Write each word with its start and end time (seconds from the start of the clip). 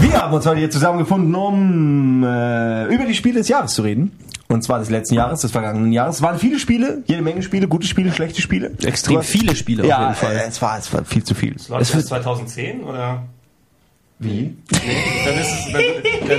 Wir 0.00 0.20
haben 0.20 0.34
uns 0.34 0.46
heute 0.46 0.58
hier 0.58 0.70
zusammengefunden, 0.70 1.34
um 1.34 2.24
äh, 2.24 2.94
über 2.94 3.04
die 3.04 3.14
Spiele 3.14 3.38
des 3.38 3.48
Jahres 3.48 3.74
zu 3.74 3.82
reden. 3.82 4.12
Und 4.52 4.62
zwar 4.62 4.78
des 4.78 4.90
letzten 4.90 5.14
Jahres, 5.14 5.40
des 5.40 5.50
vergangenen 5.50 5.92
Jahres. 5.92 6.16
Es 6.16 6.22
waren 6.22 6.38
viele 6.38 6.58
Spiele, 6.58 7.02
jede 7.06 7.22
Menge 7.22 7.42
Spiele, 7.42 7.68
gute 7.68 7.86
Spiele, 7.86 8.12
schlechte 8.12 8.42
Spiele. 8.42 8.72
Extrem 8.84 9.22
viele 9.22 9.56
Spiele 9.56 9.86
ja, 9.86 10.10
auf 10.10 10.22
jeden 10.22 10.32
Fall. 10.32 10.44
äh, 10.44 10.48
es 10.48 10.60
war, 10.60 10.78
es 10.78 10.92
war 10.92 11.04
viel 11.04 11.24
zu 11.24 11.34
viel. 11.34 11.56
Läuft 11.68 11.94
das 11.94 12.06
2010 12.06 12.82
oder? 12.84 13.22
Wie? 14.22 14.56
Dann 15.24 15.38
ist 15.38 15.48
es, 15.52 15.72
dann, 15.72 15.82
dann, 16.28 16.38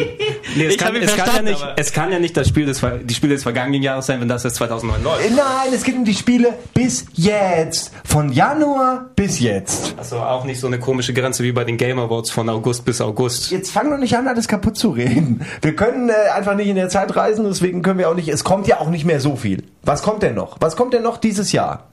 nee, 0.56 0.66
es, 0.66 0.76
Ich 0.76 0.82
hab 0.82 0.88
kann, 0.88 0.96
ihn 0.96 1.04
es, 1.04 1.16
kann 1.18 1.36
ja 1.36 1.42
nicht, 1.42 1.68
es 1.76 1.92
kann 1.92 2.12
ja 2.14 2.20
nicht 2.20 2.38
das 2.38 2.48
Spiel 2.48 2.66
des, 2.66 2.82
die 3.04 3.14
Spiele 3.14 3.34
des 3.34 3.44
vergangenen 3.44 3.84
Jahres 3.84 4.06
sein, 4.06 4.22
wenn 4.22 4.30
das 4.30 4.44
jetzt 4.44 4.56
2009 4.56 5.04
läuft. 5.04 5.26
Äh, 5.26 5.30
Nein, 5.32 5.74
es 5.74 5.84
geht 5.84 5.96
um 5.96 6.06
die 6.06 6.14
Spiele 6.14 6.54
bis 6.74 7.06
jetzt. 7.14 7.92
Von 8.06 8.32
Januar 8.32 9.10
bis 9.18 9.40
jetzt. 9.42 9.96
Also 9.98 10.18
auch 10.18 10.46
nicht 10.46 10.62
so 10.62 10.68
eine 10.68 10.80
komische 10.80 11.14
Grenze 11.14 11.44
wie 11.44 11.52
bei 11.52 11.66
den 11.66 11.76
Game 11.78 12.00
Awards 12.00 12.32
von 12.32 12.48
August 12.50 12.86
bis 12.86 13.02
August. 13.02 13.52
Jetzt 13.52 13.72
fang 13.72 13.90
doch 13.90 13.98
nicht 13.98 14.16
an, 14.16 14.28
alles 14.28 14.48
kaputt 14.48 14.78
zu 14.78 14.92
reden. 14.92 15.46
Wir 15.62 15.76
können 15.76 16.10
äh, 16.10 16.14
einfach 16.34 16.56
nicht 16.56 16.68
in 16.70 16.76
der 16.78 16.88
Zeit 16.90 17.14
reisen, 17.16 17.44
deswegen 17.44 17.82
können 17.82 18.00
wir 18.00 18.10
auch 18.10 18.16
nicht. 18.16 18.30
Es 18.30 18.46
kommt 18.46 18.68
ja 18.68 18.80
auch 18.80 18.90
nicht 18.90 19.04
mehr 19.04 19.20
so 19.20 19.36
viel. 19.36 19.64
Was 19.84 20.04
kommt 20.04 20.24
denn 20.24 20.36
noch? 20.36 20.56
Was 20.62 20.78
kommt 20.78 20.94
denn 20.94 21.04
noch 21.04 21.18
dieses 21.18 21.52
Jahr? 21.52 21.90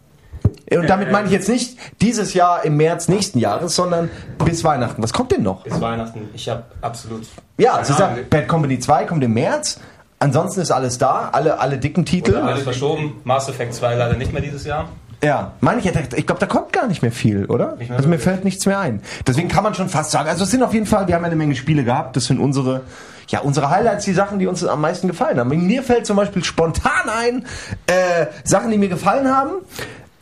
Und 0.72 0.88
damit 0.88 1.10
meine 1.10 1.26
ich 1.26 1.32
jetzt 1.32 1.48
nicht 1.48 1.78
dieses 2.00 2.34
Jahr 2.34 2.64
im 2.64 2.76
März 2.76 3.08
nächsten 3.08 3.38
Jahres, 3.38 3.74
sondern 3.74 4.08
bis 4.44 4.62
Weihnachten. 4.62 5.02
Was 5.02 5.12
kommt 5.12 5.32
denn 5.32 5.42
noch? 5.42 5.64
Bis 5.64 5.80
Weihnachten. 5.80 6.28
Ich 6.34 6.48
habe 6.48 6.64
absolut. 6.80 7.26
Ja, 7.58 7.80
es 7.80 7.90
ist 7.90 7.98
ja. 7.98 8.16
Bad 8.28 8.46
Company 8.46 8.78
2 8.78 9.04
kommt 9.04 9.24
im 9.24 9.34
März. 9.34 9.80
Ansonsten 10.20 10.60
ist 10.60 10.70
alles 10.70 10.98
da, 10.98 11.30
alle, 11.32 11.58
alle 11.58 11.78
dicken 11.78 12.04
Titel. 12.04 12.36
Alles 12.36 12.62
verschoben. 12.62 13.20
Mass 13.24 13.48
Effect 13.48 13.74
2 13.74 13.94
leider 13.94 14.16
nicht 14.16 14.32
mehr 14.32 14.42
dieses 14.42 14.64
Jahr. 14.64 14.88
Ja, 15.22 15.52
meine 15.60 15.80
ich, 15.80 15.86
ich 15.86 16.26
glaube, 16.26 16.40
da 16.40 16.46
kommt 16.46 16.72
gar 16.72 16.86
nicht 16.86 17.02
mehr 17.02 17.12
viel, 17.12 17.44
oder? 17.46 17.76
Mehr 17.76 17.90
also 17.96 18.08
mir 18.08 18.18
fällt 18.18 18.44
nichts 18.44 18.64
mehr 18.64 18.78
ein. 18.80 19.02
Deswegen 19.26 19.48
kann 19.48 19.64
man 19.64 19.74
schon 19.74 19.90
fast 19.90 20.10
sagen, 20.10 20.28
also 20.28 20.44
es 20.44 20.50
sind 20.50 20.62
auf 20.62 20.72
jeden 20.72 20.86
Fall, 20.86 21.08
wir 21.08 21.14
haben 21.14 21.24
eine 21.24 21.36
Menge 21.36 21.56
Spiele 21.56 21.84
gehabt, 21.84 22.16
das 22.16 22.24
sind 22.24 22.38
unsere, 22.38 22.82
ja, 23.28 23.40
unsere 23.40 23.68
Highlights, 23.68 24.06
die 24.06 24.14
Sachen, 24.14 24.38
die 24.38 24.46
uns 24.46 24.64
am 24.64 24.80
meisten 24.80 25.08
gefallen 25.08 25.38
haben. 25.38 25.66
Mir 25.66 25.82
fällt 25.82 26.06
zum 26.06 26.16
Beispiel 26.16 26.42
spontan 26.42 27.10
ein, 27.10 27.44
äh, 27.86 28.26
Sachen, 28.44 28.70
die 28.70 28.78
mir 28.78 28.88
gefallen 28.88 29.28
haben. 29.28 29.56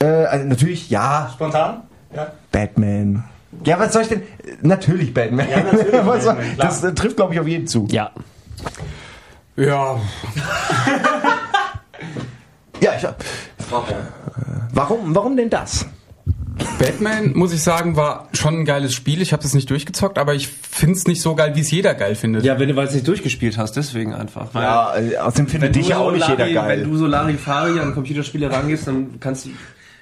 Äh, 0.01 0.07
also 0.07 0.47
natürlich, 0.47 0.91
ja, 0.91 1.31
Spontan? 1.33 1.83
Ja. 2.15 2.33
Batman. 2.53 3.25
Ja, 3.65 3.79
was 3.79 3.93
soll 3.93 4.03
ich 4.03 4.09
denn? 4.09 4.23
Natürlich 4.63 5.13
Batman. 5.13 5.49
Ja, 5.51 5.63
natürlich 5.63 5.91
Batman, 6.05 6.37
das 6.57 6.85
äh, 6.85 6.95
trifft, 6.95 7.17
glaube 7.17 7.35
ich, 7.35 7.41
auf 7.41 7.47
jeden 7.47 7.67
zu. 7.67 7.87
Ja. 7.91 8.11
Ja, 9.57 9.99
Ja, 12.81 12.93
ich, 12.97 13.05
äh, 13.05 13.13
warum, 14.73 15.15
warum 15.15 15.37
denn 15.37 15.51
das? 15.51 15.87
Batman, 16.79 17.33
muss 17.35 17.53
ich 17.53 17.63
sagen, 17.63 17.97
war 17.97 18.29
schon 18.33 18.61
ein 18.61 18.65
geiles 18.65 18.95
Spiel. 18.95 19.21
Ich 19.21 19.33
habe 19.33 19.45
es 19.45 19.55
nicht 19.55 19.69
durchgezockt, 19.71 20.19
aber 20.19 20.35
ich 20.35 20.49
find's 20.49 21.07
nicht 21.07 21.23
so 21.23 21.35
geil, 21.35 21.55
wie 21.57 21.61
es 21.61 21.71
jeder 21.71 21.95
geil 21.95 22.15
findet. 22.15 22.45
Ja, 22.45 22.59
wenn 22.59 22.69
du, 22.69 22.77
weil 22.77 22.87
es 22.87 22.95
nicht 22.95 23.07
durchgespielt 23.07 23.59
hast, 23.59 23.73
deswegen 23.73 24.15
einfach. 24.15 24.55
Weil 24.55 24.63
Ja, 24.63 24.97
äh, 24.97 25.17
außerdem 25.17 25.49
findet 25.49 25.75
dich 25.75 25.89
ja 25.89 25.99
auch 25.99 26.13
nicht 26.13 26.29
jeder 26.29 26.51
geil. 26.51 26.83
Wenn 26.83 26.91
du 26.91 26.97
so 26.97 27.07
Larifari 27.07 27.81
an 27.81 27.95
Computerspiele 27.95 28.51
rangehst, 28.51 28.87
dann 28.87 29.19
kannst 29.21 29.47
du. 29.47 29.51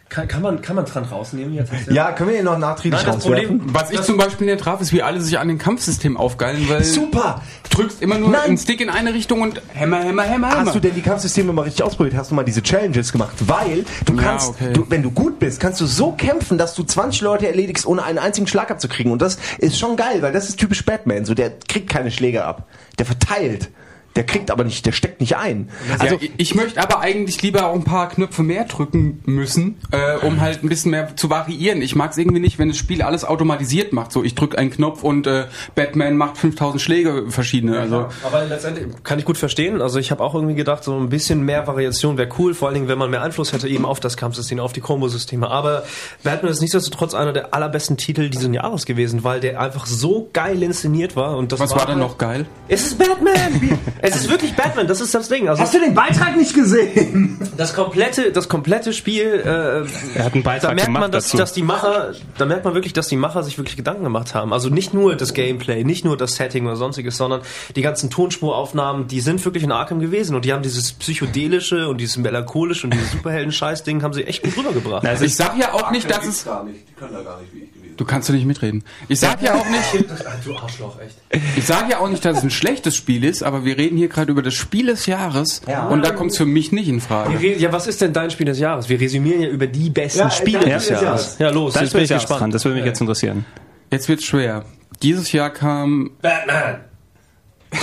Kann, 0.09 0.29
kann 0.29 0.41
man 0.41 0.62
kann 0.62 0.77
man 0.77 0.85
dran 0.85 1.03
rausnehmen 1.05 1.53
jetzt? 1.53 1.73
Ja, 1.91 2.12
können 2.12 2.31
wir 2.31 2.39
ihn 2.39 2.45
noch 2.45 2.59
nachträglich 2.59 3.03
Nein, 3.05 3.15
das? 3.17 3.25
Problem- 3.25 3.61
Was 3.67 3.91
ich 3.91 4.01
zum 4.03 4.17
Beispiel 4.17 4.47
nicht 4.47 4.61
traf, 4.61 4.81
ist, 4.81 4.93
wie 4.93 5.03
alle 5.03 5.21
sich 5.21 5.37
an 5.39 5.49
den 5.49 5.59
Kampfsystem 5.59 6.17
aufgeilen, 6.17 6.69
weil 6.69 6.85
Super! 6.85 7.43
du 7.69 7.77
drückst 7.79 8.01
immer 8.03 8.17
nur 8.17 8.31
Nein. 8.31 8.41
einen 8.43 8.56
Stick 8.59 8.81
in 8.81 8.89
eine 8.89 9.12
Richtung 9.12 9.43
und 9.43 9.61
Hämmer, 9.75 9.99
Hämmer, 9.99 10.22
Hämmer, 10.22 10.50
Hämmer. 10.50 10.67
Hast 10.67 10.77
du 10.77 10.81
denn 10.81 10.94
die 10.94 11.03
Kampfsysteme 11.03 11.53
mal 11.53 11.62
richtig 11.62 11.83
ausprobiert? 11.83 12.15
Hast 12.17 12.31
du 12.31 12.37
mal 12.37 12.44
diese 12.44 12.62
Challenges 12.62 13.11
gemacht? 13.11 13.34
Weil 13.41 13.84
du 14.05 14.15
Ja, 14.15 14.22
kannst, 14.22 14.50
okay. 14.50 14.72
du, 14.75 14.87
wenn 14.89 15.03
du 15.03 15.11
gut 15.11 15.41
bist, 15.41 15.59
kannst 15.59 15.81
du 15.81 15.87
so 15.87 16.12
kämpfen, 16.12 16.56
dass 16.56 16.75
du 16.75 16.84
20 16.84 17.23
Leute 17.23 17.49
erledigst, 17.49 17.84
ohne 17.84 18.05
einen 18.05 18.19
einzigen 18.19 18.47
Schlag 18.47 18.71
abzukriegen. 18.71 19.11
Und 19.11 19.21
das 19.21 19.38
ist 19.59 19.77
schon 19.77 19.97
geil, 19.97 20.23
weil 20.23 20.33
das 20.33 20.49
ist 20.49 20.56
typisch 20.61 20.84
Batman. 20.84 21.25
So, 21.25 21.34
der 21.34 21.50
kriegt 21.69 21.91
keine 21.91 22.12
Schläge 22.12 22.44
ab. 22.44 22.69
Der 23.00 23.06
verteilt. 23.06 23.71
Der 24.16 24.25
kriegt 24.25 24.50
aber 24.50 24.65
nicht, 24.65 24.84
der 24.87 24.93
steckt 24.93 25.21
nicht 25.21 25.37
ein. 25.37 25.69
Also 25.93 26.04
Also, 26.04 26.16
ich, 26.21 26.32
ich 26.37 26.54
möchte 26.54 26.81
aber 26.82 27.00
eigentlich 27.00 27.41
lieber 27.43 27.66
auch 27.66 27.75
ein 27.75 27.84
paar 27.84 28.09
Knöpfe 28.09 28.43
mehr 28.43 28.65
drücken 28.65 29.21
müssen, 29.27 29.77
äh, 29.93 30.16
um 30.27 30.41
halt 30.41 30.62
ein 30.65 30.69
bisschen 30.69 30.91
mehr 30.91 31.15
zu 31.16 31.28
variieren. 31.31 31.82
Ich 31.82 31.94
mag 31.94 32.10
es 32.12 32.19
irgendwie 32.19 32.41
nicht, 32.41 32.59
wenn 32.59 32.69
das 32.69 32.76
Spiel 32.78 33.03
alles 33.03 33.25
automatisiert 33.25 33.93
macht. 33.93 34.12
So, 34.12 34.25
ich 34.25 34.34
drücke 34.34 34.56
einen 34.59 34.71
Knopf 34.71 35.03
und 35.05 35.26
äh, 35.26 35.47
Batman 35.75 36.16
macht 36.16 36.38
5000 36.38 36.81
Schläge 36.81 37.31
verschiedene. 37.31 37.78
Also 37.78 38.06
Aber 38.25 38.44
letztendlich 38.44 38.87
kann 39.05 39.19
ich 39.19 39.25
gut 39.25 39.37
verstehen. 39.38 39.81
Also 39.82 39.99
ich 39.99 40.10
habe 40.10 40.22
auch 40.25 40.34
irgendwie 40.34 40.55
gedacht, 40.55 40.82
so 40.84 40.97
ein 40.99 41.09
bisschen 41.10 41.43
mehr 41.43 41.66
Variation 41.66 42.16
wäre 42.19 42.28
cool, 42.38 42.55
vor 42.55 42.69
allen 42.69 42.75
Dingen, 42.76 42.88
wenn 42.88 42.99
man 42.99 43.10
mehr 43.10 43.22
Einfluss 43.22 43.53
hätte 43.53 43.69
eben 43.69 43.84
auf 43.84 44.00
das 44.00 44.16
Kampfsystem, 44.16 44.59
auf 44.60 44.72
die 44.72 44.81
Combo-Systeme. 44.81 45.49
Aber 45.50 45.84
Batman 46.22 46.50
ist 46.53 46.60
nichtsdestotrotz 46.60 47.15
einer 47.15 47.32
der 47.32 47.53
allerbesten 47.55 47.97
Titel 47.97 48.31
dieses 48.31 48.53
Jahres 48.55 48.87
gewesen, 48.87 49.25
weil 49.25 49.41
der 49.41 49.60
einfach 49.60 49.87
so 49.87 50.28
geil 50.32 50.62
inszeniert 50.62 51.16
war. 51.16 51.37
Und 51.37 51.53
das 51.53 51.60
was 51.60 51.71
war 51.72 51.81
halt- 51.81 51.88
denn 51.91 51.99
noch 51.99 52.16
geil? 52.16 52.47
Es 52.69 52.87
ist 52.87 52.99
Batman! 52.99 53.78
es 54.06 54.17
ist 54.17 54.31
wirklich 54.31 54.55
Batman, 54.55 54.87
das 54.87 55.00
ist 55.00 55.15
das 55.15 55.28
Ding. 55.28 55.49
Also 55.49 55.62
hast 55.62 55.75
du 55.75 55.81
den 55.81 55.94
Beitrag 55.94 56.37
nicht 56.37 56.55
gesehen? 56.55 57.39
das 57.56 57.75
komplette, 57.75 58.33
das 58.33 58.49
komplette 58.49 58.93
Spiel, 58.93 59.27
äh, 59.44 60.19
Er 60.19 60.25
hat 60.25 60.34
einen 60.34 60.43
Beitrag 60.43 60.71
da 60.71 60.75
merkt 60.75 60.87
gemacht 60.87 61.00
man, 61.03 61.11
dass, 61.12 61.25
dazu. 61.25 61.37
dass 61.37 61.53
die 61.53 61.62
Macher, 61.62 62.12
da 62.39 62.44
merkt 62.47 62.65
man 62.65 62.75
wirklich, 62.75 62.93
dass 62.93 63.09
die 63.09 63.17
Macher 63.17 63.43
sich 63.43 63.59
wirklich 63.59 63.77
Gedanken 63.77 64.05
gemacht 64.05 64.34
haben. 64.34 64.53
Also 64.53 64.69
nicht 64.69 64.94
nur 64.94 65.17
das 65.17 65.34
Gameplay, 65.34 65.84
nicht 65.84 66.05
nur 66.05 66.17
das 66.17 66.37
Setting 66.37 66.67
oder 66.67 66.77
sonstiges, 66.77 67.17
sondern 67.17 67.41
die 67.75 67.83
ganzen 67.83 68.11
Tonspuraufnahmen, 68.11 69.09
die 69.09 69.21
sind 69.21 69.44
wirklich 69.44 69.65
in 69.65 69.72
Arkham 69.72 70.00
gewesen 70.00 70.34
und 70.37 70.44
die 70.44 70.53
haben 70.53 70.62
dieses 70.62 70.93
psychedelische 70.93 71.88
und 71.88 71.99
dieses 71.99 72.17
melancholische 72.17 72.87
und 72.87 72.94
dieses 72.94 73.12
Superhelden-Scheiß-Ding 73.12 74.03
haben 74.03 74.12
sie 74.15 74.25
echt 74.25 74.43
gut 74.43 74.56
rübergebracht. 74.59 75.06
Also 75.06 75.25
Ich 75.25 75.37
sag 75.37 75.59
ja 75.59 75.73
auch 75.75 75.91
nicht, 75.91 76.11
dass 76.11 76.25
es. 76.27 76.44
gar 76.44 76.65
nicht. 76.65 76.88
Die 76.88 76.94
können 76.94 77.12
da 77.15 77.23
gar 77.23 77.41
nicht 77.41 77.53
wie 77.55 77.59
ich. 77.65 77.75
Du 77.97 78.05
kannst 78.05 78.29
du 78.29 78.33
nicht 78.33 78.45
mitreden. 78.47 78.84
Ich 79.09 79.21
sag 79.21 79.41
ja 79.43 79.55
auch 79.55 79.67
nicht. 79.69 80.05
du 80.45 80.57
Arschloch, 80.57 80.99
echt. 81.01 81.17
Ich 81.57 81.65
sage 81.65 81.93
ja 81.93 81.99
auch 82.01 82.09
nicht, 82.09 82.25
dass 82.25 82.39
es 82.39 82.43
ein 82.45 82.51
schlechtes 82.51 82.95
Spiel 82.97 83.25
ist, 83.25 83.43
aber 83.43 83.65
wir 83.65 83.79
reden 83.79 83.97
hier 83.97 84.09
gerade 84.09 84.31
über 84.33 84.43
das 84.43 84.55
Spiel 84.55 84.87
des 84.87 85.07
Jahres 85.07 85.62
Ja. 85.67 85.87
und 85.89 86.03
da 86.05 86.11
kommt 86.11 86.33
es 86.33 86.37
für 86.37 86.47
mich 86.47 86.73
nicht 86.73 86.89
in 86.89 87.01
Frage. 87.01 87.37
Ja, 87.59 87.73
was 87.73 87.87
ist 87.87 88.01
denn 88.01 88.12
dein 88.12 88.31
Spiel 88.31 88.47
des 88.47 88.59
Jahres? 88.59 88.89
Wir 88.89 89.01
resümieren 89.01 89.41
ja 89.41 89.49
über 89.49 89.67
die 89.67 89.91
besten 89.91 90.19
Ja, 90.21 90.31
Spiele 90.31 90.59
des 90.61 90.89
Jahres. 90.89 91.03
Jahres. 91.03 91.37
Ja, 91.39 91.51
los, 91.51 91.75
Das 91.75 91.83
jetzt 91.85 91.93
bin 91.95 92.03
ich 92.05 92.12
auch 92.15 92.19
dran. 92.19 92.29
gespannt. 92.29 92.55
Das 92.55 92.65
würde 92.65 92.77
mich 92.77 92.85
jetzt 92.85 93.01
interessieren. 93.01 93.45
Jetzt 93.91 94.09
wird's 94.09 94.25
schwer. 94.25 94.65
Dieses 95.03 95.33
Jahr 95.33 95.51
kam 95.51 96.11
Batman! 96.23 96.81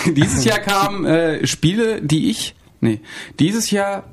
Dieses 0.15 0.45
Jahr 0.45 0.59
kamen 0.59 1.05
äh, 1.05 1.45
Spiele, 1.45 2.01
die 2.01 2.29
ich. 2.29 2.55
Nee, 2.81 2.99
dieses 3.39 3.71
Jahr 3.71 4.03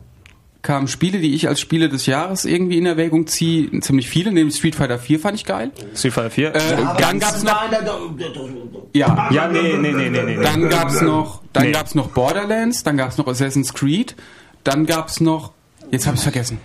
kamen 0.63 0.89
Spiele, 0.89 1.19
die 1.21 1.35
ich 1.35 1.49
als 1.49 1.59
Spiele 1.61 1.89
des 1.89 2.07
Jahres 2.07 2.45
irgendwie 2.45 2.77
in 2.79 2.87
Erwägung 2.87 3.27
ziehe. 3.27 3.81
Ziemlich 3.81 4.09
viele, 4.09 4.31
nämlich 4.33 4.57
Street 4.57 4.75
Fighter 4.75 4.99
4 4.99 5.19
fand 5.21 5.37
ich 5.37 5.45
geil. 5.47 5.71
Street 5.95 6.13
Fighter 6.13 6.31
4? 6.31 6.55
Äh, 6.55 6.61
dann 6.99 7.19
gab's 7.19 7.43
noch. 7.43 7.63
Ja, 8.93 9.29
ja, 9.33 9.49
nee, 9.49 9.61
nee, 9.63 9.77
nee, 9.79 9.93
nee, 9.93 10.11
nee. 10.11 10.37
nee. 10.37 10.43
dann 10.43 10.69
gab's 10.69 11.01
noch. 11.01 11.43
Dann 11.53 11.65
Nee. 11.67 11.73
gab's 11.73 11.95
noch 11.95 12.09
Borderlands, 12.09 12.83
dann 12.85 12.97
gab's 12.97 13.19
noch 13.19 13.27
Assassin's 13.27 13.75
Creed, 13.75 14.15
dann 14.65 14.87
gab's 14.87 15.21
noch. 15.21 15.53
Jetzt 15.91 16.07
habe 16.07 16.17
ich 16.17 16.23
vergessen. 16.23 16.59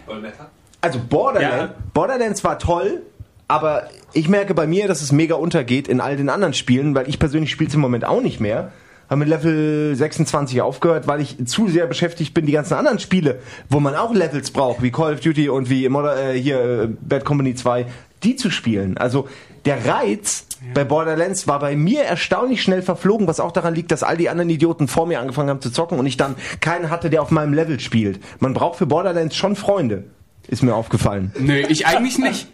Also 0.82 1.00
Borderlands, 1.10 1.74
Ja. 1.74 1.76
Borderlands 1.94 2.44
war 2.44 2.60
toll, 2.60 3.02
aber 3.48 3.90
ich 4.14 4.28
merke 4.30 4.54
bei 4.54 4.68
mir, 4.68 4.88
dass 4.88 5.02
es 5.02 5.12
mega 5.12 5.36
untergeht 5.36 5.88
in 5.88 6.02
all 6.02 6.18
den 6.18 6.30
anderen 6.30 6.54
Spielen, 6.54 6.94
weil 6.94 7.10
ich 7.10 7.18
persönlich 7.18 7.50
spiele 7.52 7.70
es 7.70 7.74
im 7.74 7.82
Moment 7.82 8.06
auch 8.06 8.22
nicht 8.22 8.40
mehr. 8.40 8.72
Habe 9.16 9.24
mit 9.24 9.30
Level 9.30 9.96
26 9.96 10.62
aufgehört, 10.62 11.08
weil 11.08 11.22
ich 11.22 11.38
zu 11.46 11.70
sehr 11.70 11.88
beschäftigt 11.88 12.34
bin, 12.34 12.46
die 12.46 12.52
ganzen 12.52 12.74
anderen 12.74 13.00
Spiele, 13.00 13.40
wo 13.70 13.80
man 13.80 13.96
auch 13.96 14.14
Levels 14.14 14.52
braucht, 14.52 14.82
wie 14.82 14.92
Call 14.92 15.14
of 15.14 15.22
Duty 15.22 15.48
und 15.48 15.70
wie 15.70 15.88
Moder 15.88 16.32
äh, 16.34 16.38
hier 16.38 16.60
äh, 16.60 16.88
Bad 17.00 17.24
Company 17.24 17.56
2, 17.56 17.86
die 18.24 18.36
zu 18.36 18.50
spielen. 18.52 18.98
Also 18.98 19.30
der 19.64 19.86
Reiz 19.86 20.48
bei 20.74 20.84
Borderlands 20.84 21.48
war 21.48 21.60
bei 21.60 21.78
mir 21.78 22.04
erstaunlich 22.04 22.62
schnell 22.62 22.82
verflogen, 22.82 23.26
was 23.26 23.40
auch 23.40 23.54
daran 23.54 23.74
liegt, 23.74 23.94
dass 23.94 24.04
all 24.04 24.18
die 24.18 24.28
anderen 24.28 24.50
Idioten 24.50 24.90
vor 24.90 25.08
mir 25.08 25.22
angefangen 25.22 25.50
haben 25.50 25.62
zu 25.62 25.72
zocken 25.72 25.98
und 25.98 26.06
ich 26.06 26.18
dann 26.18 26.36
keinen 26.60 26.90
hatte, 26.90 27.10
der 27.10 27.22
auf 27.22 27.32
meinem 27.32 27.54
Level 27.54 27.80
spielt. 27.80 28.20
Man 28.42 28.54
braucht 28.54 28.78
für 28.78 28.86
Borderlands 28.86 29.38
schon 29.38 29.56
Freunde, 29.56 30.04
ist 30.50 30.62
mir 30.62 30.76
aufgefallen. 30.76 31.32
Nee, 31.40 31.62
ich 31.70 31.88
eigentlich 31.88 32.18
nicht. 32.18 32.50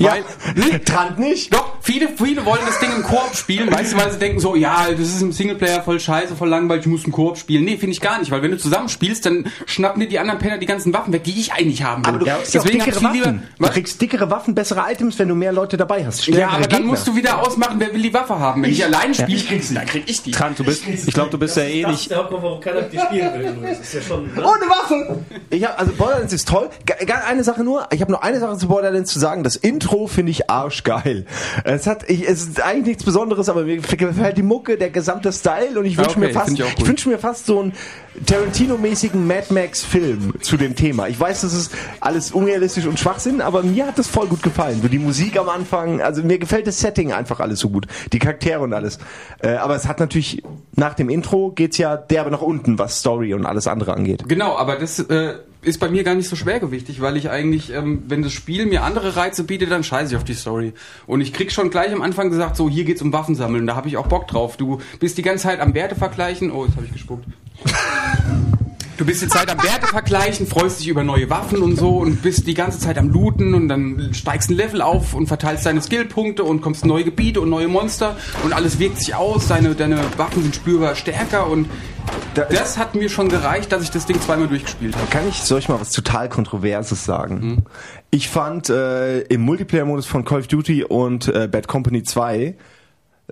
Ja, 0.00 0.14
Weil, 0.54 0.80
Trant 0.80 1.18
nicht. 1.18 1.52
Doch, 1.52 1.74
viele, 1.82 2.08
viele 2.08 2.44
wollen 2.46 2.60
das 2.66 2.78
Ding 2.80 2.90
im 2.96 3.02
Koop 3.02 3.34
spielen, 3.34 3.70
weißt 3.72 3.92
du, 3.92 3.96
weil 3.98 4.10
sie 4.10 4.18
denken 4.18 4.40
so, 4.40 4.54
ja, 4.56 4.86
das 4.90 5.00
ist 5.00 5.20
im 5.22 5.32
Singleplayer 5.32 5.82
voll 5.82 6.00
scheiße, 6.00 6.34
voll 6.36 6.48
langweilig, 6.48 6.86
ich 6.86 6.90
muss 6.90 7.04
im 7.04 7.12
Koop 7.12 7.36
spielen. 7.38 7.64
Nee, 7.64 7.76
finde 7.76 7.92
ich 7.92 8.00
gar 8.00 8.18
nicht, 8.18 8.30
weil 8.30 8.42
wenn 8.42 8.50
du 8.50 8.58
zusammen 8.58 8.88
spielst, 8.88 9.26
dann 9.26 9.46
schnappen 9.66 10.00
dir 10.00 10.08
die 10.08 10.18
anderen 10.18 10.38
Penner 10.40 10.58
die 10.58 10.66
ganzen 10.66 10.92
Waffen 10.94 11.12
weg, 11.12 11.24
die 11.24 11.38
ich 11.38 11.52
eigentlich 11.52 11.82
haben 11.82 12.02
will. 12.04 12.08
Aber 12.14 12.18
du 12.18 12.24
kriegst 12.24 12.54
ja 12.54 12.62
Deswegen 12.62 12.78
dickere 12.84 12.96
ich 12.98 13.04
Waffen. 13.04 13.42
lieber- 13.58 13.66
Du 13.68 13.72
kriegst 13.74 14.00
dickere 14.00 14.30
Waffen, 14.30 14.54
bessere 14.54 14.84
Items, 14.90 15.18
wenn 15.18 15.28
du 15.28 15.34
mehr 15.34 15.52
Leute 15.52 15.76
dabei 15.76 16.04
hast. 16.06 16.26
Ja, 16.28 16.48
aber 16.48 16.60
dann 16.62 16.68
Gegner. 16.70 16.86
musst 16.86 17.06
du 17.06 17.14
wieder 17.14 17.40
ausmachen, 17.40 17.76
wer 17.78 17.92
will 17.92 18.02
die 18.02 18.14
Waffe 18.14 18.38
haben. 18.38 18.62
Wenn 18.62 18.70
ich, 18.70 18.82
allein 18.84 19.12
spiele, 19.14 19.36
ich, 19.56 19.74
dann 19.74 19.84
krieg 19.86 20.04
ich 20.06 20.22
die. 20.22 20.30
Trant, 20.30 20.58
du 20.58 20.64
bist, 20.64 20.82
ich 20.88 21.12
glaube, 21.12 21.30
du 21.30 21.38
bist 21.38 21.56
ja 21.58 21.64
eh 21.64 21.82
Das 21.82 21.92
nicht. 21.92 22.10
warum 22.10 22.58
keiner 22.60 22.82
dir 22.82 23.00
spielen 23.02 23.34
will. 23.38 23.68
Das 23.68 23.80
ist 23.80 23.94
ja 23.94 24.00
schon. 24.00 24.24
Ne? 24.24 24.30
Ohne 24.38 24.46
Waffe! 24.70 25.24
Ich 25.50 25.62
hab, 25.64 25.78
also 25.78 25.92
Borderlands 25.92 26.32
ist 26.32 26.48
toll. 26.48 26.70
Eine 27.28 27.44
Sache 27.44 27.62
nur, 27.64 27.86
ich 27.92 28.00
habe 28.00 28.10
nur 28.12 28.24
eine 28.24 28.40
Sache 28.40 28.56
zu 28.56 28.66
Borderlands 28.68 29.12
zu 29.12 29.18
sagen. 29.18 29.42
Das 29.44 29.56
Intro 29.56 29.89
finde 30.06 30.30
ich 30.30 30.50
arschgeil. 30.50 31.24
Es 31.64 31.86
hat, 31.86 32.08
ich, 32.08 32.28
es 32.28 32.46
ist 32.46 32.62
eigentlich 32.62 32.86
nichts 32.86 33.04
Besonderes, 33.04 33.48
aber 33.48 33.64
mir 33.64 33.76
gefällt 33.78 34.36
die 34.36 34.42
Mucke, 34.42 34.76
der 34.76 34.90
gesamte 34.90 35.32
Style 35.32 35.78
und 35.78 35.84
ich 35.84 35.96
wünsche 35.96 36.10
okay, 36.10 36.20
mir 36.20 36.30
fast, 36.30 36.52
ich 36.52 36.60
ich 36.78 36.86
wünsche 36.86 37.08
mir 37.08 37.18
fast 37.18 37.46
so 37.46 37.60
einen 37.60 37.72
Tarantino-mäßigen 38.26 39.26
Mad 39.26 39.52
Max-Film 39.52 40.34
zu 40.40 40.56
dem 40.56 40.74
Thema. 40.74 41.08
Ich 41.08 41.18
weiß, 41.18 41.42
das 41.42 41.54
ist 41.54 41.72
alles 42.00 42.32
unrealistisch 42.32 42.86
und 42.86 42.98
Schwachsinn, 42.98 43.40
aber 43.40 43.62
mir 43.62 43.86
hat 43.86 43.98
das 43.98 44.08
voll 44.08 44.26
gut 44.26 44.42
gefallen. 44.42 44.80
So 44.82 44.88
die 44.88 44.98
Musik 44.98 45.38
am 45.38 45.48
Anfang, 45.48 46.00
also 46.00 46.22
mir 46.22 46.38
gefällt 46.38 46.66
das 46.66 46.80
Setting 46.80 47.12
einfach 47.12 47.40
alles 47.40 47.60
so 47.60 47.70
gut, 47.70 47.86
die 48.12 48.18
Charaktere 48.18 48.60
und 48.60 48.72
alles. 48.72 48.98
Äh, 49.40 49.54
aber 49.54 49.76
es 49.76 49.86
hat 49.86 50.00
natürlich 50.00 50.42
nach 50.76 50.94
dem 50.94 51.08
Intro 51.08 51.50
geht's 51.50 51.78
ja 51.78 51.96
derbe 51.96 52.30
nach 52.30 52.42
unten, 52.42 52.78
was 52.78 52.98
Story 52.98 53.34
und 53.34 53.46
alles 53.46 53.66
andere 53.66 53.94
angeht. 53.94 54.24
Genau, 54.28 54.56
aber 54.56 54.76
das 54.76 54.98
äh, 54.98 55.34
ist 55.62 55.78
bei 55.78 55.88
mir 55.88 56.04
gar 56.04 56.14
nicht 56.14 56.28
so 56.28 56.36
schwergewichtig, 56.36 57.00
weil 57.00 57.16
ich 57.16 57.30
eigentlich, 57.30 57.72
ähm, 57.72 58.04
wenn 58.08 58.22
das 58.22 58.32
Spiel 58.32 58.66
mir 58.66 58.82
andere 58.82 59.16
Reize 59.16 59.44
bietet, 59.44 59.70
dann 59.70 59.84
scheiße 59.84 60.12
ich 60.12 60.16
auf 60.16 60.24
die 60.24 60.34
Story. 60.34 60.72
Und 61.06 61.20
ich 61.20 61.32
krieg 61.32 61.52
schon 61.52 61.70
gleich 61.70 61.92
am 61.92 62.02
Anfang 62.02 62.30
gesagt, 62.30 62.56
so 62.56 62.68
hier 62.68 62.84
geht's 62.84 63.02
um 63.02 63.12
Waffensammeln, 63.12 63.66
da 63.66 63.76
habe 63.76 63.88
ich 63.88 63.96
auch 63.96 64.06
Bock 64.06 64.26
drauf. 64.28 64.56
Du 64.56 64.80
bist 64.98 65.18
die 65.18 65.22
ganze 65.22 65.44
Zeit 65.44 65.60
am 65.60 65.74
Werte 65.74 65.94
vergleichen. 65.94 66.50
Oh, 66.50 66.64
jetzt 66.64 66.76
habe 66.76 66.86
ich 66.86 66.92
gespuckt. 66.92 67.26
Du 69.00 69.06
bist 69.06 69.22
die 69.22 69.28
Zeit 69.28 69.50
am 69.50 69.56
Werte 69.62 69.86
vergleichen, 69.86 70.46
freust 70.46 70.80
dich 70.80 70.88
über 70.88 71.02
neue 71.02 71.30
Waffen 71.30 71.62
und 71.62 71.76
so 71.76 71.96
und 71.96 72.20
bist 72.20 72.46
die 72.46 72.52
ganze 72.52 72.78
Zeit 72.78 72.98
am 72.98 73.08
Looten 73.08 73.54
und 73.54 73.66
dann 73.66 74.12
steigst 74.12 74.50
ein 74.50 74.56
Level 74.56 74.82
auf 74.82 75.14
und 75.14 75.26
verteilst 75.26 75.64
deine 75.64 75.80
Skillpunkte 75.80 76.44
und 76.44 76.60
kommst 76.60 76.82
in 76.82 76.90
neue 76.90 77.04
Gebiete 77.04 77.40
und 77.40 77.48
neue 77.48 77.66
Monster 77.66 78.18
und 78.44 78.52
alles 78.52 78.78
wirkt 78.78 78.98
sich 78.98 79.14
aus, 79.14 79.48
deine, 79.48 79.74
deine 79.74 80.00
Waffen 80.18 80.42
sind 80.42 80.54
spürbar 80.54 80.94
stärker 80.96 81.48
und 81.48 81.66
das 82.34 82.76
hat 82.76 82.94
mir 82.94 83.08
schon 83.08 83.30
gereicht, 83.30 83.72
dass 83.72 83.82
ich 83.82 83.90
das 83.90 84.04
Ding 84.04 84.20
zweimal 84.20 84.48
durchgespielt 84.48 84.94
habe. 84.94 85.06
Kann 85.06 85.26
ich 85.26 85.36
soll 85.36 85.60
ich 85.60 85.70
mal 85.70 85.80
was 85.80 85.92
total 85.92 86.28
Kontroverses 86.28 87.02
sagen? 87.02 87.64
Ich 88.10 88.28
fand 88.28 88.68
äh, 88.68 89.20
im 89.20 89.40
Multiplayer-Modus 89.40 90.04
von 90.04 90.26
Call 90.26 90.40
of 90.40 90.48
Duty 90.48 90.84
und 90.84 91.26
äh, 91.28 91.48
Bad 91.50 91.68
Company 91.68 92.02
2 92.02 92.54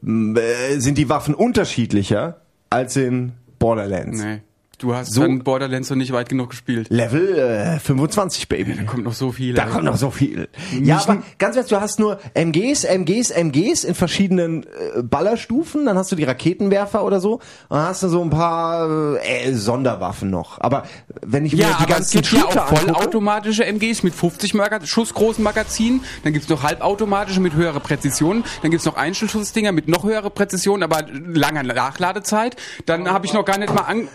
m, 0.03 0.35
äh, 0.35 0.79
sind 0.79 0.97
die 0.97 1.11
Waffen 1.11 1.35
unterschiedlicher 1.35 2.41
als 2.71 2.97
in 2.97 3.33
Borderlands. 3.59 4.23
Nee. 4.23 4.41
Du 4.79 4.95
hast 4.95 5.13
So- 5.13 5.23
dann 5.23 5.41
Borderlands 5.41 5.91
noch 5.91 5.97
nicht 5.97 6.13
weit 6.13 6.29
genug 6.29 6.51
gespielt. 6.51 6.87
Level 6.91 7.37
äh, 7.37 7.81
25, 7.81 8.49
Baby. 8.49 8.75
Da 8.77 8.85
kommt 8.85 9.03
noch 9.05 9.13
so 9.13 9.33
viel. 9.33 9.55
Da 9.55 9.65
ey. 9.65 9.71
kommt 9.71 9.85
noch 9.85 9.97
so 9.97 10.11
viel. 10.13 10.49
Ja, 10.81 10.99
aber 11.01 11.23
ganz 11.39 11.57
ehrlich, 11.57 11.69
du 11.71 11.81
hast 11.81 11.99
nur 11.99 12.21
MGs, 12.35 12.85
MGs, 12.85 13.31
MGs 13.31 13.83
in 13.83 13.95
verschiedenen 13.97 14.63
äh, 14.63 15.03
Ballerstufen, 15.03 15.85
dann 15.87 15.99
hast 15.99 16.13
du 16.13 16.17
die 16.17 16.23
Raketenwerfer 16.23 17.05
oder 17.05 17.21
so, 17.21 17.35
und 17.35 17.43
dann 17.71 17.87
hast 17.87 18.05
du 18.05 18.09
so 18.09 18.23
ein 18.23 18.31
paar 18.31 19.19
äh, 19.21 19.53
Sonderwaffen 19.53 20.31
noch. 20.31 20.61
Aber 20.61 20.85
wenn 21.27 21.45
ich 21.45 21.55
mir 21.55 21.63
Ja, 21.63 21.69
die 21.71 21.75
aber 21.75 21.83
es 21.85 21.97
ganzen 22.13 22.21
gibt 22.23 22.33
ja 22.33 22.39
Shooter 22.41 22.65
auch 22.67 22.71
angucke, 22.71 22.93
vollautomatische 22.93 23.65
MGs 23.67 24.03
mit 24.05 24.15
50 24.15 24.55
Maga 24.55 24.85
Schuss 24.87 25.13
großen 25.13 25.43
Magazinen. 25.43 26.05
Dann 26.23 26.33
gibt's 26.33 26.49
noch 26.49 26.63
halbautomatische 26.63 27.41
mit 27.41 27.55
höherer 27.55 27.81
Präzision. 27.81 28.45
Dann 28.63 28.71
gibt's 28.71 28.87
noch 28.87 28.97
Einzelschussdinger 28.97 29.73
mit 29.73 29.89
noch 29.89 30.05
höherer 30.05 30.31
Präzision, 30.31 30.85
aber 30.85 31.03
langer 31.13 31.65
Nachladezeit. 31.65 32.55
Dann 32.87 33.11
habe 33.11 33.27
ich 33.27 33.33
noch 33.33 33.45
gar 33.45 33.59
nicht 33.59 33.75
mal 33.75 33.83
an 33.83 34.07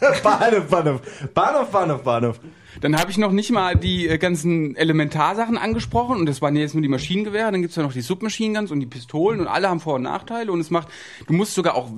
Bahnhof, 0.22 0.66
Bahnhof, 0.68 1.00
Bahnhof, 1.34 1.70
Bahnhof, 1.70 2.02
Bahnhof. 2.02 2.40
Dann 2.80 2.96
habe 2.96 3.10
ich 3.10 3.18
noch 3.18 3.32
nicht 3.32 3.50
mal 3.50 3.76
die 3.76 4.08
äh, 4.08 4.18
ganzen 4.18 4.76
Elementarsachen 4.76 5.58
angesprochen 5.58 6.16
und 6.16 6.26
das 6.26 6.40
waren 6.40 6.56
jetzt 6.56 6.74
nur 6.74 6.82
die 6.82 6.88
Maschinengewehre, 6.88 7.50
dann 7.50 7.62
gibt's 7.62 7.76
ja 7.76 7.82
noch 7.82 7.92
die 7.92 8.00
Submachine 8.00 8.58
Guns 8.58 8.70
und 8.70 8.80
die 8.80 8.86
Pistolen 8.86 9.40
und 9.40 9.48
alle 9.48 9.68
haben 9.68 9.80
Vor- 9.80 9.96
und 9.96 10.02
Nachteile 10.02 10.52
und 10.52 10.60
es 10.60 10.70
macht, 10.70 10.88
du 11.26 11.32
musst 11.32 11.54
sogar 11.54 11.74
auch 11.74 11.90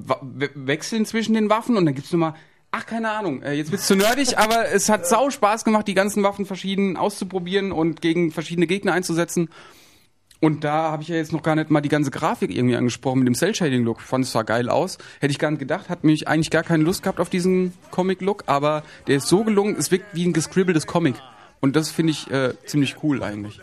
wechseln 0.54 1.04
zwischen 1.04 1.34
den 1.34 1.50
Waffen 1.50 1.76
und 1.76 1.84
dann 1.84 1.94
gibt's 1.94 2.12
noch 2.12 2.18
mal 2.18 2.34
Ach, 2.74 2.86
keine 2.86 3.10
Ahnung. 3.10 3.42
Äh, 3.42 3.52
Jetzt 3.52 3.70
wird's 3.70 3.86
zu 3.86 3.94
nerdig, 3.94 4.38
aber 4.38 4.70
es 4.70 4.88
hat 4.88 5.06
sau 5.06 5.28
Spaß 5.28 5.64
gemacht, 5.64 5.86
die 5.86 5.94
ganzen 5.94 6.22
Waffen 6.22 6.46
verschieden 6.46 6.96
auszuprobieren 6.96 7.70
und 7.70 8.00
gegen 8.00 8.32
verschiedene 8.32 8.66
Gegner 8.66 8.94
einzusetzen. 8.94 9.50
Und 10.42 10.64
da 10.64 10.90
habe 10.90 11.04
ich 11.04 11.08
ja 11.08 11.14
jetzt 11.14 11.32
noch 11.32 11.44
gar 11.44 11.54
nicht 11.54 11.70
mal 11.70 11.82
die 11.82 11.88
ganze 11.88 12.10
Grafik 12.10 12.50
irgendwie 12.50 12.74
angesprochen 12.74 13.20
mit 13.20 13.28
dem 13.28 13.34
Cell-Shading-Look. 13.36 14.00
Fand 14.00 14.24
es 14.24 14.32
zwar 14.32 14.42
geil 14.42 14.68
aus, 14.68 14.98
hätte 15.20 15.30
ich 15.30 15.38
gar 15.38 15.52
nicht 15.52 15.60
gedacht, 15.60 15.88
hat 15.88 16.02
mich 16.02 16.26
eigentlich 16.26 16.50
gar 16.50 16.64
keine 16.64 16.82
Lust 16.82 17.04
gehabt 17.04 17.20
auf 17.20 17.30
diesen 17.30 17.72
Comic-Look, 17.92 18.42
aber 18.46 18.82
der 19.06 19.18
ist 19.18 19.28
so 19.28 19.44
gelungen, 19.44 19.76
es 19.78 19.92
wirkt 19.92 20.06
wie 20.14 20.26
ein 20.26 20.32
gescribbeltes 20.32 20.88
Comic. 20.88 21.14
Und 21.60 21.76
das 21.76 21.92
finde 21.92 22.10
ich 22.10 22.28
äh, 22.32 22.54
ziemlich 22.66 22.96
cool 23.04 23.22
eigentlich. 23.22 23.60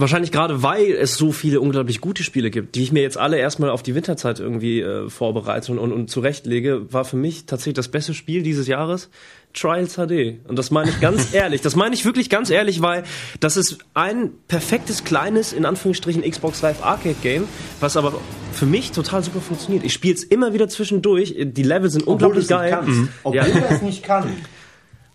Wahrscheinlich 0.00 0.30
gerade, 0.30 0.62
weil 0.62 0.92
es 0.92 1.16
so 1.16 1.32
viele 1.32 1.60
unglaublich 1.60 2.00
gute 2.00 2.22
Spiele 2.22 2.50
gibt, 2.50 2.74
die 2.76 2.82
ich 2.82 2.92
mir 2.92 3.02
jetzt 3.02 3.18
alle 3.18 3.36
erstmal 3.38 3.70
auf 3.70 3.82
die 3.82 3.94
Winterzeit 3.94 4.38
irgendwie 4.38 4.80
äh, 4.80 5.08
vorbereite 5.10 5.72
und, 5.72 5.78
und, 5.78 5.92
und 5.92 6.08
zurechtlege, 6.08 6.92
war 6.92 7.04
für 7.04 7.16
mich 7.16 7.46
tatsächlich 7.46 7.74
das 7.74 7.88
beste 7.88 8.14
Spiel 8.14 8.42
dieses 8.42 8.68
Jahres 8.68 9.10
Trials 9.54 9.94
HD. 9.96 10.36
Und 10.46 10.56
das 10.56 10.70
meine 10.70 10.90
ich 10.90 11.00
ganz 11.00 11.32
ehrlich. 11.34 11.62
Das 11.62 11.74
meine 11.74 11.94
ich 11.94 12.04
wirklich 12.04 12.30
ganz 12.30 12.50
ehrlich, 12.50 12.80
weil 12.80 13.02
das 13.40 13.56
ist 13.56 13.78
ein 13.94 14.30
perfektes, 14.46 15.02
kleines, 15.04 15.52
in 15.52 15.64
Anführungsstrichen 15.64 16.22
Xbox 16.22 16.62
Live 16.62 16.84
Arcade 16.84 17.16
Game, 17.22 17.44
was 17.80 17.96
aber 17.96 18.14
für 18.52 18.66
mich 18.66 18.92
total 18.92 19.24
super 19.24 19.40
funktioniert. 19.40 19.84
Ich 19.84 19.94
spiele 19.94 20.14
es 20.14 20.22
immer 20.22 20.52
wieder 20.52 20.68
zwischendurch. 20.68 21.34
Die 21.38 21.62
Level 21.62 21.90
sind 21.90 22.06
unglaublich 22.06 22.46
geil. 22.46 22.78
Obwohl 23.24 23.36
Ja. 23.36 23.44
er 23.46 23.70
es 23.72 23.82
nicht 23.82 24.02
kann. 24.04 24.30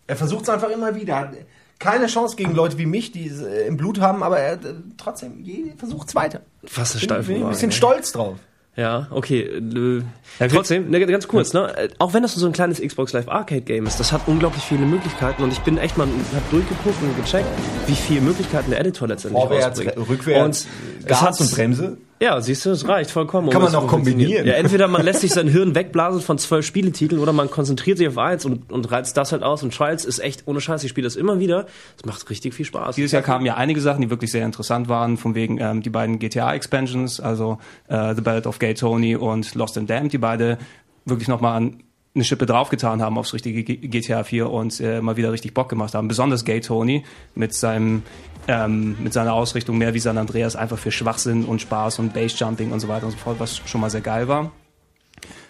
Er 0.05 0.17
versucht 0.17 0.43
es 0.43 0.49
einfach 0.49 0.69
immer 0.69 0.93
wieder. 0.97 1.31
Keine 1.79 2.07
Chance 2.07 2.35
gegen 2.35 2.55
Leute 2.55 2.77
wie 2.77 2.85
mich, 2.85 3.11
die 3.11 3.27
es 3.27 3.41
äh, 3.41 3.67
im 3.67 3.77
Blut 3.77 3.99
haben, 3.99 4.23
aber 4.23 4.39
er 4.39 4.53
äh, 4.53 4.73
trotzdem 4.97 5.43
versucht 5.77 6.09
es 6.09 6.15
weiter. 6.15 6.41
Was 6.75 6.95
eine 6.95 7.17
Bin, 7.17 7.27
bin 7.27 7.35
ich 7.37 7.43
ein 7.43 7.49
bisschen 7.49 7.71
stolz 7.71 8.11
drauf. 8.11 8.37
Ja, 8.75 9.07
okay. 9.11 9.41
Äh, 9.41 10.47
trotzdem, 10.47 10.89
ne, 10.89 11.05
ganz 11.05 11.27
kurz, 11.27 11.53
ne? 11.53 11.77
äh, 11.77 11.89
Auch 11.99 12.13
wenn 12.13 12.23
das 12.23 12.33
so 12.33 12.45
ein 12.47 12.53
kleines 12.53 12.81
Xbox 12.81 13.13
Live 13.13 13.27
Arcade 13.27 13.61
Game 13.61 13.85
ist, 13.85 13.99
das 13.99 14.11
hat 14.11 14.21
unglaublich 14.25 14.63
viele 14.63 14.85
Möglichkeiten 14.85 15.43
und 15.43 15.53
ich 15.53 15.59
bin 15.59 15.77
echt 15.77 15.95
mal, 15.95 16.07
hab 16.07 16.49
durchgeguckt 16.49 17.01
und 17.03 17.15
gecheckt, 17.15 17.45
wie 17.85 17.93
viele 17.93 18.21
Möglichkeiten 18.21 18.71
der 18.71 18.79
Editor 18.79 19.07
letztendlich 19.07 19.43
Vorwärts, 19.43 19.79
rausbringt. 19.79 20.09
rückwärts, 20.09 20.67
und 20.99 21.07
Gas 21.07 21.21
es 21.21 21.23
hat, 21.23 21.41
und 21.41 21.51
Bremse. 21.51 21.97
Ja, 22.23 22.39
siehst 22.39 22.65
du, 22.65 22.69
es 22.69 22.87
reicht 22.87 23.11
vollkommen. 23.11 23.49
Kann 23.49 23.61
um 23.61 23.69
man 23.69 23.75
auch 23.75 23.85
kombinieren. 23.85 24.47
Ja, 24.47 24.53
entweder 24.53 24.87
man 24.87 25.03
lässt 25.03 25.19
sich 25.19 25.33
sein 25.33 25.49
Hirn 25.49 25.75
wegblasen 25.75 26.21
von 26.21 26.37
zwölf 26.37 26.65
Spieletiteln 26.65 27.21
oder 27.21 27.33
man 27.33 27.49
konzentriert 27.49 27.97
sich 27.97 28.07
auf 28.07 28.17
eins 28.17 28.45
und, 28.45 28.71
und 28.71 28.89
reizt 28.89 29.17
das 29.17 29.33
halt 29.33 29.43
aus 29.43 29.61
und 29.61 29.73
Trials 29.73 30.05
ist 30.05 30.19
echt 30.19 30.47
ohne 30.47 30.61
Scheiß. 30.61 30.85
Ich 30.85 30.89
spiele 30.89 31.05
das 31.05 31.17
immer 31.17 31.39
wieder. 31.39 31.65
Es 31.97 32.05
macht 32.05 32.29
richtig 32.29 32.53
viel 32.53 32.65
Spaß. 32.65 32.95
Dieses 32.95 33.11
Jahr 33.11 33.23
kamen 33.23 33.45
ja 33.45 33.55
einige 33.55 33.81
Sachen, 33.81 34.03
die 34.03 34.09
wirklich 34.09 34.31
sehr 34.31 34.45
interessant 34.45 34.87
waren, 34.87 35.17
von 35.17 35.35
wegen 35.35 35.57
ähm, 35.59 35.81
die 35.81 35.89
beiden 35.89 36.17
GTA-Expansions, 36.17 37.19
also 37.19 37.57
äh, 37.89 38.15
The 38.15 38.21
Ballad 38.21 38.47
of 38.47 38.57
Gay 38.57 38.73
Tony 38.73 39.17
und 39.17 39.53
Lost 39.55 39.77
and 39.77 39.89
Damned, 39.89 40.13
die 40.13 40.17
beide 40.17 40.59
wirklich 41.03 41.27
nochmal 41.27 41.57
an 41.57 41.83
eine 42.15 42.23
Schippe 42.23 42.45
draufgetan 42.45 43.01
haben 43.01 43.17
aufs 43.17 43.33
richtige 43.33 43.63
GTA 43.63 44.23
4 44.23 44.49
und 44.49 44.79
äh, 44.79 45.01
mal 45.01 45.17
wieder 45.17 45.31
richtig 45.31 45.53
Bock 45.53 45.69
gemacht 45.69 45.95
haben. 45.95 46.07
Besonders 46.07 46.45
Gay 46.45 46.61
Tony 46.61 47.03
mit 47.33 47.53
seinem 47.53 48.03
ähm, 48.47 48.97
mit 49.01 49.13
seiner 49.13 49.33
Ausrichtung 49.33 49.77
mehr 49.77 49.93
wie 49.93 49.99
San 49.99 50.17
Andreas 50.17 50.55
einfach 50.55 50.77
für 50.77 50.91
Schwachsinn 50.91 51.45
und 51.45 51.61
Spaß 51.61 51.99
und 51.99 52.13
Basejumping 52.13 52.71
und 52.71 52.79
so 52.79 52.87
weiter 52.87 53.05
und 53.05 53.11
so 53.13 53.17
fort, 53.17 53.39
was 53.39 53.57
schon 53.65 53.81
mal 53.81 53.89
sehr 53.89 54.01
geil 54.01 54.27
war. 54.27 54.51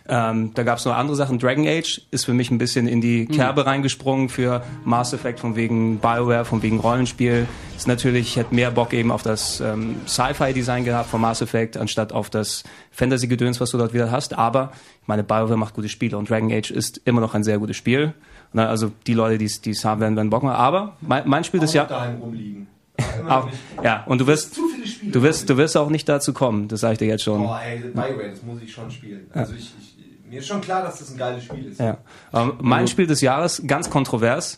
Ähm, 0.07 0.51
da 0.53 0.63
gab 0.63 0.79
es 0.79 0.85
noch 0.85 0.95
andere 0.95 1.15
Sachen. 1.15 1.39
Dragon 1.39 1.65
Age 1.65 2.01
ist 2.11 2.25
für 2.25 2.33
mich 2.33 2.51
ein 2.51 2.57
bisschen 2.57 2.87
in 2.87 2.99
die 2.99 3.25
Kerbe 3.25 3.65
reingesprungen 3.65 4.27
für 4.27 4.61
Mass 4.83 5.13
Effect, 5.13 5.39
von 5.39 5.55
wegen 5.55 5.99
Bioware, 5.99 6.43
von 6.43 6.61
wegen 6.61 6.79
Rollenspiel. 6.79 7.47
Ist 7.77 7.87
natürlich, 7.87 8.27
ich 8.27 8.35
hätte 8.35 8.53
mehr 8.53 8.69
Bock 8.71 8.91
eben 8.93 9.11
auf 9.11 9.23
das 9.23 9.61
ähm, 9.61 9.95
Sci-Fi-Design 10.05 10.83
gehabt 10.83 11.09
von 11.09 11.21
Mass 11.21 11.41
Effect, 11.41 11.77
anstatt 11.77 12.11
auf 12.11 12.29
das 12.29 12.63
Fantasy-Gedöns, 12.91 13.61
was 13.61 13.71
du 13.71 13.77
dort 13.77 13.93
wieder 13.93 14.11
hast. 14.11 14.37
Aber 14.37 14.71
ich 15.01 15.07
meine, 15.07 15.23
Bioware 15.23 15.55
macht 15.57 15.73
gute 15.73 15.87
Spiele 15.89 16.17
und 16.17 16.29
Dragon 16.29 16.51
Age 16.51 16.71
ist 16.71 16.99
immer 17.05 17.21
noch 17.21 17.33
ein 17.33 17.43
sehr 17.43 17.57
gutes 17.59 17.77
Spiel. 17.77 18.13
Na, 18.51 18.67
also 18.67 18.91
die 19.07 19.13
Leute, 19.13 19.37
die 19.37 19.69
es 19.71 19.85
haben, 19.85 20.01
werden, 20.01 20.15
werden 20.15 20.29
Bock 20.29 20.43
machen. 20.43 20.55
Aber 20.57 20.97
mein, 21.01 21.23
mein 21.27 21.43
Spiel 21.43 21.59
des 21.61 21.73
Jahres... 21.73 21.89
daheim 21.89 22.17
rumliegen. 22.19 22.67
Auch- 23.27 23.47
Ja, 23.83 24.03
und 24.05 24.21
du 24.21 24.27
wirst, 24.27 24.53
Zu 24.53 24.67
viele 24.67 24.85
Spiele. 24.87 25.11
du 25.11 25.23
wirst, 25.23 25.49
du 25.49 25.57
wirst 25.57 25.75
auch 25.75 25.89
nicht 25.89 26.07
dazu 26.07 26.31
kommen. 26.33 26.67
Das 26.67 26.81
sage 26.81 26.93
ich 26.93 26.99
dir 26.99 27.07
jetzt 27.07 27.23
schon. 27.23 27.41
Oh, 27.41 27.55
ey, 27.55 27.79
Bioware, 27.79 28.29
das 28.29 28.43
muss 28.43 28.61
ich 28.61 28.71
schon 28.71 28.91
spielen. 28.91 29.25
Also 29.33 29.53
ich, 29.55 29.71
ich, 29.81 29.92
mir 30.33 30.39
ist 30.39 30.47
schon 30.47 30.61
klar, 30.61 30.81
dass 30.81 30.97
das 30.97 31.11
ein 31.11 31.17
geiles 31.17 31.43
Spiel 31.43 31.67
ist. 31.71 31.79
Ja. 31.79 31.97
Ähm, 32.33 32.53
mein 32.59 32.87
Spiel 32.87 33.05
des 33.05 33.21
Jahres, 33.21 33.61
ganz 33.67 33.91
kontrovers, 33.91 34.57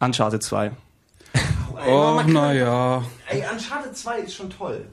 Uncharted 0.00 0.42
2. 0.42 0.66
Ey, 0.66 0.72
Oh, 1.86 2.20
naja. 2.26 3.02
Ey, 3.28 3.42
Uncharted 3.50 3.96
2 3.96 4.18
ist 4.18 4.34
schon 4.34 4.50
toll. 4.50 4.84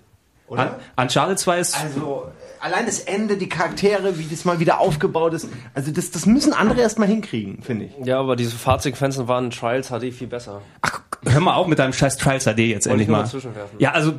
Oder? 0.47 0.79
Uncharted 0.95 1.37
2 1.37 1.59
ist 1.59 1.77
Also, 1.83 2.27
äh, 2.29 2.63
allein 2.63 2.85
das 2.85 2.99
Ende, 2.99 3.35
die 3.35 3.49
Charaktere, 3.49 4.17
wie 4.17 4.23
das 4.25 4.45
mal 4.45 4.59
wieder 4.59 4.79
aufgebaut 4.79 5.33
ist. 5.33 5.49
Also, 5.73 5.91
das, 5.91 6.11
das 6.11 6.25
müssen 6.25 6.53
andere 6.53 6.79
erstmal 6.79 7.09
hinkriegen, 7.09 7.61
finde 7.61 7.85
ich. 7.85 7.91
Ja, 8.05 8.19
aber 8.19 8.37
diese 8.37 8.55
Fahrzeugfenster 8.55 9.27
waren 9.27 9.45
in 9.45 9.51
Trials 9.51 9.89
HD 9.89 10.13
viel 10.13 10.27
besser. 10.27 10.61
Ach, 10.81 11.01
hör 11.25 11.41
mal 11.41 11.55
auf 11.55 11.67
mit 11.67 11.79
deinem 11.79 11.91
scheiß 11.93 12.15
Trials 12.17 12.45
HD 12.45 12.59
jetzt 12.59 12.87
endlich 12.87 13.09
nur 13.09 13.17
mal. 13.17 13.23
dazwischenwerfen. 13.23 13.79
Ja, 13.79 13.91
also 13.91 14.13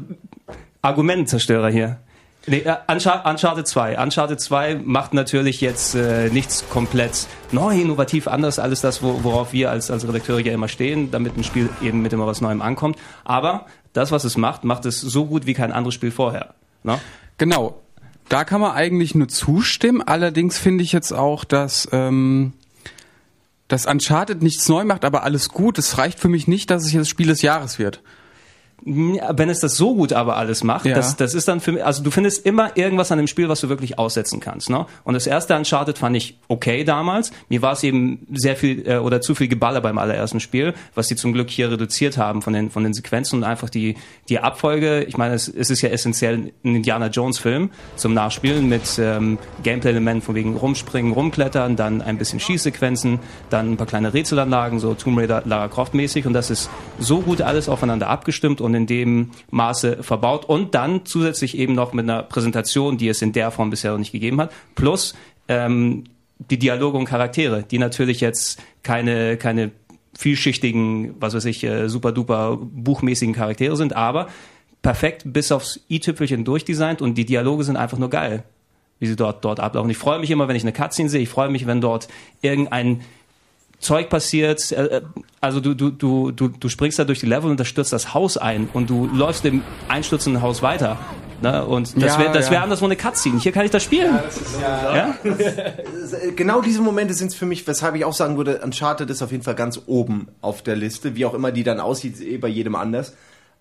Argumentenzerstörer 0.83 1.69
hier. 1.71 2.01
Nee, 2.47 2.59
äh, 2.59 2.77
Unchar- 2.87 3.29
Uncharted 3.29 3.67
2. 3.67 3.99
Uncharted 3.99 4.41
2 4.41 4.77
macht 4.85 5.15
natürlich 5.15 5.61
jetzt 5.61 5.95
äh, 5.95 6.29
nichts 6.31 6.65
komplett 6.71 7.27
neu, 7.51 7.75
innovativ 7.81 8.29
anders, 8.29 8.59
alles 8.59 8.81
das, 8.81 9.03
wo, 9.03 9.25
worauf 9.25 9.53
wir 9.53 9.71
als, 9.71 9.91
als 9.91 10.07
Redakteure 10.07 10.41
ja 10.41 10.53
immer 10.53 10.69
stehen, 10.69 11.11
damit 11.11 11.37
ein 11.37 11.43
Spiel 11.45 11.69
eben 11.83 12.03
mit 12.03 12.13
immer 12.13 12.27
was 12.27 12.41
Neuem 12.41 12.63
ankommt. 12.63 12.99
Aber 13.25 13.67
das, 13.93 14.13
was 14.13 14.25
es 14.25 14.37
macht, 14.37 14.63
macht 14.63 14.87
es 14.87 15.01
so 15.01 15.27
gut 15.27 15.47
wie 15.47 15.55
kein 15.55 15.73
anderes 15.73 15.95
Spiel 15.95 16.13
vorher. 16.13 16.55
Ne? 16.85 17.01
Genau. 17.39 17.81
Da 18.29 18.45
kann 18.45 18.61
man 18.61 18.73
eigentlich 18.73 19.15
nur 19.15 19.29
zustimmen. 19.29 20.03
Allerdings 20.03 20.59
finde 20.59 20.83
ich 20.83 20.93
jetzt 20.93 21.13
auch, 21.13 21.45
dass 21.45 21.89
ähm, 21.93 22.53
das 23.69 23.87
Uncharted 23.87 24.43
nichts 24.43 24.69
neu 24.69 24.85
macht, 24.85 25.05
aber 25.05 25.23
alles 25.23 25.49
gut. 25.49 25.79
Es 25.79 25.99
reicht 25.99 26.19
für 26.21 26.29
mich 26.29 26.47
nicht, 26.47 26.71
dass 26.71 26.85
es 26.85 26.93
jetzt 26.93 27.09
Spiel 27.09 27.27
des 27.27 27.43
Jahres 27.43 27.79
wird. 27.79 28.03
Wenn 28.85 29.49
es 29.49 29.61
das 29.61 29.77
so 29.77 29.95
gut 29.97 30.13
aber 30.13 30.37
alles 30.37 30.63
macht, 30.63 30.87
Ja. 30.87 30.95
das, 30.95 31.17
das 31.17 31.35
ist 31.35 31.49
dann 31.49 31.61
für 31.61 31.73
mich, 31.73 31.85
also 31.85 32.03
du 32.05 32.11
findest 32.11 32.47
immer 32.47 32.77
irgendwas 32.77 33.11
an 33.11 33.19
dem 33.19 33.27
Spiel, 33.27 33.49
was 33.49 33.61
du 33.61 33.69
wirklich 33.69 33.99
aussetzen 33.99 34.39
kannst. 34.39 34.71
Ne? 34.71 34.87
Und 35.03 35.15
das 35.15 35.27
erste 35.27 35.57
Uncharted 35.57 35.99
fand 35.99 36.17
ich 36.17 36.39
okay 36.49 36.85
damals. 36.85 37.33
Mir 37.49 37.63
war 37.63 37.73
es 37.73 37.83
eben 37.83 38.27
sehr 38.33 38.55
viel 38.55 38.87
äh, 38.87 38.99
oder 38.99 39.21
zu 39.21 39.35
viel 39.35 39.49
Geballer 39.49 39.81
beim 39.81 39.99
allerersten 39.99 40.39
Spiel, 40.41 40.75
was 40.95 41.09
die 41.09 41.17
zum 41.17 41.33
Glück 41.33 41.51
hier 41.51 41.71
reduziert 41.71 42.17
haben 42.19 42.43
von 42.43 42.53
den, 42.53 42.71
von 42.71 42.85
den 42.85 42.93
Sequenzen 42.95 43.39
und 43.39 43.45
einfach 43.45 43.71
die, 43.71 43.97
die 44.29 44.39
Abfolge. 44.39 45.03
Ich 45.05 45.17
meine, 45.17 45.35
es, 45.35 45.49
es 45.49 45.71
ist 45.71 45.81
ja 45.83 45.89
essentiell 45.89 46.53
ein 46.65 46.77
Indiana 46.77 47.07
Jones 47.09 47.39
Film 47.39 47.71
zum 47.97 48.15
Nachspielen 48.15 48.69
mit 48.69 48.99
ähm, 48.99 49.39
Gameplay-Elementen 49.65 50.23
von 50.23 50.35
wegen 50.35 50.55
rumspringen, 50.57 51.13
rumklettern, 51.13 51.77
dann 51.77 52.03
ein 52.03 52.19
bisschen 52.19 52.39
Schießsequenzen, 52.41 53.19
dann 53.51 53.73
ein 53.73 53.77
paar 53.77 53.87
kleine 53.87 54.15
Rätselanlagen, 54.15 54.79
so 54.79 54.95
Tomb 54.95 55.19
Raider, 55.19 55.43
Lara 55.45 55.69
Croft 55.69 55.95
mäßig 55.95 56.27
und 56.27 56.35
das 56.35 56.51
ist 56.51 56.71
so 56.99 57.21
gut 57.21 57.41
alles 57.43 57.69
aufeinander 57.69 58.09
abgestimmt 58.09 58.61
und 58.67 58.75
in 58.75 58.87
dem 58.87 59.31
Maße 59.51 60.03
verbaut 60.03 60.45
und 60.45 60.75
dann 60.75 61.07
zusätzlich 61.07 61.57
eben 61.57 61.75
noch 61.75 61.93
mit 61.93 62.05
einer 62.05 62.23
Präsentation, 62.23 62.99
die 62.99 63.09
es 63.09 63.23
in 63.23 63.33
der 63.33 63.51
Form 63.51 63.71
bisher 63.71 63.93
noch 63.93 63.99
nicht 63.99 64.13
gegeben 64.13 64.41
hat, 64.41 64.53
plus 64.75 65.15
ähm, 65.49 66.05
die 66.39 66.59
Dialoge 66.59 66.99
und 66.99 67.07
Charaktere, 67.07 67.63
die 67.63 67.79
natürlich 67.79 68.21
jetzt 68.21 68.61
keine, 68.83 69.37
keine 69.39 69.71
vielschichtigen, 70.19 71.15
was 71.21 71.35
weiß 71.35 71.45
ich, 71.47 71.65
äh, 71.65 71.89
super 71.89 72.13
duper 72.13 72.59
buchmäßigen 72.61 73.35
Charaktere 73.35 73.77
sind, 73.77 73.95
aber 73.95 74.29
perfekt 74.83 75.23
bis 75.27 75.53
aufs 75.53 75.81
i-Tüpfelchen 75.91 76.45
durchdesignt 76.45 77.03
und 77.03 77.17
die 77.17 77.25
Dialoge 77.25 77.65
sind 77.65 77.77
einfach 77.77 77.99
nur 77.99 78.11
geil, 78.11 78.45
wie 78.99 79.07
sie 79.07 79.17
dort, 79.17 79.45
dort 79.45 79.61
ablaufen. 79.61 79.91
Ich 79.91 79.99
freue 79.99 80.19
mich 80.19 80.31
immer, 80.31 80.49
wenn 80.49 80.57
ich 80.57 80.63
eine 80.63 80.73
Cutscene 80.73 81.09
sehe, 81.09 81.23
ich 81.23 81.29
freue 81.29 81.49
mich, 81.49 81.67
wenn 81.67 81.81
dort 81.81 82.09
irgendein 82.43 83.01
Zeug 83.87 84.09
passiert, 84.09 84.73
äh, 84.73 85.01
also 85.41 85.61
du, 85.61 85.75
du, 85.75 85.91
du, 85.91 86.33
du, 86.33 86.49
du 86.49 86.69
springst 86.69 86.99
da 86.99 87.05
durch 87.05 87.21
die 87.21 87.27
Level 87.27 87.51
und 87.51 87.61
da 87.61 87.65
stürzt 87.65 87.93
das 87.93 88.15
Haus 88.15 88.37
ein 88.37 88.69
und 88.73 88.91
du 88.91 89.07
läufst 89.07 89.45
dem 89.45 89.63
einstürzenden 89.89 90.43
Haus 90.43 90.61
weiter. 90.61 90.99
Ne? 91.41 91.65
Und 91.65 91.95
das 92.03 92.15
Ja, 92.15 92.19
wäre 92.19 92.33
das 92.33 92.47
ja. 92.47 92.53
wär 92.53 92.63
anderswo 92.63 92.87
eine 92.87 92.97
Cutscene. 92.97 93.39
Hier 93.39 93.53
kann 93.53 93.65
ich 93.65 93.71
das 93.71 93.83
spielen. 93.85 94.19
Ja, 94.61 95.15
Genau 96.37 96.61
diese 96.63 96.81
Momente 96.81 97.15
sind 97.15 97.29
es 97.29 97.35
für 97.35 97.47
mich, 97.47 97.67
weshalb 97.67 97.95
ich 97.95 98.05
auch 98.05 98.13
sagen 98.13 98.37
würde, 98.37 98.61
Uncharted 98.65 99.09
ist 99.11 99.23
auf 99.23 99.31
jeden 99.33 99.45
Fall 99.45 99.55
ganz 99.55 99.81
oben 99.87 100.29
auf 100.41 100.63
der 100.63 100.77
Liste, 100.77 101.15
wie 101.15 101.25
auch 101.27 101.35
immer 101.35 101.53
die 101.53 101.63
dann 101.63 101.79
aussieht, 101.81 102.15
ist 102.15 102.23
eh 102.23 102.39
bei 102.39 102.49
jedem 102.49 102.75
anders. 102.75 103.15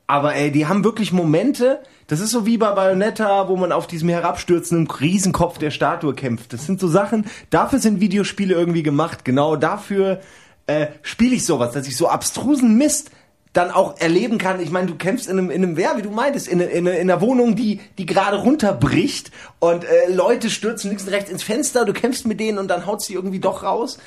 Aber 0.08 0.36
ey, 0.36 0.52
die 0.52 0.68
haben 0.68 0.84
wirklich 0.84 1.12
Momente, 1.12 1.82
das 2.08 2.20
ist 2.20 2.30
so 2.30 2.46
wie 2.46 2.58
bei 2.58 2.72
Bayonetta, 2.72 3.48
wo 3.48 3.56
man 3.56 3.72
auf 3.72 3.88
diesem 3.88 4.10
herabstürzenden 4.10 4.90
Riesenkopf 4.90 5.58
der 5.58 5.72
Statue 5.72 6.14
kämpft. 6.14 6.54
Das 6.54 6.66
sind 6.66 6.80
so 6.80 6.88
Sachen, 6.88 7.26
dafür 7.50 7.80
sind 7.80 8.00
Videospiele 8.00 8.54
irgendwie 8.54 8.84
gemacht. 8.84 9.26
Genau 9.26 9.56
dafür 9.56 10.22
äh, 10.68 10.88
spiele 11.02 11.36
ich 11.36 11.46
sowas, 11.46 11.72
dass 11.74 11.88
ich 11.88 11.98
so 11.98 12.08
abstrusen 12.08 12.78
Mist 12.78 13.10
dann 13.54 13.72
auch 13.72 13.98
erleben 14.00 14.38
kann. 14.38 14.60
Ich 14.60 14.70
meine, 14.70 14.88
du 14.88 14.96
kämpfst 14.96 15.28
in 15.28 15.40
einem, 15.40 15.50
in 15.50 15.64
einem, 15.64 15.80
ja, 15.80 15.98
wie 15.98 16.02
du 16.02 16.12
meintest, 16.12 16.48
in, 16.48 16.60
in, 16.60 16.86
in 16.86 16.88
einer 16.88 17.22
Wohnung, 17.22 17.56
die, 17.56 17.80
die 17.98 18.06
gerade 18.06 18.38
runterbricht 18.38 19.32
und 19.60 19.86
äh, 19.86 20.12
Leute 20.12 20.50
stürzen 20.50 20.90
links 20.90 21.04
und 21.06 21.14
rechts 21.14 21.32
ins 21.32 21.42
Fenster, 21.42 21.86
du 21.86 21.94
kämpfst 21.94 22.28
mit 22.28 22.40
denen 22.40 22.58
und 22.58 22.68
dann 22.68 22.86
haut 22.86 23.02
sie 23.02 23.14
irgendwie 23.14 23.40
doch 23.40 23.64
raus. 23.64 23.98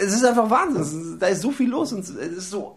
Es 0.00 0.12
ist 0.12 0.24
einfach 0.24 0.50
Wahnsinn. 0.50 1.12
Ist, 1.12 1.22
da 1.22 1.28
ist 1.28 1.42
so 1.42 1.52
viel 1.52 1.68
los 1.70 1.92
und 1.92 2.00
es 2.00 2.10
ist 2.10 2.50
so, 2.50 2.76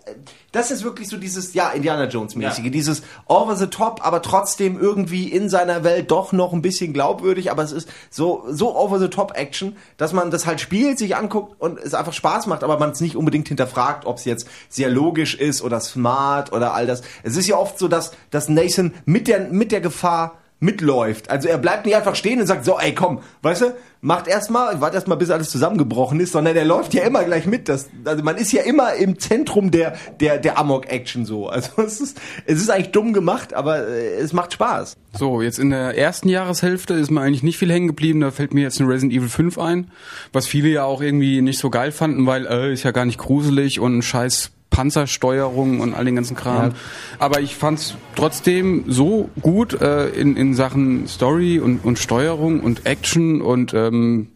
das 0.51 0.69
ist 0.69 0.83
wirklich 0.83 1.09
so 1.09 1.17
dieses, 1.17 1.55
ja, 1.55 1.69
Indiana 1.71 2.05
Jones 2.07 2.35
mäßige, 2.35 2.65
Ja. 2.65 2.69
dieses 2.69 3.01
over 3.25 3.55
the 3.55 3.65
top, 3.65 4.05
aber 4.05 4.21
trotzdem 4.21 4.79
irgendwie 4.79 5.27
in 5.31 5.49
seiner 5.49 5.83
Welt 5.83 6.11
doch 6.11 6.33
noch 6.33 6.53
ein 6.53 6.61
bisschen 6.61 6.93
glaubwürdig, 6.93 7.49
aber 7.49 7.63
es 7.63 7.71
ist 7.71 7.89
so, 8.11 8.43
so 8.49 8.75
over 8.77 8.99
the 8.99 9.07
top 9.07 9.35
Action, 9.35 9.75
dass 9.97 10.13
man 10.13 10.29
das 10.29 10.45
halt 10.45 10.61
spielt, 10.61 10.99
sich 10.99 11.15
anguckt 11.15 11.59
und 11.59 11.79
es 11.79 11.95
einfach 11.95 12.13
Spaß 12.13 12.45
macht, 12.45 12.63
aber 12.63 12.77
man 12.77 12.91
es 12.91 13.01
nicht 13.01 13.15
unbedingt 13.15 13.47
hinterfragt, 13.47 14.05
ob 14.05 14.17
es 14.17 14.25
jetzt 14.25 14.47
sehr 14.69 14.89
logisch 14.89 15.33
ist 15.33 15.63
oder 15.63 15.79
smart 15.79 16.53
oder 16.53 16.75
all 16.75 16.85
das. 16.85 17.01
Es 17.23 17.35
ist 17.37 17.47
ja 17.47 17.57
oft 17.57 17.79
so, 17.79 17.87
dass, 17.87 18.11
dass 18.29 18.49
Nathan 18.49 18.93
mit 19.05 19.27
der, 19.27 19.47
mit 19.49 19.71
der 19.71 19.81
Gefahr 19.81 20.37
mitläuft. 20.63 21.29
Also 21.29 21.49
er 21.49 21.57
bleibt 21.57 21.85
nicht 21.85 21.95
einfach 21.95 22.15
stehen 22.15 22.39
und 22.39 22.47
sagt, 22.47 22.65
so, 22.65 22.79
ey, 22.79 22.95
komm, 22.95 23.19
weißt 23.41 23.61
du, 23.61 23.65
macht 24.01 24.27
erstmal, 24.27 24.81
warte 24.81 24.95
erstmal, 24.95 25.17
bis 25.17 25.29
alles 25.29 25.49
zusammengebrochen 25.49 26.19
ist, 26.19 26.31
sondern 26.31 26.55
er 26.55 26.65
läuft 26.65 26.93
ja 26.93 27.03
immer 27.03 27.23
gleich 27.23 27.45
mit. 27.45 27.69
Das, 27.69 27.89
also 28.05 28.23
man 28.23 28.37
ist 28.37 28.51
ja 28.51 28.63
immer 28.63 28.93
im 28.93 29.19
Zentrum 29.19 29.71
der, 29.71 29.95
der, 30.19 30.39
der 30.39 30.57
Amok-Action 30.57 31.25
so. 31.25 31.47
Also 31.47 31.69
es 31.81 31.99
ist, 31.99 32.19
es 32.45 32.61
ist 32.61 32.69
eigentlich 32.69 32.91
dumm 32.91 33.13
gemacht, 33.13 33.53
aber 33.53 33.87
äh, 33.87 34.15
es 34.15 34.33
macht 34.33 34.53
Spaß. 34.53 34.95
So, 35.17 35.41
jetzt 35.41 35.59
in 35.59 35.69
der 35.69 35.97
ersten 35.97 36.29
Jahreshälfte 36.29 36.93
ist 36.95 37.11
mir 37.11 37.21
eigentlich 37.21 37.43
nicht 37.43 37.57
viel 37.57 37.71
hängen 37.71 37.87
geblieben. 37.87 38.21
Da 38.21 38.31
fällt 38.31 38.53
mir 38.53 38.61
jetzt 38.61 38.79
ein 38.79 38.87
Resident 38.87 39.13
Evil 39.13 39.29
5 39.29 39.59
ein, 39.59 39.91
was 40.31 40.47
viele 40.47 40.69
ja 40.69 40.85
auch 40.85 41.01
irgendwie 41.01 41.41
nicht 41.41 41.59
so 41.59 41.69
geil 41.69 41.91
fanden, 41.91 42.25
weil 42.25 42.47
äh, 42.47 42.73
ist 42.73 42.83
ja 42.83 42.91
gar 42.91 43.05
nicht 43.05 43.19
gruselig 43.19 43.79
und 43.79 43.97
ein 43.97 44.01
scheiß 44.01 44.51
Panzersteuerung 44.73 45.79
und 45.79 45.93
all 45.93 46.03
den 46.03 46.15
ganzen 46.15 46.35
Kram. 46.35 46.73
Aber 47.19 47.41
ich 47.41 47.55
fand's 47.55 47.95
trotzdem 48.15 48.85
so 48.87 49.29
gut 49.41 49.79
äh, 49.79 50.09
in, 50.09 50.35
in 50.35 50.55
Sachen 50.55 51.07
Story 51.07 51.59
und, 51.59 51.85
und 51.85 51.99
Steuerung 51.99 52.59
und 52.59 52.85
Action 52.87 53.41
und 53.41 53.73
ähm, 53.75 54.29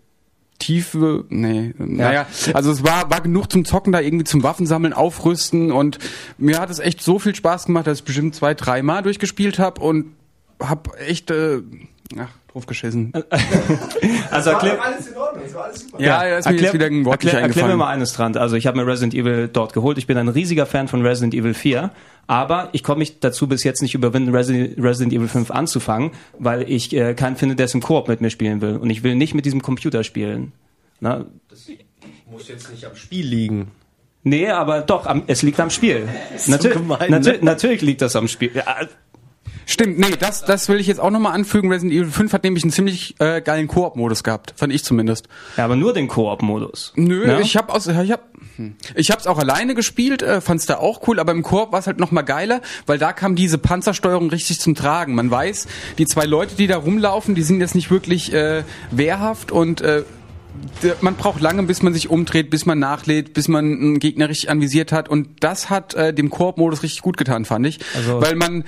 Tiefe, 0.59 1.25
nee, 1.29 1.73
naja, 1.77 2.25
also 2.53 2.71
es 2.71 2.83
war, 2.83 3.11
war 3.11 3.21
genug 3.21 3.51
zum 3.51 3.63
Zocken 3.63 3.93
da 3.93 3.99
irgendwie 3.99 4.23
zum 4.23 4.41
Waffensammeln, 4.41 4.91
Aufrüsten 4.93 5.71
und 5.71 5.99
mir 6.39 6.59
hat 6.59 6.71
es 6.71 6.79
echt 6.79 7.03
so 7.03 7.19
viel 7.19 7.35
Spaß 7.35 7.65
gemacht, 7.65 7.85
dass 7.85 7.99
ich 7.99 8.05
bestimmt 8.05 8.33
zwei, 8.33 8.55
dreimal 8.55 9.03
durchgespielt 9.03 9.59
habe 9.59 9.81
und 9.81 10.15
hab 10.59 10.99
echt, 10.99 11.29
äh, 11.29 11.61
ach, 12.19 12.29
drauf 12.51 12.65
geschissen. 12.65 13.13
also 14.31 14.49
erklär, 14.49 14.81
alles 14.81 15.07
in 15.07 15.15
Ordnung, 15.15 15.25
es 15.25 15.26
war 15.57 15.65
alles 15.65 15.81
super. 15.81 16.01
Ja, 16.01 16.19
da 16.23 16.37
ist 16.37 16.49
mir 16.49 16.55
jetzt 16.55 16.73
wieder 16.73 16.85
ein 16.85 17.03
Wort 17.05 17.23
nicht 17.23 17.33
erklär, 17.33 17.47
erklär 17.47 17.63
mir 17.65 17.71
eingefallen. 17.71 17.77
mal 17.77 17.87
eines 17.87 18.13
dran. 18.13 18.37
Also 18.37 18.55
ich 18.55 18.67
habe 18.67 18.77
mir 18.77 18.87
Resident 18.87 19.13
Evil 19.13 19.49
dort 19.51 19.73
geholt. 19.73 19.97
Ich 19.97 20.07
bin 20.07 20.17
ein 20.17 20.29
riesiger 20.29 20.65
Fan 20.65 20.87
von 20.87 21.05
Resident 21.05 21.33
Evil 21.33 21.53
4. 21.53 21.91
Aber 22.27 22.69
ich 22.73 22.83
komme 22.83 22.99
mich 22.99 23.19
dazu 23.19 23.47
bis 23.47 23.63
jetzt 23.63 23.81
nicht 23.81 23.95
überwinden, 23.95 24.35
Resident, 24.35 24.77
Resident 24.83 25.13
Evil 25.13 25.27
5 25.29 25.49
anzufangen, 25.51 26.11
weil 26.37 26.69
ich 26.69 26.93
äh, 26.93 27.13
keinen 27.13 27.37
finde, 27.37 27.55
der 27.55 27.65
es 27.65 27.73
im 27.73 27.81
Koop 27.81 28.07
mit 28.09 28.21
mir 28.21 28.29
spielen 28.29 28.61
will. 28.61 28.75
Und 28.77 28.89
ich 28.89 29.03
will 29.03 29.15
nicht 29.15 29.33
mit 29.33 29.45
diesem 29.45 29.61
Computer 29.61 30.03
spielen. 30.03 30.51
Na, 30.99 31.25
Muss 32.29 32.47
jetzt 32.49 32.69
nicht 32.71 32.85
am 32.85 32.95
Spiel 32.95 33.25
liegen. 33.25 33.71
nee, 34.23 34.49
aber 34.49 34.81
doch, 34.81 35.05
am, 35.05 35.23
es 35.27 35.41
liegt 35.41 35.59
am 35.59 35.69
Spiel. 35.69 36.07
Natür 36.47 36.71
gemein, 36.71 37.09
natür 37.11 37.33
ne? 37.33 37.39
Natürlich 37.43 37.81
liegt 37.81 38.01
das 38.01 38.15
am 38.15 38.27
Spiel. 38.27 38.51
Ja, 38.53 38.75
Stimmt, 39.69 39.99
nee, 39.99 40.15
das, 40.17 40.45
das 40.45 40.69
will 40.69 40.79
ich 40.79 40.87
jetzt 40.87 40.99
auch 41.01 41.09
nochmal 41.11 41.33
anfügen. 41.33 41.69
Resident 41.69 41.93
Evil 41.93 42.09
5 42.09 42.31
hat 42.31 42.43
nämlich 42.45 42.63
einen 42.63 42.71
ziemlich 42.71 43.15
äh, 43.19 43.41
geilen 43.41 43.67
Koop-Modus 43.67 44.23
gehabt, 44.23 44.53
fand 44.55 44.71
ich 44.71 44.83
zumindest. 44.85 45.27
ja, 45.57 45.65
aber 45.65 45.75
nur 45.75 45.93
den 45.93 46.07
Koop-Modus. 46.07 46.93
Nö, 46.95 47.27
Ja? 47.27 47.39
ich 47.41 47.57
habe 47.57 47.73
aus, 47.73 47.85
ich 47.85 48.11
hab, 48.11 48.29
ich 48.95 49.11
hab's 49.11 49.27
auch 49.27 49.37
alleine 49.37 49.75
gespielt, 49.75 50.21
äh, 50.21 50.39
fand's 50.39 50.67
da 50.67 50.77
auch 50.77 51.05
cool, 51.09 51.19
aber 51.19 51.33
im 51.33 51.43
Koop 51.43 51.73
war's 51.73 51.85
halt 51.85 51.99
noch 51.99 52.11
mal 52.11 52.21
geiler, 52.21 52.61
weil 52.85 52.97
da 52.97 53.11
kam 53.11 53.35
diese 53.35 53.57
Panzersteuerung 53.57 54.29
richtig 54.29 54.61
zum 54.61 54.73
Tragen. 54.73 55.15
Man 55.15 55.29
weiß, 55.29 55.67
die 55.97 56.05
zwei 56.05 56.23
Leute, 56.25 56.55
die 56.55 56.67
da 56.67 56.77
rumlaufen, 56.77 57.35
die 57.35 57.43
sind 57.43 57.59
jetzt 57.59 57.75
nicht 57.75 57.91
wirklich 57.91 58.31
äh, 58.33 58.63
wehrhaft 58.91 59.51
und 59.51 59.81
äh, 59.81 60.03
man 61.01 61.15
braucht 61.15 61.41
lange, 61.41 61.63
bis 61.63 61.83
man 61.83 61.93
sich 61.93 62.09
umdreht, 62.09 62.49
bis 62.49 62.65
man 62.65 62.79
nachlädt, 62.79 63.33
bis 63.33 63.47
man 63.49 63.65
einen 63.65 63.99
Gegner 63.99 64.29
richtig 64.29 64.49
anvisiert 64.49 64.91
hat 64.93 65.09
und 65.09 65.27
das 65.43 65.69
hat 65.69 65.93
äh, 65.93 66.13
dem 66.13 66.29
Koop-Modus 66.29 66.83
richtig 66.83 67.01
gut 67.01 67.17
getan, 67.17 67.43
fand 67.45 67.67
ich, 67.67 67.79
Also- 67.95 68.21
weil 68.21 68.35
man 68.35 68.63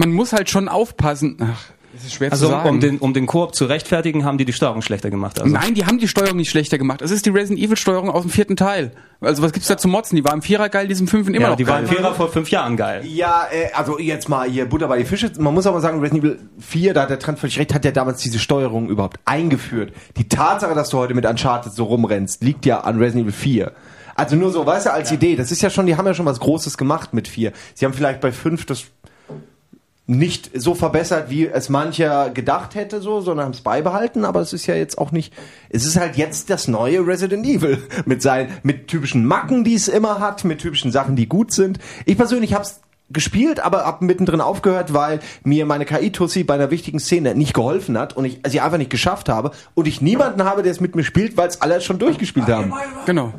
man 0.00 0.12
muss 0.12 0.32
halt 0.32 0.50
schon 0.50 0.68
aufpassen. 0.68 1.36
Ach, 1.40 1.62
das 1.92 2.04
ist 2.04 2.14
schwer 2.14 2.28
zu 2.30 2.32
Also 2.32 2.48
sagen. 2.48 2.68
um 2.68 2.80
den, 2.80 2.98
um 2.98 3.12
den 3.14 3.26
Koop 3.26 3.54
zu 3.54 3.66
rechtfertigen, 3.66 4.24
haben 4.24 4.38
die 4.38 4.44
die 4.44 4.52
Steuerung 4.52 4.80
schlechter 4.80 5.10
gemacht. 5.10 5.40
Also. 5.40 5.52
Nein, 5.52 5.74
die 5.74 5.84
haben 5.84 5.98
die 5.98 6.08
Steuerung 6.08 6.36
nicht 6.36 6.48
schlechter 6.50 6.78
gemacht. 6.78 7.02
Es 7.02 7.10
ist 7.10 7.26
die 7.26 7.30
Resident 7.30 7.58
Evil 7.60 7.76
Steuerung 7.76 8.08
aus 8.10 8.22
dem 8.22 8.30
vierten 8.30 8.56
Teil. 8.56 8.92
Also 9.20 9.42
was 9.42 9.52
gibt's 9.52 9.68
da 9.68 9.76
zu 9.76 9.88
motzen? 9.88 10.16
Die 10.16 10.24
war 10.24 10.32
im 10.32 10.40
Vierer 10.40 10.68
geil, 10.68 10.86
die 10.86 10.92
ist 10.94 11.00
im 11.00 11.08
fünften 11.08 11.34
immer 11.34 11.42
Ja, 11.44 11.50
noch 11.50 11.56
die 11.56 11.66
waren 11.66 11.84
geil. 11.84 11.96
Vierer 11.96 12.14
vor 12.14 12.28
fünf 12.30 12.48
Jahren 12.50 12.76
geil. 12.76 13.02
Ja, 13.04 13.46
äh, 13.52 13.72
also 13.74 13.98
jetzt 13.98 14.28
mal 14.28 14.48
hier 14.48 14.66
Butter 14.66 14.88
bei 14.88 14.98
die 14.98 15.04
Fische. 15.04 15.30
Man 15.38 15.52
muss 15.52 15.66
aber 15.66 15.80
sagen, 15.80 16.00
Resident 16.00 16.24
Evil 16.24 16.38
4, 16.60 16.94
da 16.94 17.02
hat 17.02 17.10
der 17.10 17.18
Trend 17.18 17.38
völlig 17.38 17.58
recht, 17.58 17.74
hat 17.74 17.84
ja 17.84 17.90
damals 17.90 18.22
diese 18.22 18.38
Steuerung 18.38 18.88
überhaupt 18.88 19.18
eingeführt. 19.26 19.92
Die 20.16 20.28
Tatsache, 20.28 20.74
dass 20.74 20.88
du 20.90 20.98
heute 20.98 21.12
mit 21.14 21.26
Uncharted 21.26 21.72
so 21.72 21.84
rumrennst, 21.84 22.42
liegt 22.42 22.64
ja 22.66 22.80
an 22.80 22.98
Resident 22.98 23.24
Evil 23.26 23.32
4. 23.32 23.72
Also 24.14 24.36
nur 24.36 24.52
so, 24.52 24.64
weißt 24.66 24.86
du, 24.86 24.92
als 24.92 25.10
Idee. 25.12 25.34
Das 25.34 25.50
ist 25.50 25.62
ja 25.62 25.70
schon, 25.70 25.86
die 25.86 25.96
haben 25.96 26.06
ja 26.06 26.12
schon 26.14 26.26
was 26.26 26.40
Großes 26.40 26.76
gemacht 26.76 27.14
mit 27.14 27.26
4. 27.26 27.52
Sie 27.74 27.84
haben 27.84 27.94
vielleicht 27.94 28.20
bei 28.20 28.32
5 28.32 28.66
das 28.66 28.84
nicht 30.10 30.50
so 30.54 30.74
verbessert, 30.74 31.30
wie 31.30 31.46
es 31.46 31.68
mancher 31.68 32.30
gedacht 32.30 32.74
hätte, 32.74 33.00
so, 33.00 33.20
sondern 33.20 33.46
haben 33.46 33.52
es 33.52 33.60
beibehalten, 33.60 34.24
aber 34.24 34.40
es 34.40 34.52
ist 34.52 34.66
ja 34.66 34.74
jetzt 34.74 34.98
auch 34.98 35.12
nicht, 35.12 35.32
es 35.68 35.86
ist 35.86 35.96
halt 35.98 36.16
jetzt 36.16 36.50
das 36.50 36.66
neue 36.66 37.06
Resident 37.06 37.46
Evil 37.46 37.78
mit 38.06 38.20
seinen, 38.20 38.52
mit 38.64 38.88
typischen 38.88 39.24
Macken, 39.24 39.62
die 39.62 39.74
es 39.74 39.86
immer 39.86 40.18
hat, 40.18 40.44
mit 40.44 40.58
typischen 40.58 40.90
Sachen, 40.90 41.14
die 41.14 41.28
gut 41.28 41.52
sind. 41.52 41.78
Ich 42.06 42.16
persönlich 42.16 42.54
hab's 42.54 42.80
gespielt, 43.08 43.60
aber 43.60 43.84
hab 43.86 44.02
mittendrin 44.02 44.40
aufgehört, 44.40 44.92
weil 44.92 45.20
mir 45.44 45.64
meine 45.64 45.84
KI-Tussi 45.84 46.42
bei 46.42 46.54
einer 46.54 46.72
wichtigen 46.72 46.98
Szene 46.98 47.36
nicht 47.36 47.54
geholfen 47.54 47.96
hat 47.96 48.16
und 48.16 48.24
ich 48.24 48.40
sie 48.48 48.60
einfach 48.60 48.78
nicht 48.78 48.90
geschafft 48.90 49.28
habe 49.28 49.52
und 49.74 49.86
ich 49.86 50.00
niemanden 50.00 50.44
habe, 50.44 50.62
der 50.62 50.72
es 50.72 50.80
mit 50.80 50.96
mir 50.96 51.04
spielt, 51.04 51.36
weil 51.36 51.48
es 51.48 51.60
alle 51.60 51.80
schon 51.80 52.00
durchgespielt 52.00 52.48
haben. 52.48 52.72
Genau. 53.06 53.32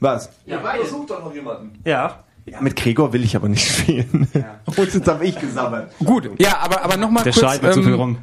Was? 0.00 0.30
Ja, 0.44 0.60
sucht 0.84 1.10
doch 1.10 1.24
noch 1.24 1.34
jemanden. 1.34 1.80
Ja. 1.84 2.25
Ja, 2.48 2.60
mit 2.60 2.76
Gregor 2.76 3.12
will 3.12 3.24
ich 3.24 3.34
aber 3.34 3.48
nicht 3.48 3.68
spielen. 3.68 4.28
Und 4.66 4.94
jetzt 4.94 5.08
habe 5.08 5.26
ich 5.26 5.38
gesammelt. 5.38 5.88
Gut, 5.98 6.30
ja, 6.38 6.58
aber, 6.58 6.82
aber 6.82 6.96
nochmal 6.96 7.24
Der 7.24 7.32
kurz, 7.32 7.44
schreit 7.44 7.62
mir 7.62 7.72
zu 7.72 7.82
viel 7.82 7.94
ähm, 7.94 8.00
rum. 8.00 8.18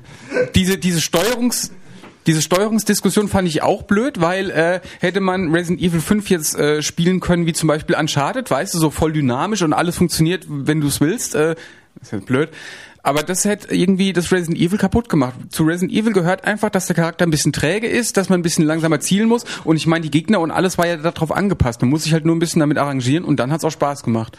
diese, 0.56 0.78
diese 0.78 1.02
Steuerungs, 1.02 1.72
diese 2.26 2.42
Steuerungsdiskussion 2.42 3.28
fand 3.28 3.50
ich 3.50 3.64
auch 3.64 3.84
blöd, 3.84 4.22
weil 4.22 4.50
äh, 4.50 4.80
hätte 5.02 5.20
man 5.20 5.54
Resident 5.54 5.82
Evil 5.82 6.00
5 6.00 6.30
jetzt 6.30 6.58
äh, 6.58 6.82
spielen 6.82 7.20
können, 7.20 7.46
wie 7.46 7.54
zum 7.54 7.68
Beispiel 7.68 7.98
Uncharted, 7.98 8.50
weißt 8.50 8.74
du, 8.74 8.80
so 8.80 8.92
voll 8.92 9.12
dynamisch 9.12 9.62
und 9.62 9.74
alles 9.74 9.98
funktioniert, 9.98 10.46
wenn 10.48 10.80
du 10.80 10.88
es 10.88 11.02
willst, 11.02 11.36
äh, 11.36 11.56
ist 12.02 12.14
jetzt 12.14 12.26
blöd. 12.26 12.50
Aber 13.06 13.22
das 13.22 13.44
hätte 13.44 13.76
irgendwie 13.76 14.14
das 14.14 14.32
Resident 14.32 14.58
Evil 14.58 14.78
kaputt 14.78 15.10
gemacht. 15.10 15.36
Zu 15.50 15.64
Resident 15.64 15.92
Evil 15.92 16.14
gehört 16.14 16.46
einfach, 16.46 16.70
dass 16.70 16.88
der 16.88 16.96
Charakter 16.96 17.26
ein 17.26 17.32
bisschen 17.32 17.52
träge 17.52 17.86
ist, 17.86 18.16
dass 18.16 18.30
man 18.30 18.40
ein 18.40 18.44
bisschen 18.44 18.66
langsamer 18.66 19.02
zielen 19.02 19.28
muss. 19.28 19.44
Und 19.66 19.76
ich 19.76 19.86
meine, 19.86 20.04
die 20.04 20.10
Gegner 20.10 20.40
und 20.40 20.52
alles 20.52 20.78
war 20.78 20.88
ja 20.88 20.96
darauf 20.96 21.34
angepasst. 21.34 21.82
Man 21.82 21.90
muss 21.90 22.04
sich 22.04 22.14
halt 22.14 22.26
nur 22.26 22.34
ein 22.34 22.40
bisschen 22.40 22.62
damit 22.62 22.78
arrangieren 22.78 23.26
und 23.26 23.42
dann 23.42 23.52
hat's 23.52 23.66
auch 23.66 23.72
Spaß 23.72 24.04
gemacht. 24.04 24.38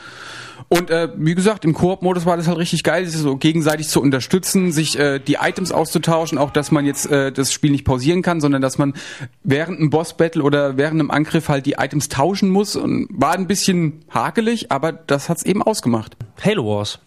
Und 0.68 0.88
äh, 0.88 1.10
wie 1.16 1.34
gesagt, 1.34 1.66
im 1.66 1.74
Koop-Modus 1.74 2.24
war 2.24 2.38
das 2.38 2.48
halt 2.48 2.56
richtig 2.56 2.84
geil, 2.84 3.04
sich 3.04 3.20
so 3.20 3.36
gegenseitig 3.36 3.88
zu 3.88 4.00
unterstützen, 4.00 4.72
sich 4.72 4.98
äh, 4.98 5.18
die 5.18 5.34
Items 5.34 5.70
auszutauschen, 5.70 6.38
auch 6.38 6.50
dass 6.50 6.70
man 6.70 6.86
jetzt 6.86 7.10
äh, 7.10 7.32
das 7.32 7.52
Spiel 7.52 7.70
nicht 7.70 7.84
pausieren 7.84 8.22
kann, 8.22 8.40
sondern 8.40 8.62
dass 8.62 8.78
man 8.78 8.94
während 9.42 9.78
einem 9.78 9.90
Boss-Battle 9.90 10.42
oder 10.42 10.78
während 10.78 11.00
einem 11.00 11.10
Angriff 11.10 11.50
halt 11.50 11.66
die 11.66 11.72
Items 11.72 12.08
tauschen 12.08 12.48
muss. 12.48 12.76
Und 12.76 13.08
war 13.10 13.34
ein 13.34 13.46
bisschen 13.46 14.04
hakelig, 14.08 14.72
aber 14.72 14.92
das 14.92 15.28
hat's 15.28 15.42
eben 15.42 15.62
ausgemacht. 15.62 16.16
Halo 16.42 16.64
Wars. 16.64 16.98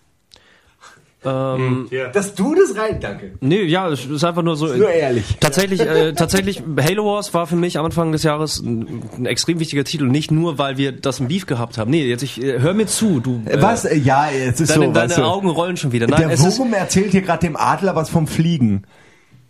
Ähm, 1.25 1.89
Dass 2.13 2.35
du 2.35 2.53
das 2.55 2.77
rein, 2.77 2.99
danke. 3.01 3.33
Nee, 3.41 3.63
ja, 3.63 3.89
es 3.89 4.05
ist 4.05 4.23
einfach 4.23 4.43
nur 4.43 4.55
so. 4.55 4.67
Nur 4.67 4.89
ehrlich. 4.89 5.37
Tatsächlich, 5.39 5.81
äh, 5.81 6.13
tatsächlich, 6.13 6.61
Halo 6.79 7.05
Wars 7.05 7.33
war 7.33 7.47
für 7.47 7.55
mich 7.55 7.77
am 7.79 7.85
Anfang 7.85 8.11
des 8.11 8.21
Jahres 8.23 8.59
ein, 8.59 9.01
ein 9.17 9.25
extrem 9.25 9.59
wichtiger 9.59 9.83
Titel. 9.83 10.05
Nicht 10.05 10.29
nur, 10.31 10.57
weil 10.59 10.77
wir 10.77 10.91
das 10.91 11.19
im 11.19 11.27
Beef 11.27 11.45
gehabt 11.47 11.77
haben. 11.79 11.89
Nee, 11.89 12.05
jetzt 12.05 12.21
ich, 12.21 12.41
äh, 12.41 12.59
hör 12.59 12.73
mir 12.75 12.85
zu, 12.85 13.19
du. 13.19 13.41
Äh, 13.45 13.61
Was? 13.61 13.85
Äh, 13.85 13.95
Ja, 13.97 14.29
jetzt 14.29 14.61
ist 14.61 14.69
Deine, 14.69 14.85
so. 14.85 14.91
deine 14.91 15.09
weißt 15.09 15.17
du. 15.17 15.23
Augen 15.23 15.49
rollen 15.49 15.75
schon 15.75 15.91
wieder. 15.91 16.07
Nein, 16.07 16.21
Der 16.21 16.31
ist, 16.31 16.59
Wurm 16.59 16.73
erzählt 16.73 17.11
hier 17.11 17.23
gerade 17.23 17.45
dem 17.47 17.57
Adler 17.57 17.95
was 17.95 18.09
vom 18.11 18.27
Fliegen. 18.27 18.83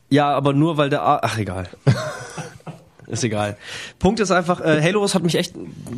ja, 0.10 0.30
aber 0.30 0.54
nur 0.54 0.78
weil 0.78 0.90
der. 0.90 1.02
A 1.04 1.20
Ach, 1.22 1.38
egal. 1.38 1.68
Ist 3.10 3.24
egal. 3.24 3.56
Punkt 4.00 4.20
ist 4.20 4.32
einfach, 4.32 4.60
äh, 4.60 4.82
Halo 4.82 5.08
hat 5.08 5.24
mich 5.24 5.36
echt 5.36 5.54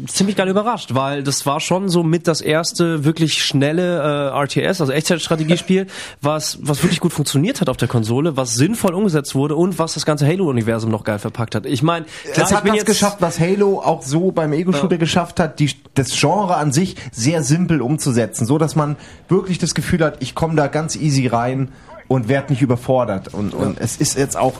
ziemlich 0.07 0.35
geil 0.35 0.47
überrascht, 0.47 0.93
weil 0.93 1.23
das 1.23 1.43
war 1.47 1.59
schon 1.59 1.89
so 1.89 2.03
mit 2.03 2.27
das 2.27 2.39
erste 2.39 3.03
wirklich 3.03 3.43
schnelle 3.43 4.31
äh, 4.31 4.43
RTS, 4.43 4.79
also 4.81 4.93
Echtzeitstrategiespiel, 4.93 5.87
was 6.21 6.59
was 6.61 6.83
wirklich 6.83 6.99
gut 6.99 7.11
funktioniert 7.11 7.61
hat 7.61 7.69
auf 7.69 7.77
der 7.77 7.87
Konsole, 7.87 8.37
was 8.37 8.53
sinnvoll 8.53 8.93
umgesetzt 8.93 9.33
wurde 9.33 9.55
und 9.55 9.79
was 9.79 9.95
das 9.95 10.05
ganze 10.05 10.27
Halo-Universum 10.27 10.91
noch 10.91 11.03
geil 11.03 11.17
verpackt 11.17 11.55
hat. 11.55 11.65
Ich 11.65 11.81
meine, 11.81 12.05
es 12.25 12.37
ich 12.37 12.43
hat 12.53 12.65
das 12.65 12.75
jetzt 12.75 12.85
geschafft, 12.85 13.17
was 13.21 13.39
Halo 13.39 13.81
auch 13.81 14.03
so 14.03 14.31
beim 14.31 14.53
Ego-Shooter 14.53 14.97
geschafft 14.99 15.39
hat, 15.39 15.59
die, 15.59 15.71
das 15.95 16.11
Genre 16.11 16.57
an 16.57 16.71
sich 16.71 16.95
sehr 17.11 17.41
simpel 17.41 17.81
umzusetzen, 17.81 18.45
so 18.45 18.59
dass 18.59 18.75
man 18.75 18.97
wirklich 19.27 19.57
das 19.57 19.73
Gefühl 19.73 20.03
hat, 20.03 20.17
ich 20.21 20.35
komme 20.35 20.55
da 20.55 20.67
ganz 20.67 20.95
easy 20.95 21.25
rein 21.25 21.69
und 22.07 22.27
werde 22.27 22.53
nicht 22.53 22.61
überfordert. 22.61 23.33
Und, 23.33 23.53
und 23.53 23.79
es 23.79 23.97
ist 23.97 24.17
jetzt 24.17 24.37
auch 24.37 24.53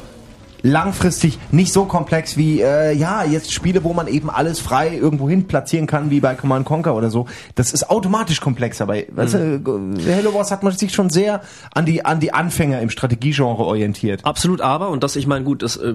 langfristig 0.62 1.38
nicht 1.51 1.72
so 1.74 1.86
komplex 1.86 2.38
wie 2.38 2.62
äh, 2.62 2.94
ja 2.94 3.24
jetzt 3.24 3.54
Spiele, 3.54 3.84
wo 3.84 3.94
man 3.94 4.08
eben 4.08 4.30
alles 4.30 4.60
frei 4.60 4.96
irgendwo 4.98 5.30
hin 5.30 5.48
platzieren 5.48 5.88
kann, 5.88 6.10
wie 6.10 6.20
bei 6.20 6.36
Command 6.36 6.66
Conquer 6.66 6.96
oder 6.96 7.10
so. 7.10 7.28
Das 7.56 7.72
ist 7.72 7.89
automatisch 7.89 8.42
komplexer. 8.42 8.86
Bei 8.86 9.08
weißt 9.10 9.36
Mhm. 9.36 9.63
du, 9.63 10.13
Halo 10.16 10.34
Wars 10.34 10.51
hat 10.51 10.63
man 10.63 10.74
sich 10.75 10.94
schon 10.94 11.10
sehr 11.10 11.42
an 11.74 11.86
die 11.86 12.04
an 12.06 12.20
die 12.20 12.34
Anfänger 12.34 12.82
im 12.82 12.89
Strategiegenre 12.89 13.63
orientiert. 13.63 14.25
Absolut, 14.25 14.62
aber, 14.62 14.89
und 14.89 15.04
das, 15.04 15.16
ich 15.16 15.28
meine, 15.28 15.46
gut, 15.46 15.63
das 15.63 15.78
äh, 15.78 15.94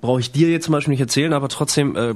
brauche 0.00 0.20
ich 0.20 0.32
dir 0.32 0.48
jetzt 0.50 0.64
zum 0.64 0.72
Beispiel 0.72 0.92
nicht 0.92 1.00
erzählen, 1.00 1.32
aber 1.32 1.48
trotzdem, 1.48 1.96
äh, 1.96 2.14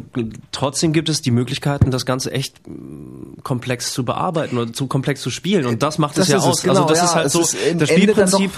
trotzdem 0.52 0.92
gibt 0.92 1.08
es 1.08 1.22
die 1.22 1.30
Möglichkeiten, 1.30 1.90
das 1.90 2.06
Ganze 2.06 2.32
echt 2.32 2.66
mh, 2.66 3.42
komplex 3.42 3.92
zu 3.92 4.04
bearbeiten 4.04 4.56
oder 4.58 4.72
zu 4.72 4.86
komplex 4.86 5.20
zu 5.20 5.30
spielen. 5.30 5.66
Und 5.66 5.82
das 5.82 5.98
macht 5.98 6.16
Das 6.18 6.28
es 6.28 6.32
ja 6.32 6.38
aus. 6.38 6.62
genau, 6.62 6.74
also 6.74 6.88
das 6.88 6.98
ja, 6.98 7.04
ist 7.04 7.14
halt 7.14 7.26
es 7.26 7.32
so, 7.32 7.40
ist 7.40 7.56
das 7.78 7.88
Spielprinzip. 7.88 8.50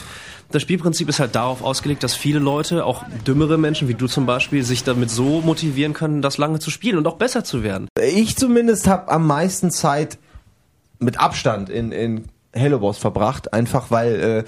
Das 0.53 0.61
Spielprinzip 0.61 1.09
ist 1.09 1.19
halt 1.19 1.35
darauf 1.35 1.63
ausgelegt, 1.63 2.03
dass 2.03 2.15
viele 2.15 2.39
Leute, 2.39 2.85
auch 2.85 3.05
dümmere 3.27 3.57
Menschen 3.57 3.89
wie 3.89 3.95
du 3.95 4.07
zum 4.07 4.27
Beispiel, 4.27 4.63
sich 4.63 4.85
damit 4.85 5.11
so 5.11 5.41
motivieren 5.41 5.95
können, 5.95 6.21
das 6.21 6.37
lange 6.37 6.59
zu 6.59 6.71
spielen 6.71 6.99
und 6.99 7.07
auch 7.07 7.17
besser 7.17 7.43
zu 7.43 7.63
werden. 7.63 7.89
Ich 7.99 8.37
zumindest 8.37 8.87
habe 8.87 9.11
am 9.11 9.27
meisten 9.27 9.71
Zeit 9.71 10.19
mit 10.99 11.19
Abstand 11.19 11.71
in, 11.71 11.91
in 11.91 12.27
Halo 12.55 12.83
Wars 12.83 12.99
verbracht, 12.99 13.55
einfach 13.55 13.91
weil 13.91 14.15
äh, 14.21 14.45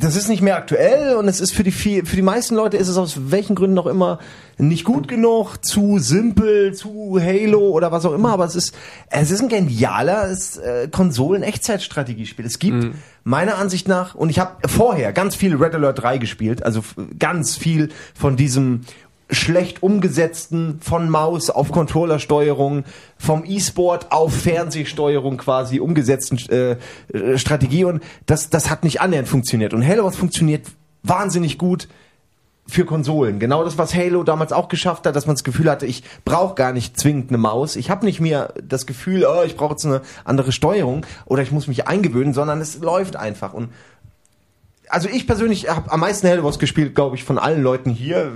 das 0.00 0.14
ist 0.14 0.28
nicht 0.28 0.42
mehr 0.42 0.56
aktuell 0.56 1.16
und 1.16 1.26
es 1.26 1.40
ist 1.40 1.52
für 1.52 1.64
die 1.64 1.72
viel, 1.72 2.06
für 2.06 2.14
die 2.14 2.22
meisten 2.22 2.54
Leute 2.54 2.76
ist 2.76 2.86
es 2.86 2.96
aus 2.96 3.32
welchen 3.32 3.56
Gründen 3.56 3.78
auch 3.78 3.86
immer 3.86 4.20
nicht 4.58 4.84
gut 4.84 5.08
genug, 5.08 5.56
zu 5.64 5.98
simpel, 5.98 6.72
zu 6.72 7.18
Halo 7.20 7.70
oder 7.70 7.90
was 7.90 8.06
auch 8.06 8.12
immer, 8.12 8.30
aber 8.30 8.44
es 8.44 8.54
ist 8.54 8.74
es 9.10 9.32
ist 9.32 9.42
ein 9.42 9.48
geniales 9.48 10.56
äh, 10.58 10.88
Konsolen-Echtzeitstrategiespiel. 10.88 12.46
Es 12.46 12.60
gibt 12.60 12.94
meiner 13.24 13.58
Ansicht 13.58 13.88
nach 13.88 14.14
und 14.14 14.30
ich 14.30 14.38
habe 14.38 14.68
vorher 14.68 15.12
ganz 15.12 15.34
viel 15.34 15.56
Red 15.56 15.74
Alert 15.74 16.00
3 16.00 16.18
gespielt, 16.18 16.62
also 16.62 16.84
ganz 17.18 17.56
viel 17.56 17.88
von 18.14 18.36
diesem 18.36 18.82
schlecht 19.30 19.82
umgesetzten 19.82 20.78
von 20.80 21.10
Maus 21.10 21.50
auf 21.50 21.72
Controllersteuerung, 21.72 22.84
vom 23.18 23.44
E-Sport 23.44 24.12
auf 24.12 24.34
Fernsehsteuerung 24.34 25.36
quasi 25.36 25.80
umgesetzten 25.80 26.38
äh, 26.48 27.38
Strategie 27.38 27.84
und 27.84 28.02
das, 28.26 28.50
das 28.50 28.70
hat 28.70 28.84
nicht 28.84 29.00
annähernd 29.00 29.28
funktioniert. 29.28 29.74
Und 29.74 29.86
Halo 29.86 30.10
funktioniert 30.10 30.66
wahnsinnig 31.02 31.58
gut 31.58 31.88
für 32.68 32.84
Konsolen. 32.84 33.38
Genau 33.38 33.64
das, 33.64 33.78
was 33.78 33.94
Halo 33.94 34.24
damals 34.24 34.52
auch 34.52 34.68
geschafft 34.68 35.06
hat, 35.06 35.14
dass 35.14 35.26
man 35.26 35.36
das 35.36 35.44
Gefühl 35.44 35.70
hatte, 35.70 35.86
ich 35.86 36.02
brauche 36.24 36.54
gar 36.54 36.72
nicht 36.72 36.98
zwingend 36.98 37.30
eine 37.30 37.38
Maus. 37.38 37.76
Ich 37.76 37.90
habe 37.90 38.04
nicht 38.04 38.20
mehr 38.20 38.54
das 38.62 38.86
Gefühl, 38.86 39.24
oh, 39.24 39.42
ich 39.44 39.56
brauche 39.56 39.72
jetzt 39.72 39.86
eine 39.86 40.02
andere 40.24 40.52
Steuerung 40.52 41.06
oder 41.26 41.42
ich 41.42 41.52
muss 41.52 41.68
mich 41.68 41.86
eingewöhnen, 41.86 42.34
sondern 42.34 42.60
es 42.60 42.78
läuft 42.78 43.16
einfach. 43.16 43.54
Und 43.54 43.70
also 44.88 45.08
ich 45.08 45.26
persönlich 45.26 45.68
habe 45.68 45.90
am 45.90 46.00
meisten 46.00 46.28
Halo 46.28 46.44
Wars 46.44 46.58
gespielt, 46.58 46.94
glaube 46.94 47.16
ich, 47.16 47.24
von 47.24 47.38
allen 47.38 47.62
Leuten 47.62 47.90
hier. 47.90 48.30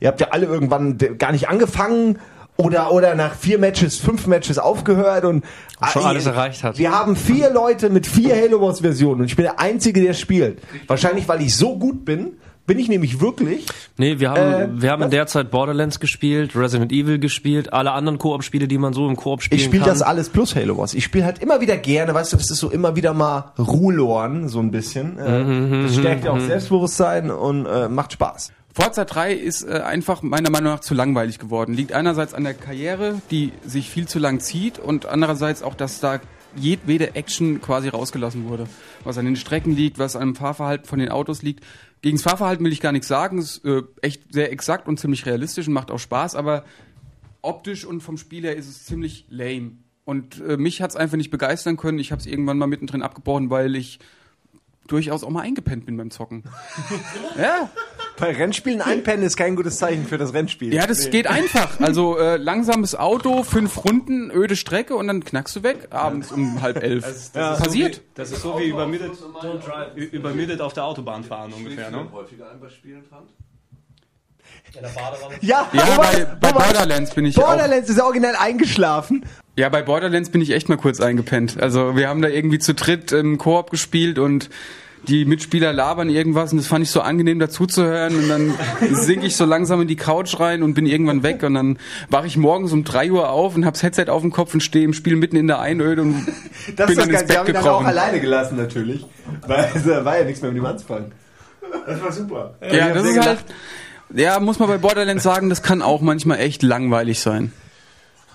Ihr 0.00 0.08
habt 0.08 0.20
ja 0.20 0.28
alle 0.30 0.46
irgendwann 0.46 0.98
gar 1.18 1.32
nicht 1.32 1.48
angefangen 1.48 2.18
oder 2.56 2.90
oder 2.92 3.14
nach 3.14 3.34
vier 3.34 3.58
Matches, 3.58 3.98
fünf 3.98 4.26
Matches 4.26 4.58
aufgehört 4.58 5.24
und 5.24 5.44
Schon 5.92 6.02
Ah, 6.02 6.08
alles 6.08 6.26
ihr- 6.26 6.32
erreicht 6.32 6.64
hat. 6.64 6.76
Wir 6.78 6.90
haben 6.90 7.14
vier 7.14 7.50
Leute 7.50 7.88
mit 7.88 8.06
vier 8.06 8.34
Halo 8.34 8.60
Wars 8.60 8.80
Versionen 8.80 9.20
und 9.20 9.26
ich 9.26 9.36
bin 9.36 9.44
der 9.44 9.60
einzige, 9.60 10.00
der 10.00 10.12
spielt. 10.14 10.58
Wahrscheinlich, 10.88 11.28
weil 11.28 11.40
ich 11.40 11.54
so 11.56 11.78
gut 11.78 12.04
bin, 12.04 12.32
bin 12.68 12.78
ich 12.78 12.88
nämlich 12.88 13.20
wirklich. 13.20 13.66
Nee, 13.96 14.20
wir 14.20 14.30
haben, 14.30 14.78
Äh, 14.78 14.82
wir 14.82 14.92
haben 14.92 15.02
in 15.02 15.10
der 15.10 15.26
Zeit 15.26 15.50
Borderlands 15.50 15.98
gespielt, 15.98 16.54
Resident 16.54 16.92
Evil 16.92 17.18
gespielt, 17.18 17.72
alle 17.72 17.90
anderen 17.90 18.18
Koop-Spiele, 18.18 18.68
die 18.68 18.78
man 18.78 18.92
so 18.92 19.08
im 19.08 19.16
Koop 19.16 19.42
spielen 19.42 19.58
Ich 19.58 19.64
spiele 19.64 19.80
kann. 19.82 19.90
das 19.90 20.02
alles 20.02 20.28
plus 20.28 20.54
Halo 20.54 20.78
Wars. 20.78 20.94
Ich 20.94 21.02
spiele 21.02 21.24
halt 21.24 21.40
immer 21.42 21.60
wieder 21.60 21.76
gerne, 21.76 22.14
weißt 22.14 22.32
du, 22.32 22.36
das 22.36 22.48
ist 22.52 22.58
so 22.60 22.70
immer 22.70 22.94
wieder 22.94 23.12
mal 23.12 23.52
Ruhlorn, 23.58 24.48
so 24.48 24.60
ein 24.60 24.70
bisschen. 24.70 25.18
Äh, 25.18 25.82
das 25.82 25.96
stärkt 25.96 26.24
ja 26.24 26.30
auch 26.30 26.38
Selbstbewusstsein 26.40 27.32
und 27.32 27.66
äh, 27.66 27.88
macht 27.88 28.12
Spaß. 28.12 28.52
Forza 28.72 29.04
3 29.04 29.32
ist 29.32 29.64
äh, 29.64 29.80
einfach 29.80 30.22
meiner 30.22 30.50
Meinung 30.50 30.72
nach 30.74 30.80
zu 30.80 30.94
langweilig 30.94 31.40
geworden. 31.40 31.72
Liegt 31.74 31.92
einerseits 31.92 32.32
an 32.34 32.44
der 32.44 32.54
Karriere, 32.54 33.20
die 33.32 33.52
sich 33.66 33.90
viel 33.90 34.06
zu 34.06 34.20
lang 34.20 34.38
zieht 34.38 34.78
und 34.78 35.06
andererseits 35.06 35.64
auch, 35.64 35.74
dass 35.74 35.98
da 35.98 36.20
jedwede 36.54 37.14
Action 37.14 37.60
quasi 37.60 37.88
rausgelassen 37.88 38.48
wurde. 38.48 38.66
Was 39.04 39.18
an 39.18 39.24
den 39.24 39.36
Strecken 39.36 39.74
liegt, 39.74 39.98
was 39.98 40.16
an 40.16 40.28
dem 40.28 40.34
Fahrverhalten 40.34 40.86
von 40.86 40.98
den 40.98 41.08
Autos 41.10 41.42
liegt. 41.42 41.62
Gegen 42.00 42.16
das 42.16 42.22
Fahrverhalten 42.22 42.64
will 42.64 42.72
ich 42.72 42.80
gar 42.80 42.92
nichts 42.92 43.08
sagen. 43.08 43.38
Es 43.38 43.58
ist 43.58 43.64
äh, 43.64 43.82
echt 44.02 44.32
sehr 44.32 44.52
exakt 44.52 44.88
und 44.88 45.00
ziemlich 45.00 45.26
realistisch 45.26 45.66
und 45.66 45.74
macht 45.74 45.90
auch 45.90 45.98
Spaß, 45.98 46.34
aber 46.36 46.64
optisch 47.42 47.84
und 47.84 48.00
vom 48.00 48.18
Spiel 48.18 48.44
her 48.44 48.56
ist 48.56 48.68
es 48.68 48.84
ziemlich 48.84 49.26
lame. 49.28 49.72
Und 50.04 50.40
äh, 50.40 50.56
mich 50.56 50.80
hat's 50.80 50.96
einfach 50.96 51.16
nicht 51.16 51.30
begeistern 51.30 51.76
können. 51.76 51.98
Ich 51.98 52.12
habe 52.12 52.20
es 52.20 52.26
irgendwann 52.26 52.58
mal 52.58 52.66
mittendrin 52.66 53.02
abgebrochen, 53.02 53.50
weil 53.50 53.76
ich 53.76 53.98
durchaus 54.86 55.22
auch 55.22 55.30
mal 55.30 55.42
eingepennt 55.42 55.86
bin 55.86 55.96
beim 55.96 56.10
Zocken. 56.10 56.44
ja, 57.36 57.70
Bei 58.18 58.32
Rennspielen 58.32 58.80
einpennen 58.82 59.24
ist 59.24 59.36
kein 59.36 59.54
gutes 59.56 59.78
Zeichen 59.78 60.06
für 60.06 60.18
das 60.18 60.32
Rennspiel. 60.34 60.72
ja, 60.74 60.86
das 60.86 61.10
geht 61.10 61.26
einfach. 61.26 61.78
Also 61.88 62.18
äh, 62.18 62.36
langsames 62.36 62.94
Auto, 62.94 63.42
fünf 63.44 63.84
Runden, 63.84 64.30
öde 64.30 64.56
Strecke 64.56 64.94
und 64.96 65.06
dann 65.06 65.24
knackst 65.24 65.54
du 65.56 65.62
weg 65.62 65.88
abends 65.90 66.32
um 66.32 66.60
halb 66.60 66.82
elf. 66.82 67.32
Passiert. 67.32 68.02
Das 68.14 68.32
ist 68.32 68.42
so 68.42 68.58
wie 68.58 68.68
übermüdet, 68.68 69.12
übermüdet 70.12 70.60
auf 70.60 70.72
der 70.72 70.84
Autobahn 70.84 71.24
fahren 71.24 71.52
ungefähr, 71.52 71.90
ne? 71.90 72.08
häufiger 72.12 72.50
ein 72.50 72.60
bei 72.60 72.68
Spielen 72.68 73.04
fand. 73.04 73.28
Ja, 75.40 75.68
Ja, 75.72 75.96
wobei- 75.96 76.24
bei, 76.24 76.52
bei 76.52 76.52
Borderlands 76.52 77.14
bin 77.14 77.24
ich 77.26 77.38
auch. 77.38 77.46
Borderlands 77.46 77.88
ist 77.88 78.00
originell 78.00 78.34
eingeschlafen. 78.36 79.24
Ja, 79.56 79.68
bei 79.68 79.82
Borderlands 79.82 80.30
bin 80.30 80.40
ich 80.40 80.50
echt 80.50 80.68
mal 80.68 80.76
kurz 80.76 81.00
eingepennt. 81.00 81.60
Also 81.60 81.96
wir 81.96 82.08
haben 82.08 82.22
da 82.22 82.28
irgendwie 82.28 82.58
zu 82.58 82.74
dritt 82.74 83.12
im 83.12 83.38
Koop 83.38 83.70
gespielt 83.70 84.18
und 84.18 84.50
die 85.06 85.24
Mitspieler 85.24 85.72
labern 85.72 86.10
irgendwas 86.10 86.52
und 86.52 86.58
das 86.58 86.66
fand 86.66 86.82
ich 86.82 86.90
so 86.90 87.00
angenehm 87.00 87.38
dazuzuhören 87.38 88.16
und 88.16 88.28
dann 88.28 88.54
sink 88.94 89.22
ich 89.24 89.36
so 89.36 89.44
langsam 89.44 89.80
in 89.80 89.88
die 89.88 89.96
Couch 89.96 90.38
rein 90.40 90.62
und 90.62 90.74
bin 90.74 90.86
irgendwann 90.86 91.22
weg 91.22 91.42
und 91.44 91.54
dann 91.54 91.78
wache 92.10 92.26
ich 92.26 92.36
morgens 92.36 92.72
um 92.72 92.84
3 92.84 93.12
Uhr 93.12 93.30
auf 93.30 93.54
und 93.56 93.64
hab's 93.64 93.82
Headset 93.82 94.06
auf 94.08 94.22
dem 94.22 94.32
Kopf 94.32 94.52
und 94.54 94.60
stehe 94.62 94.84
im 94.84 94.92
Spiel 94.92 95.16
mitten 95.16 95.36
in 95.36 95.46
der 95.46 95.60
Einöde 95.60 96.02
und 96.02 96.26
Das 96.76 96.88
bin 96.88 96.98
ist 96.98 97.00
dann 97.06 97.12
das 97.12 97.22
ins 97.22 97.28
Bett 97.28 97.38
haben 97.38 97.46
ihn 97.46 97.52
dann 97.54 97.62
auch 97.62 97.66
gekrochen. 97.66 97.86
alleine 97.86 98.20
gelassen, 98.20 98.56
natürlich. 98.56 99.06
Weil 99.46 99.70
da 99.86 100.04
war 100.04 100.18
ja 100.18 100.24
nichts 100.24 100.42
mehr 100.42 100.50
mit 100.50 100.60
ihm 100.60 100.66
anzufangen. 100.66 101.12
Das 101.86 102.02
war 102.02 102.12
super. 102.12 102.54
Ja, 102.72 102.86
hab 102.86 102.94
das 102.94 103.04
ist 103.06 103.20
halt, 103.26 103.38
ja, 104.14 104.40
muss 104.40 104.58
man 104.58 104.68
bei 104.68 104.78
Borderlands 104.78 105.22
sagen, 105.22 105.48
das 105.48 105.62
kann 105.62 105.80
auch 105.82 106.00
manchmal 106.00 106.40
echt 106.40 106.62
langweilig 106.62 107.20
sein. 107.20 107.52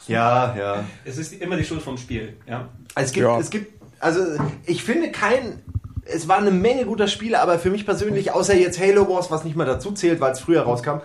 Ja, 0.08 0.56
ja. 0.58 0.84
Es 1.06 1.18
ist 1.18 1.34
immer 1.34 1.56
die 1.58 1.64
Schuld 1.64 1.82
vom 1.82 1.98
Spiel, 1.98 2.36
ja. 2.48 2.68
Es 2.96 3.12
gibt, 3.12 3.26
Ja. 3.26 3.40
es 3.40 3.50
gibt, 3.50 3.82
also 4.00 4.20
ich 4.66 4.84
finde 4.84 5.12
kein, 5.12 5.62
es 6.06 6.28
war 6.28 6.38
eine 6.38 6.52
Menge 6.52 6.86
guter 6.86 7.08
Spiele, 7.08 7.42
aber 7.42 7.60
für 7.60 7.70
mich 7.70 7.86
persönlich, 7.86 8.32
außer 8.32 8.56
jetzt 8.56 8.80
Halo 8.80 9.10
Wars, 9.10 9.32
was 9.32 9.44
nicht 9.44 9.56
mal 9.56 9.66
dazu 9.66 9.92
zählt, 9.92 10.20
weil 10.20 10.34
es 10.34 10.40
früher 10.40 10.64
rauskam, 10.64 10.98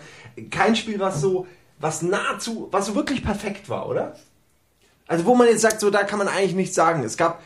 kein 0.50 0.76
Spiel, 0.76 0.98
was 1.00 1.20
so, 1.20 1.46
was 1.78 2.02
nahezu, 2.02 2.68
was 2.70 2.86
so 2.86 2.94
wirklich 2.94 3.24
perfekt 3.24 3.68
war, 3.68 3.88
oder? 3.88 4.14
Also 5.06 5.24
wo 5.24 5.34
man 5.34 5.48
jetzt 5.48 5.62
sagt, 5.62 5.80
so 5.80 5.90
da 5.90 6.04
kann 6.04 6.18
man 6.18 6.28
eigentlich 6.28 6.54
nichts 6.54 6.74
sagen. 6.74 7.02
Es 7.02 7.16
gab 7.16 7.40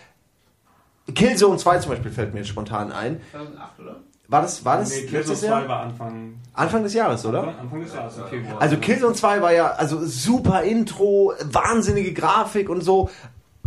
Killzone 1.14 1.58
2 1.58 1.78
zum 1.78 1.90
Beispiel 1.90 2.10
fällt 2.10 2.32
mir 2.32 2.40
jetzt 2.40 2.48
spontan 2.48 2.92
ein. 2.92 3.20
2008, 3.30 3.80
oder? 3.80 3.96
War 4.28 4.42
das, 4.42 4.64
war 4.64 4.78
das 4.78 5.10
letztes 5.10 5.42
Jahr? 5.42 5.68
war 5.68 5.80
Anfang, 5.80 6.40
Anfang 6.54 6.82
des 6.82 6.94
Jahres, 6.94 7.26
oder? 7.26 7.54
Anfang 7.58 7.82
des 7.82 7.92
Jahres, 7.92 8.14
Februar. 8.30 8.62
Also 8.62 8.78
Killzone 8.78 9.14
2 9.14 9.42
war 9.42 9.52
ja 9.52 9.72
also 9.72 10.04
super 10.06 10.62
Intro, 10.62 11.34
wahnsinnige 11.44 12.14
Grafik 12.14 12.70
und 12.70 12.80
so. 12.82 13.10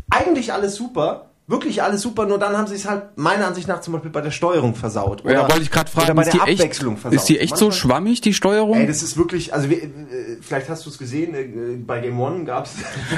Eigentlich 0.10 0.54
alles 0.54 0.76
super. 0.76 1.30
Wirklich 1.48 1.84
alles 1.84 2.02
super, 2.02 2.26
nur 2.26 2.40
dann 2.40 2.58
haben 2.58 2.66
sie 2.66 2.74
es 2.74 2.90
halt 2.90 3.18
meiner 3.18 3.46
Ansicht 3.46 3.68
nach 3.68 3.80
zum 3.82 3.94
Beispiel 3.94 4.10
bei 4.10 4.22
der 4.22 4.32
Steuerung 4.32 4.74
versaut. 4.74 5.24
ja, 5.26 5.42
wollte 5.42 5.62
ich 5.62 5.70
gerade 5.70 5.92
oder 5.94 6.02
fragen, 6.02 6.16
bei 6.16 6.24
ist 6.24 6.34
der 6.34 6.44
die, 6.44 6.52
echt, 6.52 6.60
Abwechslung 6.62 6.98
versaut. 6.98 7.20
ist 7.20 7.30
die 7.30 7.40
echt 7.40 7.56
so 7.56 7.70
schwammig, 7.70 8.22
die 8.22 8.34
Steuerung? 8.34 8.78
Ey, 8.80 8.88
das 8.88 9.04
ist 9.04 9.16
wirklich, 9.16 9.54
also 9.54 9.70
wir, 9.70 9.84
äh, 9.84 9.90
vielleicht 10.42 10.70
hast 10.70 10.88
du 10.88 10.90
es 10.90 10.98
gesehen, 10.98 11.36
äh, 11.36 11.76
bei 11.78 12.00
Game 12.00 12.20
One 12.20 12.46
gab's 12.46 12.72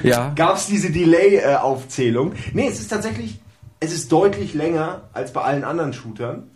Ja. 0.04 0.34
gab's 0.36 0.66
diese 0.68 0.92
Delay-Aufzählung. 0.92 2.34
Nee, 2.54 2.68
es 2.68 2.80
ist 2.82 2.90
tatsächlich, 2.90 3.40
es 3.80 3.94
ist 3.94 4.12
deutlich 4.12 4.54
länger 4.54 5.04
als 5.14 5.32
bei 5.32 5.42
allen 5.42 5.64
anderen 5.64 5.94
Shootern. 5.94 6.50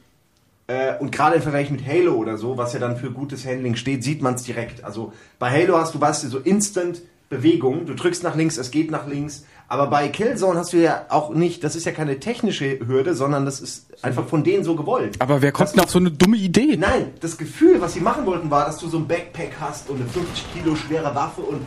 Äh, 0.67 0.97
Und 0.99 1.13
gerade 1.13 1.38
im 1.38 1.41
Vergleich 1.41 1.69
mit 1.71 1.86
Halo 1.88 2.15
oder 2.15 2.38
so, 2.38 2.57
was 2.57 2.73
ja 2.73 2.79
dann 2.79 2.97
für 2.97 3.12
gutes 3.12 3.45
Handling 3.45 3.75
steht, 3.75 4.03
sieht 4.03 4.21
man 4.21 4.34
es 4.36 4.43
direkt. 4.43 4.84
Also 4.84 5.13
bei 5.39 5.49
Halo 5.49 5.77
hast 5.77 5.95
du, 5.95 6.01
weißt 6.01 6.23
du, 6.25 6.27
so 6.27 6.39
Instant 6.39 7.01
Bewegung. 7.29 7.86
Du 7.86 7.93
drückst 7.95 8.23
nach 8.23 8.36
links, 8.36 8.57
es 8.57 8.71
geht 8.71 8.91
nach 8.91 9.07
links. 9.07 9.45
Aber 9.71 9.88
bei 9.88 10.10
Killzone 10.10 10.60
hast 10.60 10.73
du 10.73 10.81
ja 10.81 11.05
auch 11.07 11.29
nicht, 11.29 11.63
das 11.63 11.77
ist 11.77 11.86
ja 11.86 11.93
keine 11.93 12.19
technische 12.19 12.86
Hürde, 12.86 13.15
sondern 13.15 13.45
das 13.45 13.62
ist 13.62 13.86
einfach 14.03 14.27
von 14.27 14.43
denen 14.43 14.65
so 14.65 14.75
gewollt. 14.75 15.15
Aber 15.19 15.41
wer 15.41 15.53
kommt 15.53 15.71
denn 15.71 15.79
auf 15.79 15.89
so 15.89 15.97
eine 15.97 16.12
dumme 16.12 16.36
Idee? 16.36 16.75
Nein, 16.75 17.13
das 17.21 17.38
Gefühl, 17.38 17.79
was 17.79 17.93
sie 17.93 18.01
machen 18.01 18.25
wollten, 18.25 18.51
war, 18.51 18.65
dass 18.65 18.79
du 18.79 18.89
so 18.89 18.97
ein 18.97 19.07
Backpack 19.07 19.51
hast 19.62 19.89
und 19.89 20.01
eine 20.01 20.10
50 20.10 20.53
Kilo 20.53 20.75
schwere 20.75 21.15
Waffe 21.15 21.39
und 21.39 21.62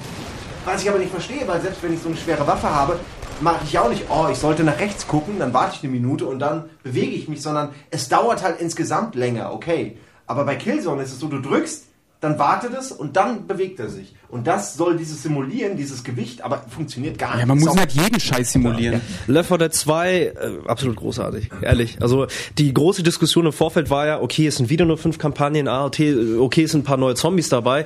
was 0.66 0.82
ich 0.82 0.90
aber 0.90 0.98
nicht 0.98 1.12
verstehe, 1.12 1.48
weil 1.48 1.62
selbst 1.62 1.82
wenn 1.82 1.94
ich 1.94 2.00
so 2.00 2.08
eine 2.08 2.18
schwere 2.18 2.46
Waffe 2.46 2.68
habe, 2.68 3.00
mache 3.40 3.64
ich 3.64 3.78
auch 3.78 3.88
nicht, 3.88 4.04
oh, 4.10 4.26
ich 4.30 4.36
sollte 4.36 4.64
nach 4.64 4.78
rechts 4.78 5.08
gucken, 5.08 5.38
dann 5.38 5.54
warte 5.54 5.76
ich 5.76 5.82
eine 5.82 5.92
Minute 5.92 6.26
und 6.26 6.40
dann 6.40 6.68
bewege 6.82 7.12
ich 7.12 7.26
mich, 7.28 7.40
sondern 7.40 7.70
es 7.90 8.10
dauert 8.10 8.42
halt 8.42 8.60
insgesamt 8.60 9.14
länger, 9.14 9.50
okay. 9.54 9.96
Aber 10.26 10.44
bei 10.44 10.56
Killzone 10.56 11.02
ist 11.02 11.12
es 11.12 11.20
so, 11.20 11.28
du 11.28 11.40
drückst, 11.40 11.86
dann 12.24 12.38
wartet 12.38 12.72
es 12.72 12.90
und 12.90 13.16
dann 13.16 13.46
bewegt 13.46 13.78
er 13.78 13.90
sich. 13.90 14.14
Und 14.28 14.46
das 14.46 14.74
soll 14.74 14.96
dieses 14.96 15.22
Simulieren, 15.22 15.76
dieses 15.76 16.02
Gewicht, 16.02 16.42
aber 16.42 16.64
funktioniert 16.68 17.18
gar 17.18 17.32
nicht. 17.32 17.40
Ja, 17.40 17.46
man 17.46 17.58
muss 17.58 17.76
halt 17.76 17.92
jeden 17.92 18.18
Scheiß 18.18 18.52
simulieren. 18.52 19.02
Left 19.26 19.48
4 19.48 19.58
Dead 19.58 19.74
2, 19.74 20.14
äh, 20.16 20.32
absolut 20.66 20.96
großartig, 20.96 21.50
ehrlich. 21.60 21.98
Also 22.00 22.26
die 22.56 22.72
große 22.72 23.02
Diskussion 23.02 23.46
im 23.46 23.52
Vorfeld 23.52 23.90
war 23.90 24.06
ja, 24.06 24.20
okay, 24.20 24.46
es 24.46 24.56
sind 24.56 24.70
wieder 24.70 24.87
nur 24.87 24.96
fünf 24.96 25.18
Kampagnen, 25.18 25.68
ah, 25.68 25.84
okay, 25.84 26.37
okay, 26.38 26.62
es 26.64 26.72
sind 26.72 26.80
ein 26.80 26.84
paar 26.84 26.96
neue 26.96 27.14
Zombies 27.14 27.50
dabei. 27.50 27.84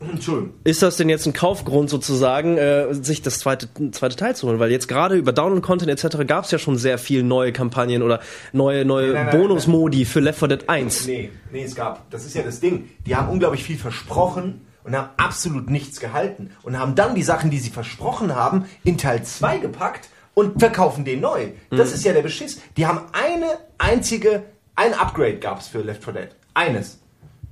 Entschuldigung. 0.00 0.54
Ist 0.62 0.82
das 0.82 0.96
denn 0.96 1.08
jetzt 1.08 1.26
ein 1.26 1.32
Kaufgrund 1.32 1.90
sozusagen, 1.90 2.56
äh, 2.56 2.94
sich 2.94 3.20
das 3.20 3.40
zweite, 3.40 3.68
zweite 3.90 4.16
Teil 4.16 4.36
zu 4.36 4.46
holen? 4.46 4.60
Weil 4.60 4.70
jetzt 4.70 4.86
gerade 4.86 5.16
über 5.16 5.32
Download-Content 5.32 5.90
etc. 5.90 6.18
gab 6.26 6.44
es 6.44 6.50
ja 6.52 6.58
schon 6.58 6.76
sehr 6.76 6.98
viel 6.98 7.24
neue 7.24 7.52
Kampagnen 7.52 8.02
oder 8.02 8.20
neue, 8.52 8.84
neue 8.84 9.12
nein, 9.12 9.26
nein, 9.26 9.36
Bonusmodi 9.36 10.04
für 10.04 10.20
Left 10.20 10.38
4 10.38 10.48
Dead 10.48 10.68
1. 10.68 11.06
Nee, 11.06 11.30
nee, 11.52 11.64
es 11.64 11.74
gab. 11.74 12.08
Das 12.10 12.24
ist 12.24 12.34
ja 12.34 12.42
das 12.42 12.60
Ding. 12.60 12.90
Die 13.06 13.16
haben 13.16 13.28
unglaublich 13.28 13.64
viel 13.64 13.76
versprochen 13.76 14.60
und 14.84 14.96
haben 14.96 15.10
absolut 15.16 15.68
nichts 15.68 15.98
gehalten. 15.98 16.50
Und 16.62 16.78
haben 16.78 16.94
dann 16.94 17.16
die 17.16 17.24
Sachen, 17.24 17.50
die 17.50 17.58
sie 17.58 17.70
versprochen 17.70 18.34
haben, 18.34 18.66
in 18.84 18.98
Teil 18.98 19.24
2 19.24 19.58
gepackt 19.58 20.08
und 20.34 20.60
verkaufen 20.60 21.04
den 21.04 21.20
neu. 21.20 21.48
Das 21.70 21.92
ist 21.92 22.04
ja 22.04 22.12
der 22.12 22.22
Beschiss. 22.22 22.60
Die 22.76 22.86
haben 22.86 23.00
eine 23.12 23.58
einzige, 23.78 24.44
ein 24.76 24.94
Upgrade 24.94 25.38
gab 25.38 25.58
es 25.58 25.66
für 25.66 25.80
Left 25.80 26.04
4 26.04 26.12
Dead. 26.12 26.28
Eines. 26.54 27.00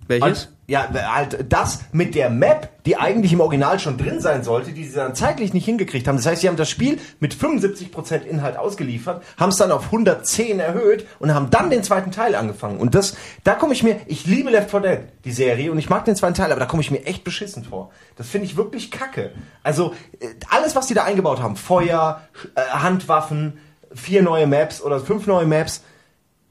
Welches? 0.09 0.47
Und, 0.47 0.57
ja, 0.69 0.89
halt 1.15 1.47
das 1.49 1.81
mit 1.93 2.17
der 2.17 2.29
Map, 2.29 2.85
die 2.87 2.97
eigentlich 2.97 3.33
im 3.33 3.41
Original 3.41 3.79
schon 3.79 3.99
drin 3.99 4.21
sein 4.21 4.43
sollte, 4.43 4.73
die 4.73 4.85
sie 4.85 4.97
dann 4.97 5.15
zeitlich 5.15 5.55
nicht 5.55 5.65
hingekriegt 5.65 6.09
haben. 6.09 6.17
Das 6.17 6.27
heißt, 6.27 6.43
sie 6.43 6.49
haben 6.49 6.57
das 6.57 6.69
Spiel 6.69 6.99
mit 7.21 7.35
75% 7.35 8.23
Inhalt 8.25 8.57
ausgeliefert, 8.57 9.23
haben 9.37 9.51
es 9.51 9.57
dann 9.57 9.71
auf 9.71 9.87
110 9.87 10.59
erhöht 10.59 11.07
und 11.21 11.33
haben 11.33 11.51
dann 11.51 11.71
den 11.71 11.85
zweiten 11.85 12.11
Teil 12.11 12.35
angefangen. 12.35 12.79
Und 12.79 12.97
das, 12.97 13.17
da 13.45 13.55
komme 13.55 13.75
ich 13.75 13.85
mir, 13.85 14.01
ich 14.07 14.27
liebe 14.27 14.51
Left 14.51 14.71
4 14.71 14.81
Dead, 14.81 14.99
die 15.25 15.33
Serie, 15.33 15.71
und 15.71 15.79
ich 15.79 15.89
mag 15.89 16.05
den 16.05 16.17
zweiten 16.17 16.35
Teil, 16.35 16.51
aber 16.51 16.61
da 16.61 16.67
komme 16.67 16.83
ich 16.83 16.91
mir 16.91 17.05
echt 17.07 17.23
beschissen 17.23 17.65
vor. 17.65 17.91
Das 18.17 18.29
finde 18.29 18.47
ich 18.47 18.57
wirklich 18.57 18.91
kacke. 18.91 19.33
Also, 19.63 19.95
äh, 20.19 20.27
alles, 20.51 20.75
was 20.75 20.89
die 20.89 20.95
da 20.95 21.05
eingebaut 21.05 21.41
haben, 21.41 21.55
Feuer, 21.55 22.23
äh, 22.57 22.61
Handwaffen, 22.61 23.59
vier 23.95 24.23
neue 24.23 24.49
Maps 24.49 24.83
oder 24.83 24.99
fünf 24.99 25.29
neue 25.29 25.47
Maps, 25.47 25.83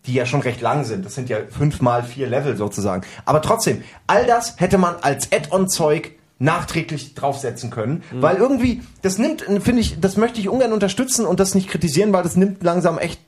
die 0.08 0.13
ja 0.13 0.26
schon 0.26 0.41
recht 0.41 0.62
lang 0.62 0.84
sind. 0.84 1.06
Das 1.06 1.15
sind 1.15 1.30
ja 1.30 1.38
fünf 1.50 1.82
mal 1.82 2.04
vier 2.04 2.28
Level 2.28 2.58
sozusagen. 2.58 3.06
Aber 3.26 3.41
trotzdem, 3.41 3.84
all 4.08 4.26
das 4.26 4.60
hätte 4.60 4.78
man 4.78 4.96
als 5.02 5.32
Add-on-Zeug 5.32 6.12
nachträglich 6.38 7.15
draufsetzen 7.15 7.70
können, 7.70 8.04
weil 8.12 8.36
irgendwie, 8.36 8.82
das 9.02 9.18
nimmt, 9.18 9.41
finde 9.41 9.80
ich, 9.80 10.00
das 10.02 10.18
möchte 10.18 10.39
ich 10.41 10.50
ungern 10.50 10.74
unterstützen 10.74 11.26
und 11.26 11.39
das 11.39 11.56
nicht 11.56 11.70
kritisieren, 11.70 12.12
weil 12.12 12.24
das 12.24 12.36
nimmt 12.36 12.62
langsam 12.62 12.98
echt 12.98 13.22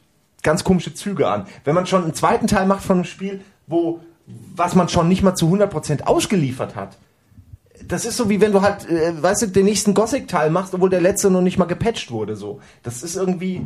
ganz 0.44 0.64
komische 0.64 0.94
Züge 0.94 1.28
an. 1.30 1.48
Wenn 1.64 1.74
man 1.74 1.86
schon 1.86 2.04
einen 2.04 2.14
zweiten 2.14 2.48
Teil 2.48 2.66
macht 2.68 2.84
von 2.84 2.98
einem 2.98 3.06
Spiel, 3.06 3.42
wo, 3.66 4.02
was 4.56 4.76
man 4.76 4.90
schon 4.90 5.08
nicht 5.08 5.24
mal 5.24 5.36
zu 5.36 5.48
100% 5.48 6.04
ausgeliefert 6.04 6.76
hat, 6.76 6.98
das 7.88 8.06
ist 8.06 8.18
so 8.18 8.30
wie 8.30 8.42
wenn 8.42 8.52
du 8.52 8.62
halt, 8.62 8.90
äh, 8.90 9.22
weißt 9.22 9.44
du, 9.44 9.48
den 9.48 9.66
nächsten 9.66 9.94
Gothic-Teil 9.94 10.50
machst, 10.50 10.74
obwohl 10.74 10.90
der 10.90 11.00
letzte 11.00 11.30
noch 11.30 11.42
nicht 11.42 11.58
mal 11.58 11.66
gepatcht 11.66 12.12
wurde, 12.12 12.36
so. 12.36 12.60
Das 12.84 13.04
ist 13.04 13.16
irgendwie, 13.16 13.66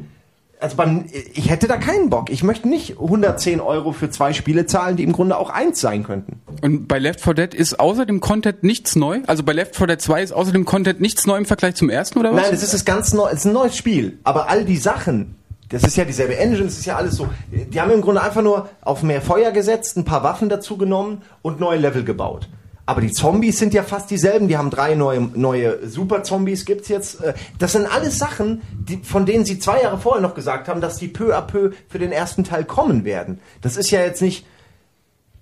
also 0.62 0.76
beim, 0.76 1.06
ich 1.34 1.50
hätte 1.50 1.68
da 1.68 1.78
keinen 1.78 2.10
Bock. 2.10 2.30
Ich 2.30 2.44
möchte 2.44 2.70
nicht 2.70 3.00
110 3.00 3.60
Euro 3.60 3.92
für 3.92 4.10
zwei 4.10 4.32
Spiele 4.32 4.68
zahlen, 4.68 4.96
die 4.96 5.04
im 5.04 5.12
Grunde 5.12 5.38
auch 5.38 5.50
eins 5.50 5.82
sein 5.82 6.04
könnten. 6.04 6.42
Und 6.62 6.88
bei 6.88 7.00
Left 7.00 7.22
4 7.22 7.34
Dead 7.34 7.54
ist 7.54 7.80
außer 7.80 8.06
dem 8.06 8.20
Content 8.20 8.64
nichts 8.64 8.96
neu? 8.96 9.22
Also 9.26 9.44
bei 9.44 9.54
Left 9.54 9.76
4 9.76 9.88
Dead 9.88 10.02
2 10.02 10.24
ist 10.24 10.32
außer 10.32 10.52
dem 10.52 10.66
Content 10.66 11.02
nichts 11.02 11.26
neu 11.26 11.38
im 11.38 11.46
Vergleich 11.46 11.76
zum 11.76 11.90
ersten, 11.90 12.20
oder 12.20 12.34
was? 12.34 12.44
Nein, 12.44 12.54
es 12.54 12.64
ist 12.64 12.74
das 12.74 12.86
ganz 12.86 13.14
neu, 13.14 13.28
es 13.28 13.40
ist 13.40 13.46
ein 13.46 13.54
neues 13.54 13.76
Spiel. 13.76 14.20
Aber 14.24 14.50
all 14.50 14.64
die 14.64 14.78
Sachen, 14.78 15.36
das 15.70 15.84
ist 15.84 15.98
ja 15.98 16.06
dieselbe 16.06 16.38
Engine, 16.38 16.66
das 16.66 16.78
ist 16.78 16.86
ja 16.86 16.96
alles 16.96 17.16
so. 17.16 17.28
Die 17.52 17.82
haben 17.82 17.92
im 17.92 18.02
Grunde 18.02 18.22
einfach 18.22 18.44
nur 18.44 18.70
auf 18.82 19.02
mehr 19.02 19.22
Feuer 19.22 19.52
gesetzt, 19.52 19.98
ein 19.98 20.06
paar 20.06 20.24
Waffen 20.24 20.48
dazu 20.48 20.78
genommen 20.78 21.24
und 21.42 21.60
neue 21.60 21.80
Level 21.80 22.04
gebaut. 22.04 22.48
Aber 22.86 23.02
die 23.02 23.12
Zombies 23.12 23.60
sind 23.60 23.74
ja 23.74 23.84
fast 23.84 24.10
dieselben. 24.10 24.48
Die 24.48 24.58
haben 24.58 24.70
drei 24.70 24.96
neue, 24.96 25.22
neue 25.22 25.88
Super-Zombies 25.88 26.66
gibt's 26.66 26.88
jetzt. 26.90 27.22
Äh, 27.22 27.34
Das 27.60 27.74
sind 27.74 27.86
alles 27.86 28.18
Sachen, 28.18 28.62
die, 28.74 28.98
von 28.98 29.26
denen 29.26 29.46
sie 29.46 29.60
zwei 29.60 29.82
Jahre 29.82 29.98
vorher 29.98 30.22
noch 30.22 30.34
gesagt 30.34 30.68
haben, 30.68 30.82
dass 30.82 30.98
die 30.98 31.08
peu 31.08 31.36
à 31.38 31.42
peu 31.42 31.72
für 31.88 32.00
den 32.00 32.12
ersten 32.12 32.44
Teil 32.44 32.66
kommen 32.66 33.06
werden. 33.06 33.40
Das 33.62 33.78
ist 33.78 33.92
ja 33.92 34.02
jetzt 34.02 34.22
nicht, 34.22 34.46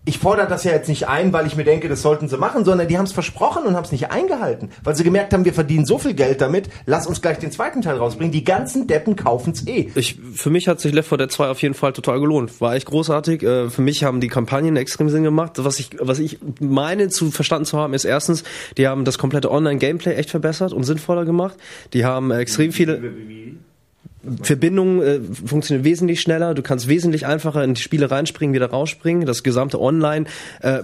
ich 0.09 0.17
fordere 0.17 0.47
das 0.47 0.63
ja 0.63 0.71
jetzt 0.71 0.89
nicht 0.89 1.07
ein, 1.07 1.31
weil 1.33 1.45
ich 1.45 1.55
mir 1.55 1.63
denke, 1.63 1.87
das 1.87 2.01
sollten 2.01 2.27
sie 2.27 2.37
machen, 2.37 2.65
sondern 2.65 2.87
die 2.87 2.97
haben 2.97 3.05
es 3.05 3.11
versprochen 3.11 3.63
und 3.67 3.75
haben 3.75 3.83
es 3.83 3.91
nicht 3.91 4.09
eingehalten, 4.09 4.71
weil 4.83 4.95
sie 4.95 5.03
gemerkt 5.03 5.33
haben, 5.33 5.45
wir 5.45 5.53
verdienen 5.53 5.85
so 5.85 5.99
viel 5.99 6.15
Geld 6.15 6.41
damit, 6.41 6.67
lass 6.87 7.05
uns 7.05 7.21
gleich 7.21 7.37
den 7.37 7.51
zweiten 7.51 7.83
Teil 7.83 7.97
rausbringen. 7.97 8.31
Die 8.31 8.43
ganzen 8.43 8.87
Deppen 8.87 9.15
kaufen's 9.15 9.67
eh. 9.67 9.91
Ich, 9.93 10.17
für 10.33 10.49
mich 10.49 10.67
hat 10.67 10.79
sich 10.79 10.93
Left 10.93 11.09
4 11.09 11.19
Dead 11.19 11.31
2 11.31 11.49
auf 11.49 11.61
jeden 11.61 11.75
Fall 11.75 11.93
total 11.93 12.19
gelohnt. 12.19 12.59
War 12.59 12.73
echt 12.73 12.87
großartig. 12.87 13.43
Äh, 13.43 13.69
Für 13.69 13.83
mich 13.83 14.03
haben 14.03 14.19
die 14.19 14.29
Kampagnen 14.29 14.75
extrem 14.77 15.09
Sinn 15.09 15.21
gemacht. 15.21 15.53
Was 15.57 15.79
ich, 15.79 15.91
was 15.99 16.17
ich 16.17 16.39
meine 16.59 17.09
zu 17.09 17.29
verstanden 17.29 17.65
zu 17.65 17.77
haben, 17.77 17.93
ist 17.93 18.05
erstens, 18.05 18.43
die 18.77 18.87
haben 18.87 19.05
das 19.05 19.19
komplette 19.19 19.51
Online-Gameplay 19.51 20.15
echt 20.15 20.31
verbessert 20.31 20.73
und 20.73 20.85
sinnvoller 20.85 21.23
gemacht. 21.23 21.55
Die 21.93 22.03
haben 22.03 22.31
extrem 22.31 22.71
viele 22.71 22.99
Verbindungen 24.41 25.01
äh, 25.01 25.19
funktionieren 25.45 25.85
wesentlich 25.85 26.19
schneller. 26.21 26.53
Du 26.53 26.61
kannst 26.61 26.87
wesentlich 26.87 27.25
einfacher 27.25 27.63
in 27.63 27.73
die 27.73 27.81
Spiele 27.81 28.11
reinspringen, 28.11 28.53
wieder 28.53 28.69
rausspringen. 28.69 29.25
Das 29.25 29.43
gesamte 29.43 29.79
Online 29.79 30.25
äh, 30.61 30.79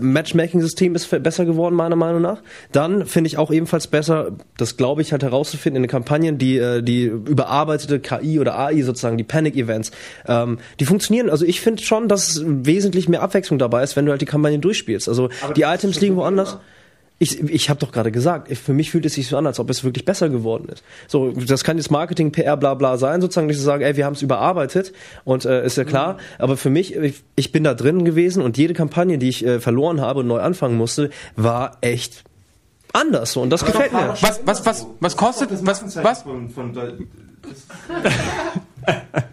ist 0.95 1.23
besser 1.23 1.45
geworden 1.45 1.75
meiner 1.75 1.95
Meinung 1.95 2.21
nach. 2.21 2.41
Dann 2.71 3.05
finde 3.05 3.27
ich 3.27 3.37
auch 3.37 3.51
ebenfalls 3.51 3.87
besser, 3.87 4.31
das 4.57 4.77
glaube 4.77 5.01
ich 5.01 5.11
halt 5.11 5.23
herauszufinden 5.23 5.77
in 5.77 5.83
den 5.83 5.91
Kampagnen, 5.91 6.37
die 6.37 6.57
äh, 6.57 6.81
die 6.81 7.05
überarbeitete 7.05 7.99
KI 7.99 8.39
oder 8.39 8.57
AI 8.57 8.81
sozusagen, 8.81 9.17
die 9.17 9.23
Panic 9.23 9.55
Events, 9.55 9.91
ähm, 10.27 10.59
die 10.79 10.85
funktionieren. 10.85 11.29
Also 11.29 11.45
ich 11.45 11.59
finde 11.59 11.83
schon, 11.83 12.07
dass 12.07 12.41
wesentlich 12.45 13.09
mehr 13.09 13.21
Abwechslung 13.21 13.59
dabei 13.59 13.83
ist, 13.83 13.95
wenn 13.95 14.05
du 14.05 14.11
halt 14.11 14.21
die 14.21 14.25
Kampagnen 14.25 14.61
durchspielst. 14.61 15.09
Also 15.09 15.29
die 15.55 15.63
Items 15.63 15.99
liegen 15.99 16.15
woanders. 16.15 16.57
Ich, 17.17 17.39
ich 17.39 17.69
habe 17.69 17.79
doch 17.79 17.93
gerade 17.93 18.11
gesagt, 18.11 18.55
für 18.57 18.73
mich 18.73 18.91
fühlt 18.91 19.05
es 19.05 19.13
sich 19.13 19.27
so 19.27 19.37
an, 19.37 19.47
als 19.47 19.57
ob 19.59 19.69
es 19.69 19.85
wirklich 19.85 20.03
besser 20.03 20.27
geworden 20.27 20.67
ist. 20.67 20.83
So, 21.07 21.31
das 21.31 21.63
kann 21.63 21.77
jetzt 21.77 21.89
Marketing, 21.89 22.33
PR, 22.33 22.57
bla 22.57 22.73
bla 22.73 22.97
sein, 22.97 23.21
sozusagen 23.21 23.47
nicht 23.47 23.57
zu 23.57 23.63
sagen, 23.63 23.83
ey, 23.83 23.95
wir 23.95 24.05
haben 24.05 24.15
es 24.15 24.21
überarbeitet 24.21 24.91
und 25.23 25.45
äh, 25.45 25.65
ist 25.65 25.77
ja 25.77 25.85
klar. 25.85 26.17
Aber 26.39 26.57
für 26.57 26.69
mich, 26.69 26.93
ich, 26.95 27.23
ich 27.37 27.53
bin 27.53 27.63
da 27.63 27.73
drin 27.73 28.03
gewesen 28.03 28.43
und 28.43 28.57
jede 28.57 28.73
Kampagne, 28.73 29.17
die 29.17 29.29
ich 29.29 29.45
äh, 29.45 29.61
verloren 29.61 30.01
habe 30.01 30.21
und 30.21 30.27
neu 30.27 30.41
anfangen 30.41 30.75
musste, 30.75 31.09
war 31.37 31.77
echt 31.79 32.25
anders 32.91 33.31
so 33.33 33.41
und 33.41 33.49
das 33.49 33.65
gefällt 33.65 33.93
mir. 33.93 34.13
Was, 34.19 34.41
was, 34.45 34.65
was, 34.65 34.87
was 34.99 35.17
kostet, 35.17 35.49
was, 35.65 36.03
was, 36.03 36.23
Von, 36.23 36.49
von, 36.49 36.73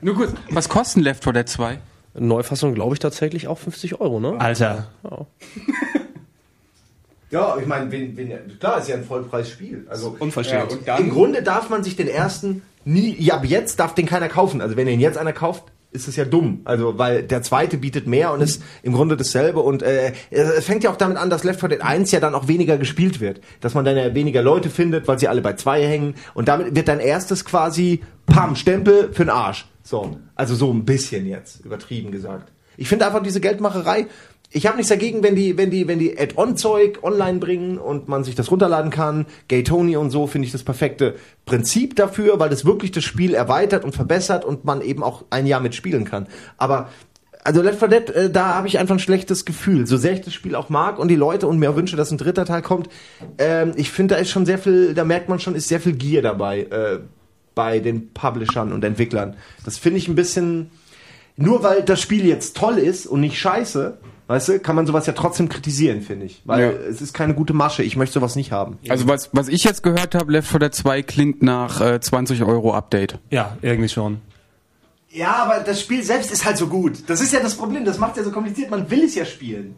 nur 0.03 0.15
kurz, 0.15 0.33
was 0.51 0.69
kostet 0.69 1.03
Left 1.03 1.25
4 1.25 1.33
Dead 1.33 1.49
2? 1.49 1.79
Neufassung 2.15 2.75
glaube 2.75 2.95
ich 2.95 2.99
tatsächlich 2.99 3.49
auch 3.49 3.59
50 3.59 4.01
Euro, 4.01 4.21
ne? 4.21 4.39
Alter. 4.39 4.89
ja, 5.05 5.11
ich 7.61 7.67
meine, 7.67 7.91
wenn, 7.91 8.17
wenn, 8.17 8.59
klar, 8.59 8.79
ist 8.79 8.89
ja 8.89 8.97
ein 8.97 9.05
Vollpreisspiel. 9.05 9.87
Also 9.89 10.17
Unverschämt. 10.19 10.73
und 10.73 10.87
dann, 10.87 11.03
Im 11.03 11.11
Grunde 11.11 11.43
darf 11.43 11.71
man 11.71 11.83
sich 11.83 11.97
den 11.97 12.09
ersten 12.09 12.63
nie, 12.85 13.17
ja, 13.19 13.37
ab 13.37 13.45
jetzt 13.45 13.81
darf 13.81 13.95
den 13.95 14.07
keiner 14.07 14.29
kaufen. 14.29 14.61
Also 14.61 14.77
wenn 14.77 14.87
den 14.87 15.01
jetzt 15.01 15.17
einer 15.17 15.33
kauft, 15.33 15.65
ist 15.93 16.09
es 16.09 16.17
ja 16.17 16.25
dumm. 16.25 16.61
Also 16.65 16.99
weil 16.99 17.23
der 17.23 17.43
zweite 17.43 17.79
bietet 17.79 18.07
mehr 18.07 18.33
und 18.33 18.41
ist 18.41 18.63
im 18.83 18.95
Grunde 18.95 19.17
dasselbe 19.17 19.61
und 19.61 19.83
äh, 19.83 20.13
es 20.31 20.65
fängt 20.65 20.85
ja 20.85 20.91
auch 20.91 20.97
damit 20.97 21.19
an, 21.19 21.31
dass 21.31 21.45
Left 21.45 21.61
4 21.61 21.69
Dead 21.69 21.83
1 21.83 22.11
ja 22.13 22.21
dann 22.21 22.35
auch 22.35 22.49
weniger 22.49 22.79
gespielt 22.79 23.21
wird. 23.21 23.41
Dass 23.61 23.75
man 23.75 23.85
dann 23.85 23.97
ja 23.97 24.15
weniger 24.15 24.43
Leute 24.43 24.71
findet, 24.71 25.07
weil 25.07 25.19
sie 25.19 25.29
alle 25.29 25.43
bei 25.43 25.55
zwei 25.55 25.87
hängen 25.87 26.15
und 26.35 26.49
damit 26.49 26.75
wird 26.75 26.89
dein 26.89 27.01
erstes 27.01 27.45
quasi 27.45 28.01
Pam, 28.27 28.57
Stempel 28.57 29.13
für 29.13 29.25
den 29.25 29.31
Arsch. 29.31 29.67
So, 29.83 30.19
also 30.35 30.55
so 30.55 30.73
ein 30.73 30.85
bisschen 30.85 31.27
jetzt, 31.27 31.65
übertrieben 31.65 32.13
gesagt. 32.13 32.53
Ich 32.77 32.89
finde 32.89 33.07
einfach 33.07 33.23
diese 33.23 33.41
Geldmacherei, 33.41 34.07
ich 34.53 34.67
habe 34.67 34.77
nichts 34.77 34.91
dagegen, 34.91 35.23
wenn 35.23 35.35
die, 35.35 35.57
wenn 35.57 35.71
die, 35.71 35.89
wenn 35.89 35.99
die 35.99 36.19
Add-on-Zeug 36.19 37.01
online 37.03 37.39
bringen 37.39 37.79
und 37.79 38.09
man 38.09 38.23
sich 38.23 38.35
das 38.35 38.51
runterladen 38.51 38.91
kann. 38.91 39.27
Gay 39.49 39.63
Tony 39.63 39.97
und 39.97 40.11
so 40.11 40.27
finde 40.27 40.47
ich 40.47 40.53
das 40.53 40.63
perfekte 40.63 41.15
Prinzip 41.47 41.97
dafür, 41.97 42.39
weil 42.39 42.51
das 42.51 42.65
wirklich 42.65 42.93
das 42.93 43.05
Spiel 43.05 43.35
erweitert 43.35 43.85
und 43.85 43.95
verbessert 43.95 44.45
und 44.45 44.65
man 44.65 44.83
eben 44.83 45.03
auch 45.03 45.25
ein 45.31 45.47
Jahr 45.47 45.61
mitspielen 45.61 46.05
kann. 46.05 46.27
Aber 46.59 46.91
also 47.45 47.63
Left 47.63 47.79
4 47.79 47.89
Dead, 47.89 48.11
äh, 48.11 48.31
da 48.31 48.55
habe 48.55 48.69
ich 48.69 48.79
einfach 48.79 48.95
ein 48.95 49.01
schlechtes 49.01 49.45
Gefühl. 49.45 49.87
So 49.87 49.97
sehr 49.97 50.13
ich 50.13 50.21
das 50.21 50.35
Spiel 50.35 50.55
auch 50.55 50.69
mag 50.69 50.99
und 50.99 51.09
die 51.09 51.17
Leute 51.17 51.49
und 51.49 51.59
mir 51.59 51.75
wünsche, 51.75 51.97
dass 51.97 52.11
ein 52.11 52.19
dritter 52.19 52.45
Teil 52.45 52.63
kommt, 52.63 52.89
ähm, 53.39 53.73
ich 53.77 53.91
finde, 53.91 54.15
da 54.15 54.21
ist 54.21 54.31
schon 54.31 54.47
sehr 54.47 54.59
viel, 54.59 54.95
da 54.95 55.05
merkt 55.05 55.29
man 55.29 55.41
schon, 55.41 55.55
ist 55.55 55.69
sehr 55.69 55.81
viel 55.81 55.95
Gier 55.95 56.23
dabei 56.23 56.61
äh, 56.61 56.99
bei 57.55 57.81
den 57.81 58.13
Publishern 58.13 58.73
und 58.73 58.85
Entwicklern. 58.85 59.37
Das 59.65 59.79
finde 59.79 59.99
ich 59.99 60.09
ein 60.09 60.15
bisschen. 60.15 60.71
Nur 61.37 61.63
weil 61.63 61.83
das 61.83 62.01
Spiel 62.03 62.27
jetzt 62.27 62.59
toll 62.59 62.77
ist 62.77 63.07
und 63.07 63.21
nicht 63.21 63.39
scheiße, 63.39 63.97
weißt 64.33 64.49
du, 64.49 64.59
kann 64.61 64.75
man 64.77 64.87
sowas 64.87 65.07
ja 65.07 65.13
trotzdem 65.13 65.49
kritisieren, 65.49 66.03
finde 66.03 66.27
ich. 66.27 66.43
Weil 66.45 66.61
Ja. 66.61 66.71
es 66.71 67.01
ist 67.01 67.13
keine 67.13 67.35
gute 67.35 67.53
Masche. 67.53 67.83
Ich 67.83 67.97
möchte 67.97 68.15
sowas 68.15 68.35
nicht 68.37 68.51
haben. 68.53 68.79
also 68.89 69.07
was, 69.07 69.31
was 69.33 69.49
ich 69.49 69.63
jetzt 69.65 69.83
gehört 69.83 70.15
habe, 70.15 70.33
Left 70.33 70.49
4 70.51 70.61
Dead 70.61 70.75
2 70.75 71.03
klingt 71.03 71.43
nach 71.43 71.81
äh, 71.81 72.01
20 72.01 72.43
Euro 72.43 72.75
Update. 72.75 73.19
Ja, 73.31 73.57
irgendwie 73.63 73.89
schon. 73.89 74.21
Ja, 75.11 75.35
aber 75.45 75.61
das 75.63 75.81
Spiel 75.81 76.03
selbst 76.03 76.33
ist 76.33 76.45
halt 76.47 76.57
so 76.57 76.67
gut. 76.69 77.05
Das 77.09 77.21
ist 77.21 77.33
ja 77.33 77.41
das 77.41 77.55
Problem. 77.55 77.85
Das 77.85 77.99
macht 77.99 78.17
ja 78.17 78.25
so 78.25 78.31
kompliziert. 78.31 78.71
Man 78.71 78.91
will 78.91 79.05
es 79.05 79.15
ja 79.15 79.25
spielen. 79.27 79.77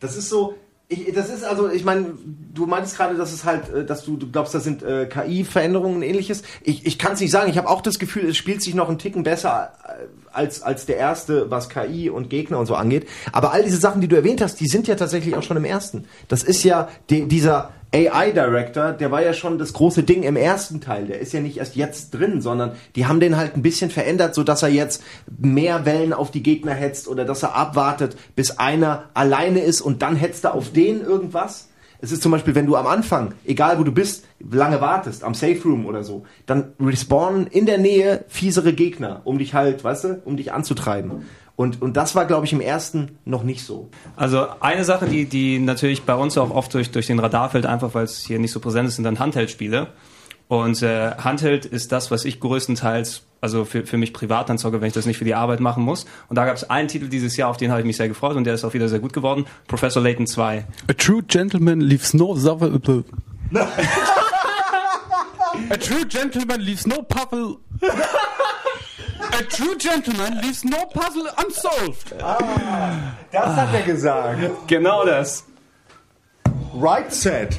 Das 0.00 0.16
ist 0.16 0.28
so. 0.28 0.54
Ich, 0.86 1.12
das 1.14 1.30
ist 1.30 1.42
also, 1.44 1.70
ich 1.70 1.82
meine, 1.84 2.06
du 2.52 2.66
meintest 2.66 2.96
gerade, 2.96 3.16
dass 3.16 3.32
es 3.32 3.44
halt, 3.44 3.68
äh, 3.72 3.84
dass 3.86 4.04
du, 4.04 4.16
du 4.18 4.30
glaubst, 4.30 4.54
das 4.54 4.62
sind 4.64 4.82
äh, 4.82 5.06
KI-Veränderungen 5.06 5.96
und 5.96 6.02
ähnliches. 6.02 6.42
Ich, 6.62 6.86
ich 6.86 6.98
kann 6.98 7.14
es 7.14 7.20
nicht 7.20 7.30
sagen. 7.30 7.50
Ich 7.50 7.56
habe 7.58 7.68
auch 7.68 7.80
das 7.80 7.98
Gefühl, 7.98 8.28
es 8.28 8.36
spielt 8.36 8.62
sich 8.62 8.74
noch 8.74 8.88
einen 8.88 8.98
Ticken 8.98 9.22
besser 9.22 9.72
äh, 9.88 10.04
als, 10.34 10.62
als 10.62 10.86
der 10.86 10.96
erste, 10.96 11.50
was 11.50 11.68
KI 11.68 12.10
und 12.10 12.30
Gegner 12.30 12.58
und 12.58 12.66
so 12.66 12.74
angeht. 12.74 13.08
Aber 13.32 13.52
all 13.52 13.62
diese 13.62 13.78
Sachen, 13.78 14.00
die 14.00 14.08
du 14.08 14.16
erwähnt 14.16 14.40
hast, 14.40 14.60
die 14.60 14.66
sind 14.66 14.86
ja 14.88 14.94
tatsächlich 14.94 15.34
auch 15.36 15.42
schon 15.42 15.56
im 15.56 15.64
ersten. 15.64 16.04
Das 16.28 16.42
ist 16.42 16.62
ja 16.64 16.88
die, 17.10 17.26
dieser 17.26 17.70
AI-Director, 17.94 18.92
der 18.92 19.12
war 19.12 19.22
ja 19.22 19.32
schon 19.32 19.58
das 19.58 19.72
große 19.72 20.02
Ding 20.02 20.24
im 20.24 20.34
ersten 20.34 20.80
Teil. 20.80 21.06
Der 21.06 21.20
ist 21.20 21.32
ja 21.32 21.40
nicht 21.40 21.58
erst 21.58 21.76
jetzt 21.76 22.10
drin, 22.10 22.40
sondern 22.40 22.72
die 22.96 23.06
haben 23.06 23.20
den 23.20 23.36
halt 23.36 23.56
ein 23.56 23.62
bisschen 23.62 23.88
verändert, 23.88 24.34
so 24.34 24.42
dass 24.42 24.64
er 24.64 24.68
jetzt 24.68 25.02
mehr 25.38 25.86
Wellen 25.86 26.12
auf 26.12 26.32
die 26.32 26.42
Gegner 26.42 26.72
hetzt 26.74 27.06
oder 27.06 27.24
dass 27.24 27.44
er 27.44 27.54
abwartet, 27.54 28.16
bis 28.34 28.58
einer 28.58 29.04
alleine 29.14 29.60
ist 29.60 29.80
und 29.80 30.02
dann 30.02 30.16
hetzt 30.16 30.44
er 30.44 30.54
auf 30.54 30.72
den 30.72 31.02
irgendwas. 31.02 31.68
Es 32.04 32.12
ist 32.12 32.22
zum 32.22 32.32
Beispiel, 32.32 32.54
wenn 32.54 32.66
du 32.66 32.76
am 32.76 32.86
Anfang, 32.86 33.32
egal 33.46 33.78
wo 33.78 33.82
du 33.82 33.90
bist, 33.90 34.26
lange 34.38 34.82
wartest, 34.82 35.24
am 35.24 35.32
Safe 35.32 35.58
Room 35.64 35.86
oder 35.86 36.04
so, 36.04 36.24
dann 36.44 36.74
respawnen 36.78 37.46
in 37.46 37.64
der 37.64 37.78
Nähe 37.78 38.26
fiesere 38.28 38.74
Gegner, 38.74 39.22
um 39.24 39.38
dich 39.38 39.54
halt, 39.54 39.82
weißt 39.82 40.04
du, 40.04 40.22
um 40.26 40.36
dich 40.36 40.52
anzutreiben. 40.52 41.24
Und, 41.56 41.80
und 41.80 41.96
das 41.96 42.14
war, 42.14 42.26
glaube 42.26 42.44
ich, 42.44 42.52
im 42.52 42.60
ersten 42.60 43.16
noch 43.24 43.42
nicht 43.42 43.64
so. 43.64 43.88
Also 44.16 44.46
eine 44.60 44.84
Sache, 44.84 45.06
die, 45.06 45.24
die 45.24 45.58
natürlich 45.58 46.02
bei 46.02 46.14
uns 46.14 46.36
auch 46.36 46.50
oft 46.50 46.74
durch, 46.74 46.90
durch 46.90 47.06
den 47.06 47.20
Radar 47.20 47.48
fällt, 47.48 47.64
einfach 47.64 47.94
weil 47.94 48.04
es 48.04 48.18
hier 48.18 48.38
nicht 48.38 48.52
so 48.52 48.60
präsent 48.60 48.86
ist, 48.86 48.96
sind 48.96 49.04
dann 49.04 49.18
Handheld-Spiele. 49.18 49.86
Und 50.48 50.82
äh, 50.82 51.12
Handheld 51.16 51.64
ist 51.64 51.90
das, 51.92 52.10
was 52.10 52.24
ich 52.24 52.38
größtenteils, 52.40 53.22
also 53.40 53.64
für, 53.64 53.86
für 53.86 53.96
mich 53.96 54.12
privat 54.12 54.48
dann 54.48 54.58
zocke, 54.58 54.80
wenn 54.80 54.88
ich 54.88 54.92
das 54.94 55.06
nicht 55.06 55.16
für 55.18 55.24
die 55.24 55.34
Arbeit 55.34 55.60
machen 55.60 55.82
muss. 55.82 56.04
Und 56.28 56.36
da 56.36 56.44
gab 56.44 56.54
es 56.56 56.68
einen 56.68 56.88
Titel 56.88 57.08
dieses 57.08 57.36
Jahr, 57.36 57.48
auf 57.50 57.56
den 57.56 57.70
habe 57.70 57.80
ich 57.80 57.86
mich 57.86 57.96
sehr 57.96 58.08
gefreut 58.08 58.36
und 58.36 58.44
der 58.44 58.54
ist 58.54 58.64
auch 58.64 58.74
wieder 58.74 58.88
sehr 58.88 58.98
gut 59.00 59.12
geworden. 59.12 59.46
Professor 59.68 60.02
Layton 60.02 60.26
2. 60.26 60.64
A 60.88 60.92
true 60.94 61.22
gentleman 61.22 61.80
leaves 61.80 62.12
no 62.14 62.34
suffer- 62.36 62.70
A 65.70 65.76
true 65.76 66.04
gentleman 66.08 66.60
leaves 66.60 66.86
no 66.86 67.02
puzzle. 67.02 67.56
A 67.82 69.42
true 69.48 69.76
gentleman 69.78 70.40
leaves 70.42 70.64
no 70.64 70.76
puzzle 70.92 71.30
unsolved. 71.44 72.14
Das 73.32 73.56
hat 73.56 73.72
er 73.72 73.82
gesagt. 73.82 74.40
Genau 74.66 75.04
das. 75.04 75.44
Right 76.74 77.12
set. 77.12 77.56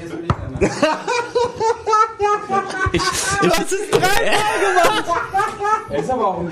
ist 5.91 6.09
aber 6.09 6.27
auch 6.27 6.39
ein 6.39 6.51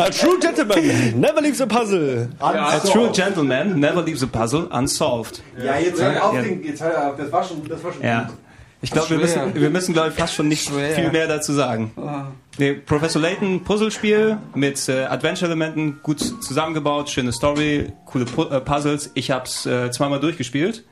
A 0.00 0.10
true 0.10 0.38
gentleman 0.40 1.20
never 1.20 1.40
leaves 1.40 1.60
a 1.60 1.66
puzzle. 1.66 2.28
A 2.40 2.78
true 2.80 3.10
gentleman 3.12 3.78
never 3.78 4.02
leaves 4.02 4.22
a 4.22 4.26
puzzle 4.26 4.68
unsolved. 4.72 5.42
Ja, 5.62 5.78
jetzt 5.78 6.00
hör 6.02 6.24
auf 6.24 6.34
Ja. 6.34 6.42
den, 6.42 6.62
jetzt 6.64 6.82
hör 6.82 7.08
auf, 7.10 7.16
das 7.16 7.30
war 7.32 7.44
schon, 7.44 7.66
das 7.68 7.82
war 7.82 7.92
schon 7.92 8.02
Ja. 8.02 8.24
gut. 8.24 8.36
Ich 8.84 8.90
glaube, 8.90 9.10
wir 9.10 9.18
müssen, 9.18 9.54
wir 9.54 9.70
müssen 9.70 9.92
glaube 9.92 10.08
ich, 10.08 10.14
fast 10.16 10.34
schon 10.34 10.48
nicht 10.48 10.68
Schwer. 10.68 10.90
viel 10.96 11.12
mehr 11.12 11.28
dazu 11.28 11.52
sagen. 11.52 11.92
Nee, 12.58 12.72
Professor 12.72 13.22
Layton, 13.22 13.62
Puzzlespiel 13.62 14.38
mit 14.56 14.88
äh, 14.88 15.04
Adventure-Elementen, 15.04 16.00
gut 16.02 16.18
zusammengebaut, 16.42 17.08
schöne 17.08 17.32
Story, 17.32 17.92
coole 18.06 18.24
Pu 18.24 18.42
äh, 18.42 18.60
Puzzles. 18.60 19.10
Ich 19.14 19.30
habe 19.30 19.44
es 19.44 19.66
äh, 19.66 19.90
zweimal 19.92 20.18
durchgespielt. 20.18 20.84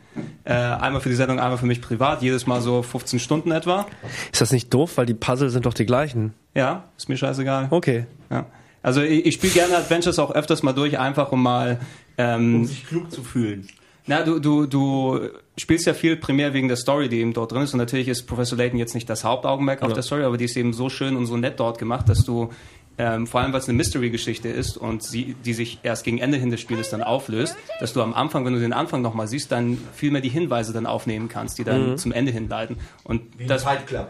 Äh, 0.45 0.53
einmal 0.53 1.01
für 1.01 1.09
die 1.09 1.15
Sendung, 1.15 1.39
einmal 1.39 1.59
für 1.59 1.67
mich 1.67 1.81
privat, 1.81 2.23
jedes 2.23 2.47
Mal 2.47 2.61
so 2.61 2.83
15 2.83 3.21
Stunden 3.21 3.53
etwa. 3.53 3.87
Ist 4.33 4.41
das 4.41 4.53
nicht 4.53 4.73
doof, 4.73 4.97
weil 4.97 5.07
die 5.07 5.15
Puzzle 5.15 5.51
sind 5.51 5.67
doch 5.67 5.75
die 5.75 5.87
gleichen? 5.87 6.35
Ja, 6.55 6.85
ist 6.97 7.09
mir 7.09 7.17
scheißegal. 7.17 7.69
Okay. 7.71 8.07
Ja. 8.31 8.47
Also 8.83 9.03
ich, 9.03 9.27
ich 9.27 9.35
spiele 9.35 9.53
gerne 9.53 9.77
Adventures 9.77 10.19
auch 10.19 10.33
öfters 10.33 10.63
mal 10.63 10.73
durch, 10.73 10.99
einfach 10.99 11.33
um 11.33 11.43
mal 11.43 11.81
ähm, 12.19 12.65
sich 12.65 12.87
klug 12.87 13.11
zu 13.13 13.23
fühlen. 13.23 13.69
Na, 14.07 14.23
du, 14.23 14.41
du, 14.41 14.67
du 14.67 15.21
spielst 15.57 15.87
ja 15.87 15.95
viel 15.95 16.17
primär 16.17 16.53
wegen 16.55 16.69
der 16.69 16.77
Story, 16.77 17.09
die 17.09 17.19
eben 17.19 17.33
dort 17.33 17.53
drin 17.53 17.63
ist. 17.63 17.75
Und 17.75 17.79
natürlich 17.79 18.09
ist 18.09 18.27
Professor 18.27 18.59
Layton 18.59 18.79
jetzt 18.79 18.95
nicht 18.95 19.09
das 19.09 19.25
Hauptaugenmerk 19.25 19.83
auf 19.83 19.93
der 19.93 20.03
Story, 20.03 20.25
aber 20.25 20.37
die 20.37 20.47
ist 20.47 20.57
eben 20.57 20.73
so 20.73 20.89
schön 20.89 21.17
und 21.17 21.27
so 21.27 21.37
nett 21.37 21.61
dort 21.61 21.79
gemacht, 21.79 22.09
dass 22.09 22.25
du, 22.25 22.51
ähm, 23.01 23.27
vor 23.27 23.41
allem 23.41 23.55
weil 23.55 23.61
es 23.61 23.69
eine 23.69 23.79
Mystery-Geschichte 23.79 24.51
ist 24.51 24.77
und 24.77 25.03
sie, 25.03 25.35
die 25.43 25.55
sich 25.55 25.79
erst 25.83 26.05
gegen 26.05 26.19
Ende 26.19 26.37
hin 26.37 26.51
des 26.51 26.61
Spieles 26.61 26.91
dann 26.91 27.03
auflöst, 27.03 27.57
dass 27.81 27.95
du 27.95 28.03
am 28.03 28.13
Anfang, 28.13 28.45
wenn 28.45 28.53
du 28.53 28.61
den 28.61 28.75
Anfang 28.75 29.01
nochmal 29.01 29.27
siehst, 29.27 29.51
dann 29.51 29.79
viel 29.95 30.11
mehr 30.11 30.21
die 30.21 30.29
Hinweise 30.29 30.75
dann 30.75 30.85
aufnehmen 30.85 31.31
kannst, 31.31 31.57
die 31.57 31.65
dann 31.65 31.97
zum 31.97 32.13
Ende 32.13 32.31
hinleiten. 32.31 32.77
Und 33.03 33.23
das 33.47 33.63
Fight 33.63 33.87
Club. 33.87 34.09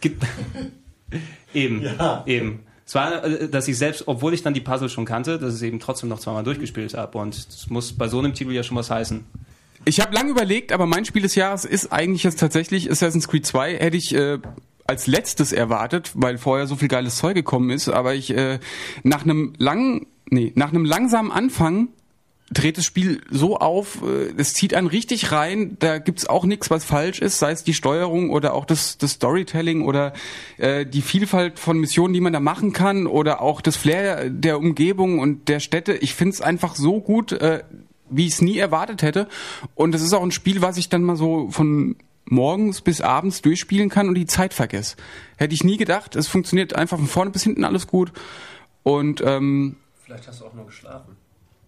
gibt 0.00 0.24
eben, 1.54 1.86
eben. 2.24 2.60
Es 2.86 2.94
war, 2.94 3.22
äh, 3.22 3.46
dass 3.50 3.68
ich 3.68 3.76
selbst, 3.76 4.08
obwohl 4.08 4.32
ich 4.32 4.42
dann 4.42 4.54
die 4.54 4.62
Puzzle 4.62 4.88
schon 4.88 5.04
kannte, 5.04 5.38
dass 5.38 5.50
ich 5.50 5.56
es 5.56 5.62
eben 5.62 5.78
trotzdem 5.78 6.08
noch 6.08 6.18
zweimal 6.18 6.42
durchgespielt 6.42 6.94
habe. 6.94 7.18
Und 7.18 7.46
das 7.46 7.68
muss 7.68 7.92
bei 7.92 8.08
so 8.08 8.20
einem 8.20 8.32
Titel 8.32 8.52
ja 8.52 8.62
schon 8.62 8.78
was 8.78 8.90
heißen. 8.90 9.22
Ich 9.84 10.00
habe 10.00 10.14
lange 10.14 10.30
überlegt, 10.30 10.72
aber 10.72 10.86
mein 10.86 11.04
Spiel 11.04 11.22
des 11.22 11.34
Jahres 11.34 11.66
ist 11.66 11.92
eigentlich 11.92 12.22
jetzt 12.22 12.40
tatsächlich 12.40 12.90
Assassin's 12.90 13.28
Creed 13.28 13.44
2. 13.44 13.76
Hätte 13.76 13.96
ich 13.98 14.14
äh, 14.14 14.38
als 14.90 15.06
letztes 15.06 15.52
erwartet, 15.52 16.10
weil 16.16 16.36
vorher 16.36 16.66
so 16.66 16.74
viel 16.74 16.88
geiles 16.88 17.16
Zeug 17.16 17.34
gekommen 17.34 17.70
ist. 17.70 17.88
Aber 17.88 18.14
ich 18.14 18.36
äh, 18.36 18.58
nach 19.04 19.22
einem 19.22 19.52
langen, 19.56 20.08
nee, 20.28 20.52
nach 20.56 20.70
einem 20.70 20.84
langsamen 20.84 21.30
Anfang 21.30 21.90
dreht 22.52 22.76
das 22.76 22.84
Spiel 22.84 23.20
so 23.30 23.56
auf, 23.56 24.02
äh, 24.02 24.32
es 24.36 24.52
zieht 24.54 24.74
einen 24.74 24.88
richtig 24.88 25.30
rein, 25.30 25.76
da 25.78 25.98
gibt's 25.98 26.26
auch 26.26 26.44
nichts, 26.44 26.70
was 26.70 26.84
falsch 26.84 27.20
ist, 27.20 27.38
sei 27.38 27.52
es 27.52 27.62
die 27.62 27.72
Steuerung 27.72 28.30
oder 28.30 28.52
auch 28.54 28.64
das, 28.64 28.98
das 28.98 29.12
Storytelling 29.12 29.82
oder 29.82 30.12
äh, 30.58 30.84
die 30.84 31.02
Vielfalt 31.02 31.60
von 31.60 31.78
Missionen, 31.78 32.12
die 32.12 32.20
man 32.20 32.32
da 32.32 32.40
machen 32.40 32.72
kann 32.72 33.06
oder 33.06 33.40
auch 33.40 33.60
das 33.60 33.76
Flair 33.76 34.28
der 34.28 34.58
Umgebung 34.58 35.20
und 35.20 35.48
der 35.48 35.60
Städte. 35.60 35.92
Ich 35.92 36.16
find's 36.16 36.40
einfach 36.40 36.74
so 36.74 37.00
gut, 37.00 37.30
äh, 37.30 37.62
wie 38.10 38.26
ich 38.26 38.32
es 38.32 38.42
nie 38.42 38.58
erwartet 38.58 39.02
hätte. 39.02 39.28
Und 39.76 39.94
es 39.94 40.02
ist 40.02 40.12
auch 40.14 40.24
ein 40.24 40.32
Spiel, 40.32 40.62
was 40.62 40.78
ich 40.78 40.88
dann 40.88 41.04
mal 41.04 41.14
so 41.14 41.48
von 41.50 41.94
morgens 42.24 42.80
bis 42.80 43.00
abends 43.00 43.42
durchspielen 43.42 43.88
kann 43.88 44.08
und 44.08 44.14
die 44.14 44.26
Zeit 44.26 44.54
vergesse. 44.54 44.96
Hätte 45.36 45.54
ich 45.54 45.64
nie 45.64 45.76
gedacht. 45.76 46.16
Es 46.16 46.28
funktioniert 46.28 46.74
einfach 46.74 46.98
von 46.98 47.06
vorne 47.06 47.30
bis 47.30 47.42
hinten 47.42 47.64
alles 47.64 47.86
gut. 47.86 48.12
Und 48.82 49.20
ähm, 49.24 49.76
Vielleicht 50.04 50.28
hast 50.28 50.40
du 50.40 50.46
auch 50.46 50.54
nur 50.54 50.66
geschlafen. 50.66 51.16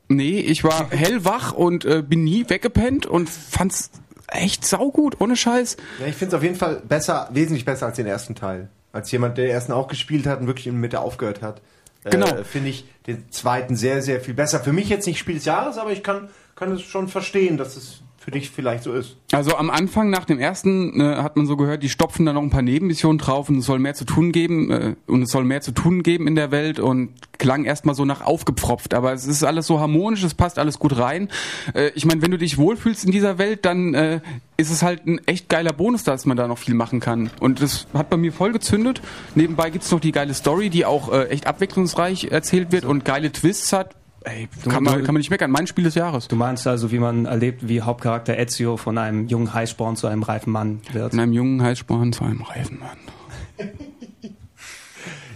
Nee, 0.09 0.41
ich 0.41 0.65
war 0.65 0.91
hellwach 0.91 1.53
und 1.53 1.85
äh, 1.85 2.03
bin 2.03 2.25
nie 2.25 2.49
weggepennt 2.49 3.07
und 3.07 3.31
fand's 3.31 3.91
echt 4.29 4.65
saugut, 4.65 5.21
ohne 5.21 5.37
Scheiß. 5.37 5.77
Ja, 6.01 6.07
ich 6.07 6.15
finde 6.15 6.35
es 6.35 6.39
auf 6.39 6.43
jeden 6.43 6.57
Fall 6.57 6.83
besser, 6.87 7.29
wesentlich 7.33 7.65
besser 7.65 7.87
als 7.87 7.97
den 7.97 8.07
ersten 8.07 8.35
Teil. 8.35 8.69
Als 8.93 9.11
jemand, 9.11 9.39
der 9.39 9.47
den 9.47 9.55
ersten 9.55 9.73
auch 9.73 9.89
gespielt 9.89 10.27
hat 10.27 10.41
und 10.41 10.47
wirklich 10.47 10.67
in 10.67 10.75
der 10.75 10.81
Mitte 10.81 11.01
aufgehört 11.01 11.43
hat. 11.43 11.63
Genau. 12.05 12.27
Äh, 12.27 12.45
finde 12.45 12.71
ich 12.71 12.85
den 13.07 13.31
zweiten 13.31 13.77
sehr, 13.77 14.03
sehr 14.03 14.21
viel 14.21 14.35
besser. 14.35 14.61
Für 14.61 14.73
mich 14.73 14.89
jetzt 14.89 15.07
nicht 15.07 15.19
Spiel 15.19 15.37
des 15.37 15.45
Jahres, 15.45 15.79
aber 15.79 15.93
ich 15.93 16.03
kann, 16.03 16.29
kann 16.57 16.73
es 16.73 16.83
schon 16.83 17.09
verstehen, 17.09 17.57
dass 17.57 17.77
es 17.77 18.03
für 18.23 18.31
dich 18.31 18.51
vielleicht 18.51 18.85
so 18.85 18.93
ist. 18.93 19.17
Also 19.33 19.57
am 19.57 19.69
Anfang 19.69 20.09
nach 20.09 20.25
dem 20.25 20.39
ersten 20.39 21.01
äh, 21.01 21.17
hat 21.17 21.37
man 21.37 21.47
so 21.47 21.57
gehört, 21.57 21.83
die 21.83 21.89
stopfen 21.89 22.25
da 22.25 22.33
noch 22.33 22.43
ein 22.43 22.51
paar 22.51 22.63
Nebenmissionen 22.63 23.19
drauf 23.19 23.49
und 23.49 23.59
es 23.59 23.67
soll 23.67 23.81
mehr 23.81 23.95
zu 23.95 24.05
tun 24.05 24.31
geben 24.31 24.71
äh, 24.71 24.95
und 25.07 25.23
es 25.23 25.31
soll 25.31 25.45
mehr 25.45 25.61
zu 25.61 25.73
tun 25.73 26.05
geben 26.05 26.29
in 26.29 26.37
der 26.37 26.53
Welt 26.53 26.79
und 26.79 27.11
klang 27.39 27.65
erstmal 27.65 27.97
so 27.97 28.05
nach 28.05 28.21
aufgepfropft, 28.21 28.95
aber 28.95 29.13
es 29.13 29.27
ist 29.27 29.43
alles 29.43 29.67
so 29.67 29.81
harmonisch, 29.81 30.23
es 30.23 30.35
passt 30.35 30.61
alles 30.61 30.79
gut 30.79 30.97
rein. 30.97 31.29
Äh, 31.75 31.91
ich 31.97 32.05
meine, 32.05 32.23
wenn 32.23 32.31
du 32.31 32.39
dich 32.39 32.59
wohlfühlst 32.59 33.05
in 33.05 33.11
dieser 33.11 33.39
Welt, 33.39 33.65
dann 33.65 33.95
äh, 33.95 34.21
ist 34.57 34.71
es 34.71 34.85
halt 34.85 35.05
ein 35.07 35.21
echt 35.27 35.49
geiler 35.49 35.73
Bonus, 35.73 36.05
dass 36.05 36.25
man 36.25 36.37
da 36.37 36.47
noch 36.47 36.59
viel 36.59 36.75
machen 36.75 37.01
kann. 37.01 37.31
Und 37.41 37.61
das 37.61 37.89
hat 37.93 38.09
bei 38.09 38.17
mir 38.17 38.33
voll 38.33 38.53
gezündet. 38.53 39.03
Nebenbei 39.35 39.71
gibt's 39.71 39.91
noch 39.91 39.99
die 39.99 40.13
geile 40.13 40.35
Story, 40.35 40.71
die 40.71 40.85
auch 40.85 41.13
äh, 41.13 41.25
echt 41.31 41.49
abwechslungsreich 41.49 42.31
erzählt 42.31 42.71
wird 42.71 42.85
und 42.85 43.05
geile 43.05 43.33
Twists 43.33 43.73
hat. 43.73 43.97
Ey, 44.25 44.49
kann 44.69 44.83
man, 44.85 45.03
kann 45.03 45.15
man 45.15 45.21
nicht 45.21 45.31
meckern. 45.31 45.51
Mein 45.51 45.67
Spiel 45.67 45.85
des 45.85 45.95
Jahres. 45.95 46.29
Du 46.29 46.37
meinst 46.37 46.67
also, 46.67 46.91
wie 46.93 46.99
man 46.99 47.27
erlebt, 47.27 47.67
wie 47.69 47.83
Hauptcharakter 47.83 48.39
Ezio 48.39 48.77
von 48.77 48.99
einem 48.99 49.27
jungen 49.29 49.53
Heißsporn 49.53 49.97
zu 49.97 50.07
einem 50.07 50.23
reifen 50.23 50.53
Mann 50.53 50.81
wird? 50.93 51.11
Von 51.11 51.21
einem 51.21 51.33
jungen 51.33 51.63
Heißsporn 51.63 52.13
zu 52.13 52.25
einem 52.25 52.43
reifen 52.43 52.79
Mann. 52.79 53.69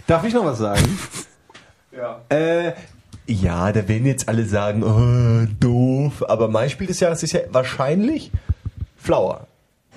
Darf 0.07 0.23
ich 0.25 0.33
noch 0.33 0.45
was 0.45 0.57
sagen? 0.59 0.83
Ja. 1.97 2.21
Äh, 2.29 2.73
Ja, 3.25 3.71
da 3.71 3.87
werden 3.87 4.05
jetzt 4.05 4.29
alle 4.29 4.45
sagen, 4.45 4.83
oh, 4.83 5.47
doof. 5.59 6.23
Aber 6.29 6.47
mein 6.47 6.69
Spiel 6.69 6.85
des 6.85 6.99
Jahres 6.99 7.23
ist 7.23 7.31
ja 7.31 7.39
wahrscheinlich 7.49 8.31
Flower, 8.97 9.47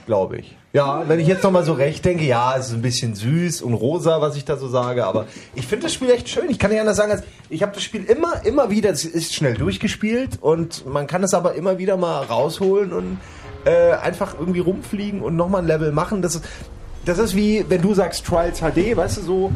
glaube 0.07 0.39
ich. 0.39 0.57
Ja, 0.73 1.09
wenn 1.09 1.19
ich 1.19 1.27
jetzt 1.27 1.43
nochmal 1.43 1.65
so 1.65 1.73
recht 1.73 2.05
denke, 2.05 2.25
ja, 2.25 2.57
es 2.57 2.69
ist 2.69 2.75
ein 2.75 2.83
bisschen 2.83 3.17
süß 3.17 3.63
und 3.63 3.75
rosa, 3.75 4.21
was 4.21 4.37
ich 4.37 4.45
da 4.45 4.57
so 4.57 4.69
sage, 4.69 5.05
aber 5.05 5.27
ich 5.57 5.67
finde 5.67 5.87
das 5.87 5.95
Spiel 5.95 6.11
echt 6.11 6.29
schön. 6.29 6.49
Ich 6.49 6.61
kann 6.61 6.71
nicht 6.71 6.81
anders 6.81 6.97
sagen, 6.97 7.11
als 7.11 7.25
ich 7.49 7.63
habe 7.63 7.73
das 7.73 7.83
Spiel 7.83 8.05
immer, 8.05 8.45
immer 8.47 8.71
wieder, 8.71 8.91
es 8.91 9.05
ist 9.05 9.35
schnell 9.35 9.55
durchgespielt 9.55 10.39
und 10.41 10.87
man 10.87 11.09
kann 11.09 11.25
es 11.25 11.35
aber 11.35 11.55
immer 11.55 11.79
wieder 11.79 11.97
mal 11.97 12.23
rausholen 12.23 12.93
und 12.93 13.19
äh, 13.65 13.95
einfach 13.95 14.37
irgendwie 14.39 14.61
rumfliegen 14.61 15.23
und 15.23 15.35
nochmal 15.35 15.63
ein 15.63 15.67
Level 15.67 15.91
machen. 15.91 16.23
Das 16.23 16.37
ist, 16.37 16.45
das 17.05 17.19
ist 17.19 17.35
wie, 17.35 17.65
wenn 17.69 17.83
du 17.83 17.93
sagst 17.93 18.25
Trials 18.25 18.61
HD, 18.61 18.97
weißt 18.97 19.19
du, 19.19 19.23
so 19.23 19.53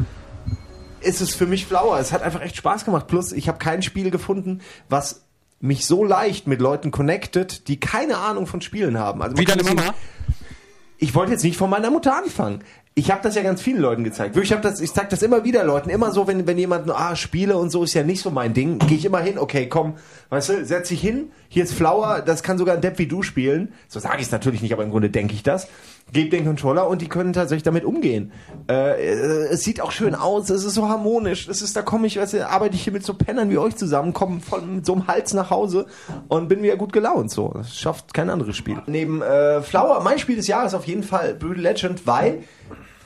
ist 0.99 1.21
es 1.21 1.33
für 1.33 1.45
mich 1.45 1.65
Flower. 1.65 1.97
Es 1.97 2.11
hat 2.11 2.23
einfach 2.23 2.41
echt 2.41 2.57
Spaß 2.57 2.83
gemacht. 2.83 3.07
Plus, 3.07 3.31
ich 3.31 3.47
habe 3.47 3.57
kein 3.57 3.81
Spiel 3.83 4.11
gefunden, 4.11 4.59
was 4.89 5.21
mich 5.61 5.85
so 5.85 6.03
leicht 6.03 6.47
mit 6.47 6.59
Leuten 6.59 6.91
connected, 6.91 7.69
die 7.69 7.79
keine 7.79 8.17
Ahnung 8.17 8.47
von 8.47 8.59
Spielen 8.59 8.99
haben. 8.99 9.21
Also 9.21 9.37
Wie 9.37 9.45
deine 9.45 9.63
Mama? 9.63 9.93
Ich 11.05 11.13
wollte 11.13 11.33
jetzt 11.33 11.43
nicht 11.43 11.55
von 11.55 11.69
meiner 11.69 11.91
Mutter 11.91 12.17
anfangen. 12.17 12.63
Ich 12.95 13.11
habe 13.11 13.21
das 13.21 13.35
ja 13.35 13.43
ganz 13.43 13.61
vielen 13.61 13.79
Leuten 13.79 14.03
gezeigt. 14.03 14.35
Ich, 14.37 14.51
hab 14.51 14.63
das, 14.63 14.81
ich 14.81 14.89
sag 14.89 15.11
das 15.11 15.21
immer 15.21 15.43
wieder 15.43 15.63
Leuten. 15.63 15.91
Immer 15.91 16.11
so, 16.11 16.25
wenn, 16.25 16.47
wenn 16.47 16.57
jemand, 16.57 16.89
ah, 16.89 17.15
Spiele 17.15 17.57
und 17.57 17.69
so 17.69 17.83
ist 17.83 17.93
ja 17.93 18.01
nicht 18.01 18.21
so 18.21 18.31
mein 18.31 18.55
Ding, 18.55 18.79
gehe 18.79 18.97
ich 18.97 19.05
immer 19.05 19.19
hin, 19.19 19.37
okay, 19.37 19.69
komm, 19.69 19.97
weißt 20.29 20.49
du, 20.49 20.65
setz 20.65 20.89
dich 20.89 21.01
hin, 21.01 21.31
hier 21.47 21.63
ist 21.63 21.73
Flower, 21.73 22.23
das 22.25 22.41
kann 22.41 22.57
sogar 22.57 22.73
ein 22.73 22.81
Depp 22.81 22.97
wie 22.97 23.05
du 23.05 23.21
spielen. 23.21 23.71
So 23.87 23.99
sage 23.99 24.17
ich 24.17 24.23
es 24.23 24.31
natürlich 24.31 24.63
nicht, 24.63 24.73
aber 24.73 24.81
im 24.81 24.89
Grunde 24.89 25.11
denke 25.11 25.35
ich 25.35 25.43
das. 25.43 25.67
Geb 26.15 26.31
den 26.31 26.45
Controller 26.45 26.87
und 26.87 27.01
die 27.01 27.09
können 27.09 27.33
tatsächlich 27.33 27.63
damit 27.63 27.83
umgehen. 27.83 28.31
Äh, 28.69 29.01
es 29.49 29.65
sieht 29.65 29.81
auch 29.81 29.91
schön 29.91 30.15
aus, 30.15 30.49
es 30.49 30.63
ist 30.63 30.75
so 30.75 30.87
harmonisch. 30.87 31.49
Es 31.49 31.61
ist, 31.61 31.75
da 31.75 31.81
komme 31.81 32.07
ich, 32.07 32.17
weißt 32.17 32.35
du, 32.35 32.49
arbeite 32.49 32.75
ich 32.75 32.83
hier 32.83 32.93
mit 32.93 33.05
so 33.05 33.15
Pennern 33.15 33.49
wie 33.49 33.57
euch 33.57 33.75
zusammen, 33.75 34.13
komme 34.13 34.39
von 34.39 34.77
mit 34.77 34.85
so 34.85 34.93
einem 34.93 35.07
Hals 35.07 35.33
nach 35.33 35.49
Hause 35.49 35.87
und 36.29 36.47
bin 36.47 36.63
wieder 36.63 36.77
gut 36.77 36.93
gelaunt. 36.93 37.31
So, 37.31 37.51
das 37.53 37.77
schafft 37.77 38.13
kein 38.13 38.29
anderes 38.29 38.55
Spiel. 38.55 38.81
Neben 38.87 39.21
äh, 39.21 39.61
Flower, 39.61 40.01
mein 40.03 40.17
Spiel 40.17 40.37
des 40.37 40.47
Jahres 40.47 40.73
auf 40.73 40.87
jeden 40.87 41.03
Fall 41.03 41.33
Brutal 41.33 41.61
Legend, 41.61 42.07
weil 42.07 42.43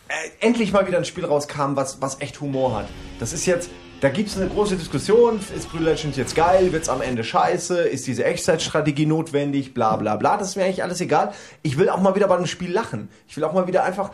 äh, 0.08 0.46
endlich 0.46 0.72
mal 0.72 0.86
wieder 0.86 1.00
ein 1.00 1.06
Spiel 1.06 1.26
rauskam, 1.26 1.76
was, 1.76 2.04
was 2.04 2.22
echt 2.22 2.40
Humor 2.42 2.78
hat. 2.78 2.90
Das 3.20 3.34
ist 3.34 3.48
jetzt, 3.48 3.72
da 4.02 4.10
gibt 4.10 4.30
es 4.30 4.38
eine 4.38 4.48
große 4.48 4.76
Diskussion, 4.78 5.40
ist 5.56 5.70
Brutal 5.70 5.88
Legend 5.88 6.16
jetzt 6.16 6.36
geil, 6.36 6.72
wird's 6.72 6.90
am 6.90 7.02
Ende 7.02 7.24
scheiße, 7.24 7.82
ist 7.82 8.08
diese 8.08 8.24
Echtzeitstrategie 8.24 9.06
notwendig, 9.06 9.74
bla 9.74 9.98
bla 9.98 10.16
bla, 10.16 10.38
das 10.38 10.50
ist 10.50 10.56
mir 10.56 10.64
eigentlich 10.64 10.84
alles 10.84 11.02
egal. 11.02 11.34
Ich 11.64 11.78
will 11.78 11.90
auch 11.90 12.00
mal 12.00 12.16
wieder 12.16 12.28
bei 12.28 12.38
einem 12.38 12.46
Spiel 12.46 12.72
lachen. 12.72 13.10
Ich 13.28 13.36
will 13.36 13.44
auch 13.44 13.54
mal 13.54 13.68
wieder 13.68 13.84
einfach 13.84 14.12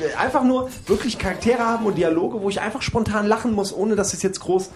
äh, 0.00 0.14
einfach 0.16 0.42
nur 0.42 0.70
wirklich 0.86 1.18
Charaktere 1.18 1.60
haben 1.60 1.86
und 1.86 1.96
Dialoge, 1.96 2.42
wo 2.42 2.48
ich 2.48 2.60
einfach 2.60 2.82
spontan 2.82 3.26
lachen 3.26 3.52
muss, 3.52 3.72
ohne 3.72 3.94
dass 3.94 4.12
es 4.12 4.22
jetzt 4.22 4.40
groß 4.40 4.70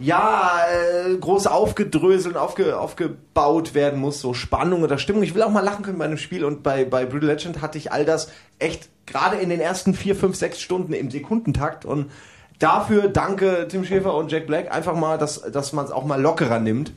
ja, 0.00 0.58
äh, 0.72 1.16
groß 1.16 1.46
aufgedröselt 1.46 2.34
und 2.34 2.40
aufge, 2.40 2.76
aufgebaut 2.76 3.74
werden 3.74 4.00
muss, 4.00 4.20
so 4.20 4.34
Spannung 4.34 4.82
oder 4.82 4.98
Stimmung. 4.98 5.22
Ich 5.22 5.36
will 5.36 5.42
auch 5.42 5.50
mal 5.50 5.60
lachen 5.60 5.84
können 5.84 5.98
bei 5.98 6.04
einem 6.04 6.18
Spiel 6.18 6.44
und 6.44 6.64
bei, 6.64 6.84
bei 6.84 7.04
Brutal 7.04 7.28
Legend 7.28 7.62
hatte 7.62 7.78
ich 7.78 7.92
all 7.92 8.04
das 8.04 8.28
echt 8.58 8.88
gerade 9.06 9.36
in 9.36 9.50
den 9.50 9.60
ersten 9.60 9.94
vier, 9.94 10.16
fünf, 10.16 10.34
sechs 10.34 10.60
Stunden 10.60 10.94
im 10.94 11.12
Sekundentakt 11.12 11.84
und 11.84 12.10
dafür 12.58 13.08
danke 13.08 13.66
Tim 13.68 13.84
Schäfer 13.84 14.14
und 14.14 14.30
Jack 14.30 14.46
Black 14.46 14.72
einfach 14.72 14.94
mal, 14.96 15.18
dass, 15.18 15.42
dass 15.42 15.72
man 15.72 15.84
es 15.84 15.90
auch 15.90 16.04
mal 16.04 16.20
lockerer 16.20 16.60
nimmt 16.60 16.92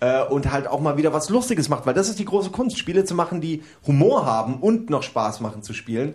äh, 0.00 0.22
und 0.24 0.50
halt 0.52 0.66
auch 0.66 0.80
mal 0.80 0.96
wieder 0.96 1.12
was 1.12 1.28
Lustiges 1.28 1.68
macht, 1.68 1.86
weil 1.86 1.94
das 1.94 2.08
ist 2.08 2.18
die 2.18 2.24
große 2.24 2.50
Kunst, 2.50 2.78
Spiele 2.78 3.04
zu 3.04 3.14
machen, 3.14 3.40
die 3.40 3.62
Humor 3.86 4.26
haben 4.26 4.56
und 4.60 4.90
noch 4.90 5.02
Spaß 5.02 5.40
machen 5.40 5.62
zu 5.62 5.72
spielen. 5.72 6.14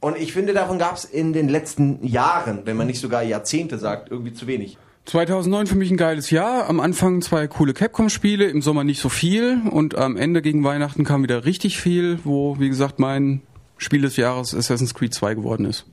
Und 0.00 0.18
ich 0.18 0.32
finde, 0.34 0.52
davon 0.52 0.78
gab 0.78 0.96
es 0.96 1.04
in 1.04 1.32
den 1.32 1.48
letzten 1.48 2.06
Jahren, 2.06 2.62
wenn 2.66 2.76
man 2.76 2.86
nicht 2.86 3.00
sogar 3.00 3.22
Jahrzehnte 3.22 3.78
sagt, 3.78 4.10
irgendwie 4.10 4.34
zu 4.34 4.46
wenig. 4.46 4.76
2009 5.06 5.66
für 5.66 5.76
mich 5.76 5.90
ein 5.90 5.96
geiles 5.96 6.30
Jahr. 6.30 6.68
Am 6.68 6.80
Anfang 6.80 7.22
zwei 7.22 7.46
coole 7.46 7.74
Capcom-Spiele, 7.74 8.46
im 8.46 8.62
Sommer 8.62 8.84
nicht 8.84 9.00
so 9.00 9.08
viel 9.08 9.62
und 9.70 9.96
am 9.96 10.16
Ende 10.16 10.42
gegen 10.42 10.64
Weihnachten 10.64 11.04
kam 11.04 11.22
wieder 11.22 11.44
richtig 11.44 11.78
viel, 11.78 12.18
wo, 12.24 12.58
wie 12.58 12.68
gesagt, 12.68 12.98
mein 12.98 13.42
Spiel 13.76 14.02
des 14.02 14.16
Jahres 14.16 14.54
Assassin's 14.54 14.94
Creed 14.94 15.14
2 15.14 15.34
geworden 15.34 15.66
ist. 15.66 15.86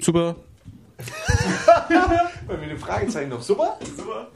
Super. 0.00 0.36
Bei 2.46 2.56
mir 2.56 2.64
eine 2.64 2.76
Fragezeichen 2.78 3.30
noch. 3.30 3.42
Super? 3.42 3.78
Super. 3.96 4.28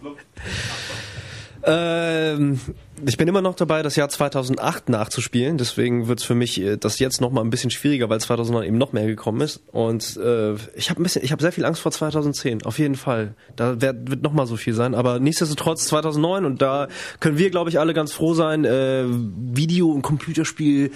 Ähm, 1.66 2.60
ich 3.06 3.16
bin 3.16 3.26
immer 3.26 3.40
noch 3.40 3.54
dabei, 3.54 3.82
das 3.82 3.96
Jahr 3.96 4.08
2008 4.08 4.88
nachzuspielen. 4.90 5.56
Deswegen 5.56 6.08
wird 6.08 6.20
es 6.20 6.24
für 6.24 6.34
mich 6.34 6.60
äh, 6.60 6.76
das 6.76 6.98
jetzt 6.98 7.20
noch 7.20 7.32
mal 7.32 7.40
ein 7.40 7.50
bisschen 7.50 7.70
schwieriger, 7.70 8.10
weil 8.10 8.20
2009 8.20 8.66
eben 8.66 8.78
noch 8.78 8.92
mehr 8.92 9.06
gekommen 9.06 9.40
ist. 9.40 9.62
Und 9.72 10.16
äh, 10.18 10.54
ich 10.74 10.90
habe 10.90 11.00
ein 11.00 11.02
bisschen, 11.02 11.24
ich 11.24 11.32
habe 11.32 11.40
sehr 11.40 11.52
viel 11.52 11.64
Angst 11.64 11.80
vor 11.80 11.90
2010. 11.90 12.64
Auf 12.64 12.78
jeden 12.78 12.96
Fall. 12.96 13.34
Da 13.56 13.80
wird, 13.80 14.10
wird 14.10 14.22
noch 14.22 14.32
mal 14.32 14.46
so 14.46 14.56
viel 14.56 14.74
sein. 14.74 14.94
Aber 14.94 15.18
nichtsdestotrotz 15.20 15.86
2009 15.86 16.44
und 16.44 16.60
da 16.60 16.88
können 17.20 17.38
wir, 17.38 17.50
glaube 17.50 17.70
ich, 17.70 17.78
alle 17.80 17.94
ganz 17.94 18.12
froh 18.12 18.34
sein. 18.34 18.64
Äh, 18.64 19.04
Video- 19.06 19.90
und 19.90 20.02
Computerspiel. 20.02 20.92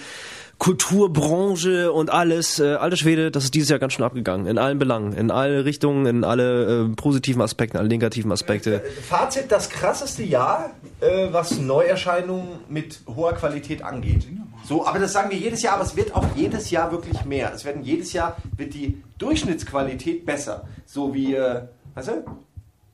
Kulturbranche 0.59 1.91
und 1.91 2.09
alles, 2.09 2.59
äh, 2.59 2.75
alte 2.75 2.97
Schwede, 2.97 3.31
das 3.31 3.45
ist 3.45 3.55
dieses 3.55 3.69
Jahr 3.69 3.79
ganz 3.79 3.93
schön 3.93 4.03
abgegangen. 4.03 4.45
In 4.45 4.57
allen 4.57 4.77
Belangen, 4.77 5.13
in 5.13 5.31
alle 5.31 5.63
Richtungen, 5.63 6.05
in 6.05 6.23
alle 6.25 6.83
äh, 6.83 6.95
positiven 6.95 7.41
Aspekte, 7.41 7.79
alle 7.79 7.87
negativen 7.87 8.29
Aspekte. 8.31 8.81
Fazit, 9.07 9.45
das 9.49 9.69
krasseste 9.69 10.23
Jahr, 10.23 10.71
äh, 10.99 11.29
was 11.31 11.57
Neuerscheinungen 11.57 12.59
mit 12.67 12.99
hoher 13.07 13.33
Qualität 13.33 13.81
angeht. 13.83 14.27
So, 14.65 14.85
aber 14.85 14.99
das 14.99 15.13
sagen 15.13 15.31
wir 15.31 15.37
jedes 15.37 15.61
Jahr, 15.61 15.75
aber 15.75 15.83
es 15.83 15.95
wird 15.95 16.13
auch 16.13 16.25
jedes 16.35 16.69
Jahr 16.69 16.91
wirklich 16.91 17.23
mehr. 17.23 17.53
Es 17.55 17.63
werden 17.63 17.81
jedes 17.81 18.11
Jahr, 18.11 18.35
wird 18.57 18.73
die 18.73 19.01
Durchschnittsqualität 19.17 20.25
besser. 20.25 20.67
So 20.85 21.13
wie, 21.13 21.35
äh, 21.35 21.61
weißt 21.95 22.09
du? 22.09 22.25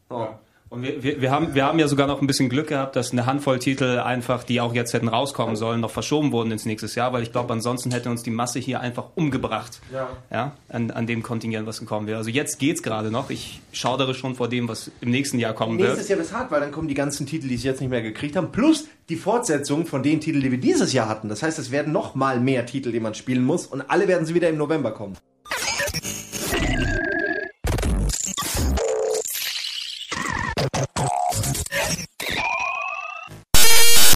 Oh. 0.10 0.28
Und 0.70 0.82
wir, 0.82 1.04
wir, 1.04 1.22
wir, 1.22 1.32
haben, 1.32 1.54
wir 1.54 1.64
haben 1.64 1.78
ja 1.78 1.88
sogar 1.88 2.08
noch 2.08 2.22
ein 2.22 2.28
bisschen 2.28 2.50
Glück 2.50 2.68
gehabt, 2.68 2.96
dass 2.96 3.12
eine 3.12 3.28
Handvoll 3.28 3.60
Titel 3.60 4.00
einfach, 4.00 4.44
die 4.44 4.60
auch 4.60 4.74
jetzt 4.74 4.94
hätten 4.94 5.08
rauskommen 5.08 5.56
sollen, 5.56 5.80
noch 5.80 5.92
verschoben 5.92 6.32
wurden 6.32 6.52
ins 6.52 6.66
nächste 6.66 6.88
Jahr, 6.88 7.14
weil 7.14 7.22
ich 7.22 7.32
glaube, 7.32 7.54
ansonsten 7.54 7.92
hätte 7.92 8.10
uns 8.10 8.24
die 8.24 8.32
Masse 8.32 8.60
hier 8.60 8.80
einfach 8.80 9.06
umgebracht. 9.14 9.80
Ja. 9.94 10.10
Ja, 10.32 10.54
an, 10.70 10.90
an 10.90 11.06
dem 11.06 11.22
Kontingent, 11.22 11.68
was 11.68 11.80
gekommen 11.80 12.08
wäre. 12.08 12.18
Also 12.18 12.32
jetzt 12.32 12.58
geht's 12.58 12.82
gerade 12.82 13.12
noch. 13.12 13.30
Ich 13.30 13.62
schaudere 13.74 14.16
schon 14.16 14.36
vor 14.36 14.50
dem, 14.50 14.68
was 14.68 14.90
im 15.02 15.12
nächsten 15.12 15.38
Jahr 15.38 15.54
kommen 15.54 15.76
Nächstes 15.76 15.98
wird. 15.98 16.10
Jahr 16.10 16.20
wird 16.20 16.34
hart, 16.34 16.52
weil 16.52 16.62
dann 16.62 16.72
kommen 16.72 16.88
die 16.88 16.96
ganzen 16.96 17.28
Titel, 17.28 17.48
die 17.48 17.58
sie 17.58 17.68
jetzt 17.68 17.80
nicht 17.80 17.92
mehr 17.92 18.02
gekriegt 18.02 18.36
haben, 18.36 18.52
plus 18.52 18.88
die 19.10 19.18
Fortsetzung 19.18 19.86
von 19.86 20.02
den 20.02 20.20
Titeln, 20.20 20.42
die 20.42 20.52
wir 20.52 20.60
dieses 20.60 20.94
Jahr 20.94 21.08
hatten. 21.08 21.30
Das 21.30 21.44
heißt, 21.44 21.60
es 21.60 21.70
werden 21.70 21.94
noch 21.94 22.16
mal 22.16 22.40
mehr 22.40 22.66
Titel, 22.66 22.92
die 22.92 23.00
man 23.00 23.14
spielen 23.14 23.46
muss 23.46 23.68
und 23.68 23.82
alle 23.82 24.08
werden 24.08 24.26
sie 24.26 24.34
wieder 24.34 24.50
im 24.50 24.58
November 24.58 24.92
kommen. 24.92 25.16